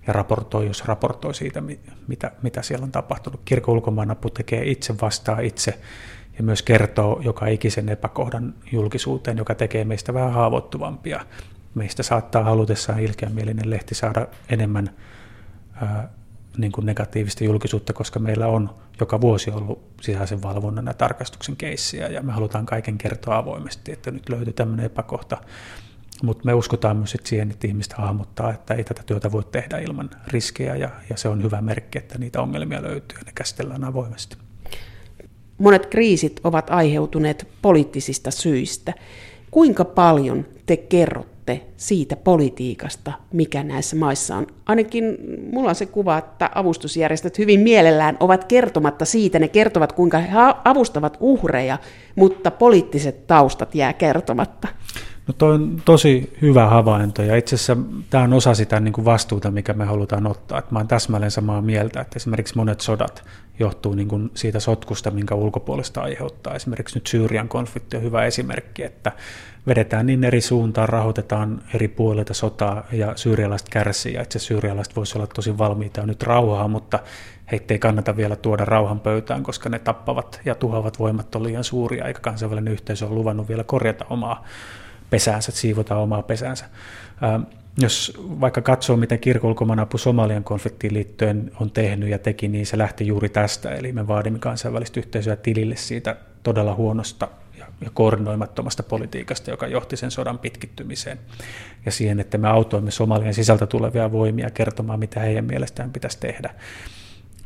ja 0.07 0.13
raportoi, 0.13 0.67
jos 0.67 0.85
raportoi 0.85 1.35
siitä, 1.35 1.61
mitä, 2.07 2.31
mitä 2.41 2.61
siellä 2.61 2.83
on 2.83 2.91
tapahtunut. 2.91 3.41
Kirkon 3.45 3.75
ulkomaanapu 3.75 4.29
tekee 4.29 4.71
itse, 4.71 4.95
vastaa 5.01 5.39
itse 5.39 5.79
ja 6.37 6.43
myös 6.43 6.63
kertoo 6.63 7.21
joka 7.23 7.47
ikisen 7.47 7.89
epäkohdan 7.89 8.53
julkisuuteen, 8.71 9.37
joka 9.37 9.55
tekee 9.55 9.85
meistä 9.85 10.13
vähän 10.13 10.31
haavoittuvampia. 10.31 11.25
Meistä 11.75 12.03
saattaa 12.03 12.43
halutessaan 12.43 12.99
ilkeämielinen 12.99 13.69
lehti 13.69 13.95
saada 13.95 14.27
enemmän 14.49 14.89
ää, 15.81 16.09
niin 16.57 16.71
kuin 16.71 16.85
negatiivista 16.85 17.43
julkisuutta, 17.43 17.93
koska 17.93 18.19
meillä 18.19 18.47
on 18.47 18.69
joka 18.99 19.21
vuosi 19.21 19.51
ollut 19.51 19.81
sisäisen 20.01 20.41
valvonnan 20.41 20.85
ja 20.85 20.93
tarkastuksen 20.93 21.55
keissiä, 21.55 22.07
ja 22.07 22.21
me 22.21 22.31
halutaan 22.31 22.65
kaiken 22.65 22.97
kertoa 22.97 23.37
avoimesti, 23.37 23.91
että 23.91 24.11
nyt 24.11 24.29
löytyy 24.29 24.53
tämmöinen 24.53 24.85
epäkohta, 24.85 25.37
mutta 26.21 26.45
me 26.45 26.53
uskotaan 26.53 26.97
myös 26.97 27.17
siihen, 27.23 27.51
että 27.51 27.67
ihmistä 27.67 27.95
hahmottaa, 27.97 28.53
että 28.53 28.73
ei 28.73 28.83
tätä 28.83 29.03
työtä 29.05 29.31
voi 29.31 29.43
tehdä 29.51 29.79
ilman 29.79 30.09
riskejä 30.27 30.75
ja, 30.75 30.89
ja 31.09 31.17
se 31.17 31.29
on 31.29 31.43
hyvä 31.43 31.61
merkki, 31.61 31.97
että 31.97 32.17
niitä 32.17 32.41
ongelmia 32.41 32.81
löytyy 32.81 33.17
ja 33.17 33.23
ne 33.25 33.31
käsitellään 33.35 33.83
avoimesti. 33.83 34.37
Monet 35.57 35.85
kriisit 35.85 36.41
ovat 36.43 36.69
aiheutuneet 36.69 37.47
poliittisista 37.61 38.31
syistä. 38.31 38.93
Kuinka 39.51 39.85
paljon 39.85 40.45
te 40.65 40.77
kerrotte 40.77 41.61
siitä 41.77 42.15
politiikasta, 42.15 43.11
mikä 43.33 43.63
näissä 43.63 43.95
maissa 43.95 44.35
on? 44.35 44.47
Ainakin 44.65 45.17
mulla 45.53 45.69
on 45.69 45.75
se 45.75 45.85
kuva, 45.85 46.17
että 46.17 46.49
avustusjärjestöt 46.55 47.37
hyvin 47.37 47.59
mielellään 47.59 48.17
ovat 48.19 48.43
kertomatta 48.43 49.05
siitä. 49.05 49.39
Ne 49.39 49.47
kertovat, 49.47 49.91
kuinka 49.91 50.17
he 50.17 50.29
avustavat 50.65 51.17
uhreja, 51.19 51.77
mutta 52.15 52.51
poliittiset 52.51 53.27
taustat 53.27 53.75
jää 53.75 53.93
kertomatta. 53.93 54.67
No 55.27 55.33
toi 55.37 55.53
on 55.53 55.81
tosi 55.85 56.37
hyvä 56.41 56.67
havainto 56.67 57.23
ja 57.23 57.35
itse 57.35 57.55
asiassa 57.55 57.77
tämä 58.09 58.23
on 58.23 58.33
osa 58.33 58.53
sitä 58.53 58.79
niin 58.79 58.93
kuin 58.93 59.05
vastuuta, 59.05 59.51
mikä 59.51 59.73
me 59.73 59.85
halutaan 59.85 60.27
ottaa. 60.27 60.59
Että 60.59 60.71
mä 60.71 60.79
olen 60.79 60.87
täsmälleen 60.87 61.31
samaa 61.31 61.61
mieltä, 61.61 62.01
että 62.01 62.13
esimerkiksi 62.15 62.57
monet 62.57 62.81
sodat 62.81 63.23
johtuu 63.59 63.93
niin 63.93 64.07
kuin 64.07 64.31
siitä 64.33 64.59
sotkusta, 64.59 65.11
minkä 65.11 65.35
ulkopuolesta 65.35 66.01
aiheuttaa. 66.01 66.55
Esimerkiksi 66.55 66.95
nyt 66.95 67.07
Syyrian 67.07 67.47
konflikti 67.47 67.97
on 67.97 68.03
hyvä 68.03 68.25
esimerkki, 68.25 68.83
että 68.83 69.11
vedetään 69.67 70.05
niin 70.05 70.23
eri 70.23 70.41
suuntaan, 70.41 70.89
rahoitetaan 70.89 71.61
eri 71.73 71.87
puolilta 71.87 72.33
sotaa 72.33 72.83
ja 72.91 73.13
syyrialaiset 73.15 73.69
kärsii. 73.69 74.17
Itse 74.21 74.39
syyrialaiset 74.39 74.95
voisi 74.95 75.17
olla 75.17 75.27
tosi 75.27 75.57
valmiita 75.57 76.05
nyt 76.05 76.23
rauhaa, 76.23 76.67
mutta 76.67 76.99
heitä 77.51 77.73
ei 77.73 77.79
kannata 77.79 78.17
vielä 78.17 78.35
tuoda 78.35 78.65
rauhan 78.65 78.99
pöytään, 78.99 79.43
koska 79.43 79.69
ne 79.69 79.79
tappavat 79.79 80.41
ja 80.45 80.55
tuhoavat 80.55 80.99
voimat 80.99 81.35
on 81.35 81.43
liian 81.43 81.63
suuria, 81.63 82.05
eikä 82.05 82.19
kansainvälinen 82.19 82.73
yhteisö 82.73 83.05
ole 83.05 83.15
luvannut 83.15 83.49
vielä 83.49 83.63
korjata 83.63 84.05
omaa 84.09 84.45
pesäänsä, 85.11 85.51
siivotaan 85.51 86.01
omaa 86.01 86.21
pesäänsä. 86.23 86.65
Jos 87.77 88.13
vaikka 88.19 88.61
katsoo, 88.61 88.97
miten 88.97 89.19
kirkolkomanapu 89.19 89.97
Somalian 89.97 90.43
konfliktiin 90.43 90.93
liittyen 90.93 91.51
on 91.59 91.71
tehnyt 91.71 92.09
ja 92.09 92.19
teki, 92.19 92.47
niin 92.47 92.65
se 92.65 92.77
lähti 92.77 93.07
juuri 93.07 93.29
tästä. 93.29 93.75
Eli 93.75 93.91
me 93.91 94.07
vaadimme 94.07 94.39
kansainvälistä 94.39 94.99
yhteisöä 94.99 95.35
tilille 95.35 95.75
siitä 95.75 96.15
todella 96.43 96.75
huonosta 96.75 97.27
ja 97.57 97.89
koordinoimattomasta 97.93 98.83
politiikasta, 98.83 99.51
joka 99.51 99.67
johti 99.67 99.97
sen 99.97 100.11
sodan 100.11 100.39
pitkittymiseen. 100.39 101.19
Ja 101.85 101.91
siihen, 101.91 102.19
että 102.19 102.37
me 102.37 102.47
autoimme 102.47 102.91
Somalian 102.91 103.33
sisältä 103.33 103.67
tulevia 103.67 104.11
voimia 104.11 104.49
kertomaan, 104.49 104.99
mitä 104.99 105.19
heidän 105.19 105.45
mielestään 105.45 105.91
pitäisi 105.91 106.19
tehdä. 106.19 106.53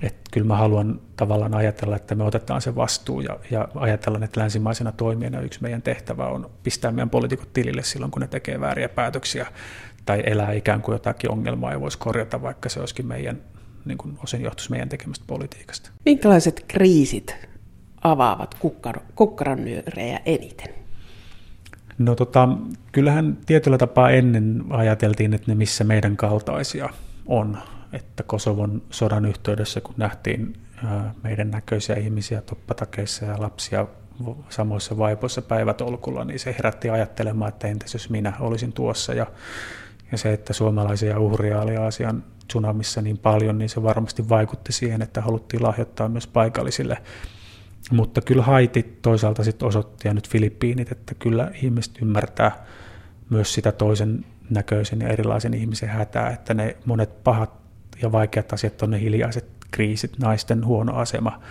Että 0.05 0.21
kyllä 0.31 0.47
mä 0.47 0.57
haluan 0.57 1.01
tavallaan 1.17 1.55
ajatella, 1.55 1.95
että 1.95 2.15
me 2.15 2.23
otetaan 2.23 2.61
se 2.61 2.75
vastuu 2.75 3.21
ja, 3.21 3.39
ja 3.51 3.67
ajatellaan, 3.75 4.23
että 4.23 4.39
länsimaisena 4.39 4.91
toimijana 4.91 5.41
yksi 5.41 5.61
meidän 5.61 5.81
tehtävä 5.81 6.27
on 6.27 6.49
pistää 6.63 6.91
meidän 6.91 7.09
poliitikot 7.09 7.53
tilille 7.53 7.83
silloin, 7.83 8.11
kun 8.11 8.21
ne 8.21 8.27
tekee 8.27 8.59
vääriä 8.59 8.89
päätöksiä 8.89 9.47
tai 10.05 10.23
elää 10.25 10.51
ikään 10.51 10.81
kuin 10.81 10.93
jotakin 10.93 11.31
ongelmaa 11.31 11.71
ja 11.71 11.81
voisi 11.81 11.97
korjata, 11.97 12.41
vaikka 12.41 12.69
se 12.69 12.79
olisikin 12.79 13.07
meidän, 13.07 13.41
niin 13.85 13.97
kuin 13.97 14.17
osin 14.23 14.41
johtuisi 14.41 14.71
meidän 14.71 14.89
tekemästä 14.89 15.25
politiikasta. 15.27 15.89
Minkälaiset 16.05 16.65
kriisit 16.67 17.35
avaavat 18.03 18.55
kukkar- 18.55 19.03
kukkarannyörejä 19.15 20.19
eniten? 20.25 20.75
No 21.97 22.15
tota, 22.15 22.49
kyllähän 22.91 23.37
tietyllä 23.45 23.77
tapaa 23.77 24.09
ennen 24.09 24.63
ajateltiin, 24.69 25.33
että 25.33 25.51
ne 25.51 25.55
missä 25.55 25.83
meidän 25.83 26.17
kaltaisia 26.17 26.89
on 27.25 27.57
että 27.95 28.23
Kosovon 28.23 28.81
sodan 28.89 29.25
yhteydessä, 29.25 29.81
kun 29.81 29.95
nähtiin 29.97 30.57
meidän 31.23 31.51
näköisiä 31.51 31.95
ihmisiä 31.95 32.41
toppatakeissa 32.41 33.25
ja 33.25 33.41
lapsia 33.41 33.87
samoissa 34.49 34.97
vaipoissa 34.97 35.41
päivätolkulla, 35.41 36.25
niin 36.25 36.39
se 36.39 36.53
herätti 36.57 36.89
ajattelemaan, 36.89 37.49
että 37.49 37.67
entäs 37.67 37.93
jos 37.93 38.09
minä 38.09 38.33
olisin 38.39 38.73
tuossa. 38.73 39.13
Ja, 39.13 39.27
Ja 40.11 40.17
se, 40.17 40.33
että 40.33 40.53
suomalaisia 40.53 41.19
uhria 41.19 41.61
oli 41.61 41.77
Aasian 41.77 42.23
tsunamissa 42.47 43.01
niin 43.01 43.17
paljon, 43.17 43.57
niin 43.57 43.69
se 43.69 43.83
varmasti 43.83 44.29
vaikutti 44.29 44.71
siihen, 44.71 45.01
että 45.01 45.21
haluttiin 45.21 45.63
lahjoittaa 45.63 46.09
myös 46.09 46.27
paikallisille. 46.27 46.97
Mutta 47.91 48.21
kyllä 48.21 48.43
Haiti 48.43 48.99
toisaalta 49.01 49.43
sitten 49.43 49.67
osoitti 49.67 50.07
ja 50.07 50.13
nyt 50.13 50.29
Filippiinit, 50.29 50.91
että 50.91 51.15
kyllä 51.15 51.51
ihmiset 51.61 52.01
ymmärtää 52.01 52.65
myös 53.29 53.53
sitä 53.53 53.71
toisen 53.71 54.25
näköisen 54.49 55.01
ja 55.01 55.07
erilaisen 55.07 55.53
ihmisen 55.53 55.89
hätää, 55.89 56.29
että 56.29 56.53
ne 56.53 56.77
monet 56.85 57.23
pahat 57.23 57.64
ja 58.01 58.11
vaikeat 58.11 58.53
asiat 58.53 58.81
on 58.81 58.91
ne 58.91 58.99
hiljaiset 58.99 59.45
kriisit, 59.71 60.19
naisten 60.19 60.65
huono 60.65 60.95
asema, 60.95 61.41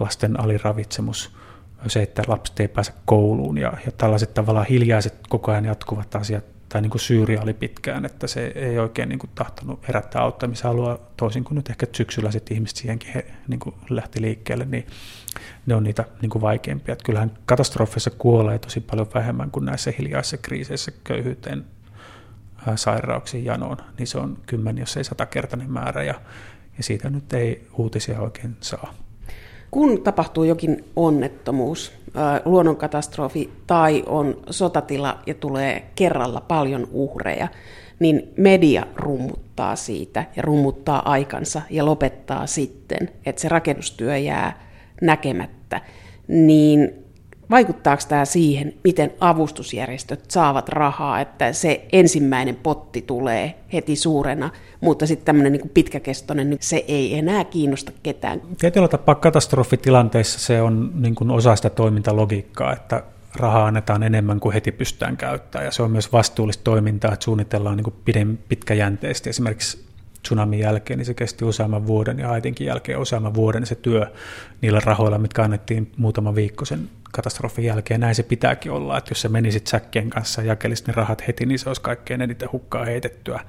lasten 0.00 0.40
aliravitsemus, 0.40 1.36
se, 1.86 2.02
että 2.02 2.22
lapset 2.26 2.60
ei 2.60 2.68
pääse 2.68 2.92
kouluun 3.04 3.58
ja, 3.58 3.72
ja 3.86 3.92
tällaiset 3.92 4.34
tavallaan 4.34 4.66
hiljaiset 4.66 5.14
koko 5.28 5.50
ajan 5.50 5.64
jatkuvat 5.64 6.14
asiat, 6.14 6.44
tai 6.68 6.82
niin 6.82 6.90
kuin 6.90 7.00
Syyria 7.00 7.42
oli 7.42 7.54
pitkään, 7.54 8.04
että 8.04 8.26
se 8.26 8.46
ei 8.54 8.78
oikein 8.78 9.08
niin 9.08 9.18
kuin 9.18 9.30
tahtonut 9.34 9.88
herättää 9.88 10.22
auttamishalua, 10.22 11.00
toisin 11.16 11.44
kuin 11.44 11.56
nyt 11.56 11.70
ehkä 11.70 11.86
syksyllä 11.92 12.30
sitten 12.30 12.54
ihmiset 12.54 12.76
siihenkin 12.76 13.10
he, 13.14 13.26
niin 13.48 13.60
kuin 13.60 13.74
lähti 13.90 14.20
liikkeelle, 14.20 14.64
niin 14.64 14.86
ne 15.66 15.74
on 15.74 15.82
niitä 15.82 16.04
niin 16.22 16.30
kuin 16.30 16.42
vaikeimpia. 16.42 16.92
Että 16.92 17.04
kyllähän 17.04 17.38
katastrofeissa 17.46 18.10
kuolee 18.10 18.58
tosi 18.58 18.80
paljon 18.80 19.06
vähemmän 19.14 19.50
kuin 19.50 19.64
näissä 19.64 19.92
hiljaisissa 19.98 20.36
kriiseissä 20.36 20.92
köyhyyteen, 21.04 21.64
sairauksiin, 22.74 23.44
janoon, 23.44 23.76
niin 23.98 24.06
se 24.06 24.18
on 24.18 24.38
kymmen, 24.46 24.78
jos 24.78 24.96
ei 24.96 25.04
satakertainen 25.04 25.70
määrä, 25.70 26.02
ja, 26.02 26.14
ja 26.76 26.82
siitä 26.82 27.10
nyt 27.10 27.32
ei 27.32 27.66
uutisia 27.78 28.20
oikein 28.20 28.56
saa. 28.60 28.94
Kun 29.70 30.02
tapahtuu 30.02 30.44
jokin 30.44 30.84
onnettomuus, 30.96 31.92
luonnonkatastrofi 32.44 33.52
tai 33.66 34.02
on 34.06 34.42
sotatila 34.50 35.18
ja 35.26 35.34
tulee 35.34 35.90
kerralla 35.94 36.40
paljon 36.40 36.88
uhreja, 36.92 37.48
niin 37.98 38.32
media 38.36 38.86
rummuttaa 38.96 39.76
siitä 39.76 40.24
ja 40.36 40.42
rummuttaa 40.42 41.10
aikansa 41.10 41.62
ja 41.70 41.84
lopettaa 41.84 42.46
sitten, 42.46 43.10
että 43.26 43.42
se 43.42 43.48
rakennustyö 43.48 44.16
jää 44.16 44.60
näkemättä. 45.02 45.80
Niin 46.28 47.05
vaikuttaako 47.50 48.02
tämä 48.08 48.24
siihen, 48.24 48.74
miten 48.84 49.12
avustusjärjestöt 49.20 50.30
saavat 50.30 50.68
rahaa, 50.68 51.20
että 51.20 51.52
se 51.52 51.86
ensimmäinen 51.92 52.56
potti 52.56 53.02
tulee 53.02 53.54
heti 53.72 53.96
suurena, 53.96 54.50
mutta 54.80 55.06
sitten 55.06 55.26
tämmöinen 55.26 55.52
niin 55.52 55.70
pitkäkestoinen, 55.74 56.50
niin 56.50 56.58
se 56.62 56.84
ei 56.88 57.18
enää 57.18 57.44
kiinnosta 57.44 57.92
ketään. 58.02 58.42
Tietyllä 58.60 58.88
tapaa 58.88 59.14
katastrofitilanteissa 59.14 60.38
se 60.38 60.62
on 60.62 60.90
niin 60.94 61.14
kuin 61.14 61.30
osa 61.30 61.56
sitä 61.56 61.70
toimintalogiikkaa, 61.70 62.72
että 62.72 63.02
rahaa 63.34 63.66
annetaan 63.66 64.02
enemmän 64.02 64.40
kuin 64.40 64.52
heti 64.52 64.72
pystytään 64.72 65.16
käyttämään, 65.16 65.64
ja 65.64 65.70
se 65.70 65.82
on 65.82 65.90
myös 65.90 66.12
vastuullista 66.12 66.64
toimintaa, 66.64 67.12
että 67.12 67.24
suunnitellaan 67.24 67.76
niin 67.76 67.84
kuin 67.84 68.38
pitkäjänteisesti. 68.48 69.30
Esimerkiksi 69.30 69.86
tsunamin 70.22 70.58
jälkeen, 70.58 70.98
niin 70.98 71.06
se 71.06 71.14
kesti 71.14 71.44
useamman 71.44 71.86
vuoden 71.86 72.18
ja 72.18 72.28
Haitinkin 72.28 72.66
jälkeen 72.66 72.98
useamman 72.98 73.34
vuoden 73.34 73.66
se 73.66 73.74
työ 73.74 74.06
niillä 74.60 74.80
rahoilla, 74.84 75.18
mitkä 75.18 75.42
annettiin 75.42 75.92
muutama 75.96 76.34
viikko 76.34 76.64
sen 76.64 76.88
katastrofin 77.16 77.64
jälkeen. 77.64 78.00
Näin 78.00 78.14
se 78.14 78.22
pitääkin 78.22 78.72
olla, 78.72 78.98
että 78.98 79.10
jos 79.10 79.20
se 79.20 79.28
menisit 79.28 79.66
säkkien 79.66 80.10
kanssa 80.10 80.42
ja 80.42 80.48
jakelisit 80.48 80.86
ne 80.86 80.92
rahat 80.96 81.26
heti, 81.26 81.46
niin 81.46 81.58
se 81.58 81.70
olisi 81.70 81.82
kaikkein 81.82 82.22
eniten 82.22 82.52
hukkaa 82.52 82.84
heitettyä. 82.84 83.40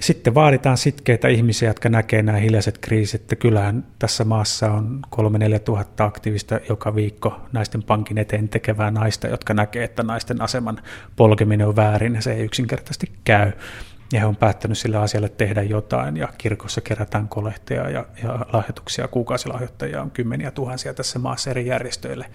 Sitten 0.00 0.34
vaaditaan 0.34 0.76
sitkeitä 0.76 1.28
ihmisiä, 1.28 1.70
jotka 1.70 1.88
näkee 1.88 2.22
nämä 2.22 2.38
hiljaiset 2.38 2.78
kriisit. 2.78 3.20
Että 3.20 3.36
kyllähän 3.36 3.84
tässä 3.98 4.24
maassa 4.24 4.70
on 4.70 5.02
3-4 5.16 5.58
tuhatta 5.58 6.04
aktiivista 6.04 6.60
joka 6.68 6.94
viikko 6.94 7.40
naisten 7.52 7.82
pankin 7.82 8.18
eteen 8.18 8.48
tekevää 8.48 8.90
naista, 8.90 9.28
jotka 9.28 9.54
näkee, 9.54 9.84
että 9.84 10.02
naisten 10.02 10.40
aseman 10.40 10.80
polkeminen 11.16 11.68
on 11.68 11.76
väärin 11.76 12.14
ja 12.14 12.22
se 12.22 12.32
ei 12.32 12.44
yksinkertaisesti 12.44 13.12
käy 13.24 13.52
ja 14.12 14.20
he 14.20 14.26
on 14.26 14.36
päättänyt 14.36 14.78
sille 14.78 14.96
asialle 14.96 15.28
tehdä 15.28 15.62
jotain, 15.62 16.16
ja 16.16 16.28
kirkossa 16.38 16.80
kerätään 16.80 17.28
kolehteja 17.28 17.90
ja, 17.90 18.06
ja 18.22 18.46
lahjoituksia, 18.52 19.08
kuukausilahjoittajia 19.08 20.02
on 20.02 20.10
kymmeniä 20.10 20.50
tuhansia 20.50 20.94
tässä 20.94 21.18
maassa 21.18 21.50
eri 21.50 21.66
järjestöille. 21.66 22.26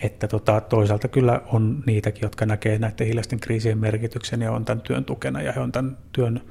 Että 0.00 0.28
tota, 0.28 0.60
toisaalta 0.60 1.08
kyllä 1.08 1.40
on 1.52 1.82
niitäkin, 1.86 2.22
jotka 2.22 2.46
näkee 2.46 2.78
näiden 2.78 3.06
hiljaisten 3.06 3.40
kriisien 3.40 3.78
merkityksen 3.78 4.42
ja 4.42 4.52
on 4.52 4.64
tämän 4.64 4.80
työn 4.80 5.04
tukena, 5.04 5.42
ja 5.42 5.52
he 5.52 5.60
on 5.60 5.72
tämän 5.72 5.98
työn 6.12 6.42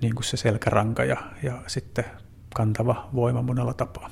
niin 0.00 0.14
kuin 0.14 0.24
se 0.24 0.36
selkäranka 0.36 1.04
ja, 1.04 1.16
ja 1.42 1.58
sitten 1.66 2.04
kantava 2.54 3.08
voima 3.14 3.42
monella 3.42 3.74
tapaa. 3.74 4.10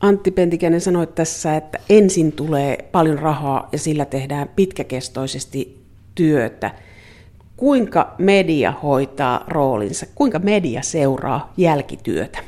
Antti 0.00 0.30
Pentikäinen 0.30 0.80
sanoi 0.80 1.06
tässä, 1.06 1.56
että 1.56 1.78
ensin 1.88 2.32
tulee 2.32 2.88
paljon 2.92 3.18
rahaa 3.18 3.68
ja 3.72 3.78
sillä 3.78 4.04
tehdään 4.04 4.48
pitkäkestoisesti 4.48 5.84
työtä 6.14 6.70
kuinka 7.56 8.14
media 8.18 8.72
hoitaa 8.82 9.44
roolinsa, 9.48 10.06
kuinka 10.14 10.38
media 10.38 10.82
seuraa 10.82 11.52
jälkityötä? 11.56 12.38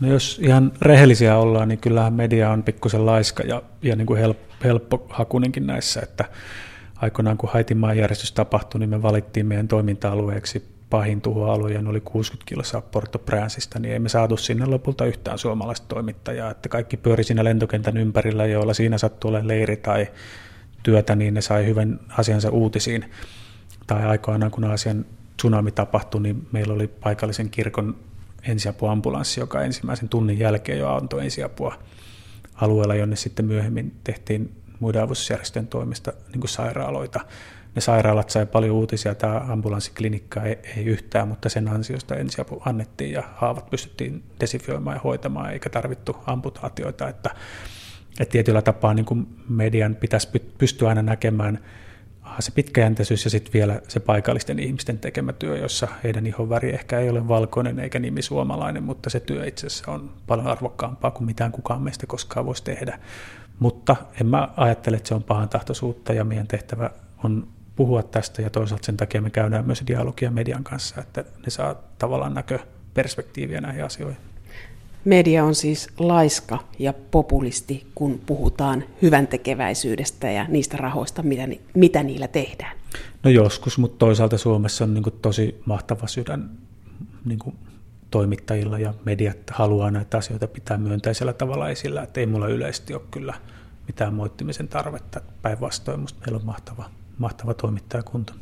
No 0.00 0.08
jos 0.08 0.40
ihan 0.42 0.72
rehellisiä 0.82 1.36
ollaan, 1.36 1.68
niin 1.68 1.78
kyllähän 1.78 2.12
media 2.12 2.50
on 2.50 2.62
pikkusen 2.62 3.06
laiska 3.06 3.42
ja, 3.42 3.62
ja 3.82 3.96
niin 3.96 4.06
kuin 4.06 4.20
help, 4.20 4.38
helppohakunenkin 4.64 5.66
näissä, 5.66 6.00
että 6.00 6.24
aikoinaan 6.96 7.36
kun 7.36 7.50
Haitin 7.52 7.78
maanjärjestys 7.78 8.32
tapahtui, 8.32 8.78
niin 8.78 8.90
me 8.90 9.02
valittiin 9.02 9.46
meidän 9.46 9.68
toiminta-alueeksi 9.68 10.74
pahin 10.90 11.20
tuhoalue 11.20 11.72
ja 11.72 11.82
oli 11.86 12.00
60 12.00 12.48
kilossa 12.48 12.80
Porto 12.80 13.18
Prancesta, 13.18 13.78
niin 13.78 13.92
ei 13.92 13.98
me 13.98 14.08
saatu 14.08 14.36
sinne 14.36 14.66
lopulta 14.66 15.06
yhtään 15.06 15.38
suomalaista 15.38 15.86
toimittajaa, 15.88 16.50
että 16.50 16.68
kaikki 16.68 16.96
pyöri 16.96 17.24
siinä 17.24 17.44
lentokentän 17.44 17.96
ympärillä, 17.96 18.46
joilla 18.46 18.74
siinä 18.74 18.98
sattui 18.98 19.28
olemaan 19.28 19.48
leiri 19.48 19.76
tai 19.76 20.08
työtä, 20.82 21.16
niin 21.16 21.34
ne 21.34 21.40
sai 21.40 21.66
hyvän 21.66 22.00
asiansa 22.18 22.50
uutisiin 22.50 23.04
tai 23.86 24.04
aikoinaan 24.04 24.50
kun 24.50 24.64
Aasian 24.64 25.06
tsunami 25.36 25.70
tapahtui, 25.72 26.20
niin 26.20 26.48
meillä 26.52 26.74
oli 26.74 26.88
paikallisen 26.88 27.50
kirkon 27.50 27.96
ensiapuambulanssi, 28.48 29.40
joka 29.40 29.62
ensimmäisen 29.62 30.08
tunnin 30.08 30.38
jälkeen 30.38 30.78
jo 30.78 30.94
antoi 30.94 31.24
ensiapua 31.24 31.78
alueella, 32.54 32.94
jonne 32.94 33.16
sitten 33.16 33.44
myöhemmin 33.44 33.94
tehtiin 34.04 34.52
muiden 34.80 35.02
avustusjärjestöjen 35.02 35.66
toimesta 35.66 36.12
niin 36.32 36.40
kuin 36.40 36.48
sairaaloita. 36.48 37.20
Ne 37.74 37.80
sairaalat 37.80 38.30
sai 38.30 38.46
paljon 38.46 38.76
uutisia, 38.76 39.14
tämä 39.14 39.38
ambulanssiklinikka 39.48 40.42
ei, 40.42 40.58
ei 40.76 40.84
yhtään, 40.84 41.28
mutta 41.28 41.48
sen 41.48 41.68
ansiosta 41.68 42.16
ensiapu 42.16 42.62
annettiin 42.64 43.12
ja 43.12 43.22
haavat 43.36 43.70
pystyttiin 43.70 44.22
desifioimaan 44.40 44.96
ja 44.96 45.00
hoitamaan, 45.00 45.52
eikä 45.52 45.70
tarvittu 45.70 46.16
amputaatioita. 46.26 47.08
Että, 47.08 47.30
että 48.20 48.32
tietyllä 48.32 48.62
tapaa 48.62 48.94
niin 48.94 49.06
kuin 49.06 49.26
median 49.48 49.94
pitäisi 49.94 50.28
pystyä 50.58 50.88
aina 50.88 51.02
näkemään 51.02 51.58
se 52.40 52.50
pitkäjänteisyys 52.50 53.24
ja 53.24 53.30
sitten 53.30 53.52
vielä 53.52 53.80
se 53.88 54.00
paikallisten 54.00 54.58
ihmisten 54.58 54.98
tekemä 54.98 55.32
työ, 55.32 55.58
jossa 55.58 55.88
heidän 56.04 56.26
ihonväri 56.26 56.70
ehkä 56.70 56.98
ei 56.98 57.10
ole 57.10 57.28
valkoinen 57.28 57.78
eikä 57.78 57.98
nimi 57.98 58.22
suomalainen, 58.22 58.82
mutta 58.82 59.10
se 59.10 59.20
työ 59.20 59.46
itse 59.46 59.66
asiassa 59.66 59.92
on 59.92 60.10
paljon 60.26 60.46
arvokkaampaa 60.46 61.10
kuin 61.10 61.26
mitään 61.26 61.52
kukaan 61.52 61.82
meistä 61.82 62.06
koskaan 62.06 62.46
voisi 62.46 62.64
tehdä. 62.64 62.98
Mutta 63.58 63.96
en 64.20 64.26
mä 64.26 64.48
ajattele, 64.56 64.96
että 64.96 65.08
se 65.08 65.14
on 65.14 65.22
pahan 65.22 65.48
tahtoisuutta 65.48 66.12
ja 66.12 66.24
meidän 66.24 66.46
tehtävä 66.46 66.90
on 67.24 67.48
puhua 67.76 68.02
tästä 68.02 68.42
ja 68.42 68.50
toisaalta 68.50 68.86
sen 68.86 68.96
takia 68.96 69.22
me 69.22 69.30
käydään 69.30 69.66
myös 69.66 69.82
dialogia 69.86 70.30
median 70.30 70.64
kanssa, 70.64 71.00
että 71.00 71.20
ne 71.20 71.50
saa 71.50 71.74
tavallaan 71.98 72.34
näköperspektiiviä 72.34 73.60
näihin 73.60 73.84
asioihin. 73.84 74.33
Media 75.04 75.44
on 75.44 75.54
siis 75.54 75.88
laiska 75.98 76.58
ja 76.78 76.92
populisti, 76.92 77.86
kun 77.94 78.20
puhutaan 78.26 78.84
hyvän 79.02 79.26
tekeväisyydestä 79.26 80.30
ja 80.30 80.46
niistä 80.48 80.76
rahoista, 80.76 81.22
mitä, 81.22 81.48
mitä 81.74 82.02
niillä 82.02 82.28
tehdään. 82.28 82.76
No 83.22 83.30
joskus, 83.30 83.78
mutta 83.78 83.98
toisaalta 83.98 84.38
Suomessa 84.38 84.84
on 84.84 84.94
niin 84.94 85.02
kuin 85.02 85.14
tosi 85.22 85.60
mahtava 85.66 86.06
sydän 86.06 86.50
niin 87.24 87.38
kuin 87.38 87.56
toimittajilla 88.10 88.78
ja 88.78 88.94
mediat 89.04 89.50
haluaa 89.50 89.90
näitä 89.90 90.18
asioita 90.18 90.48
pitää 90.48 90.78
myönteisellä 90.78 91.32
tavalla 91.32 91.68
esillä, 91.68 92.02
että 92.02 92.20
ei 92.20 92.26
mulla 92.26 92.48
yleisesti 92.48 92.94
ole 92.94 93.02
kyllä 93.10 93.34
mitään 93.86 94.14
moittimisen 94.14 94.68
tarvetta. 94.68 95.20
Päinvastoin 95.42 95.98
minusta 95.98 96.20
meillä 96.20 96.38
on 96.38 96.46
mahtava, 96.46 96.90
mahtava 97.18 97.54
toimittajakunta. 97.54 98.34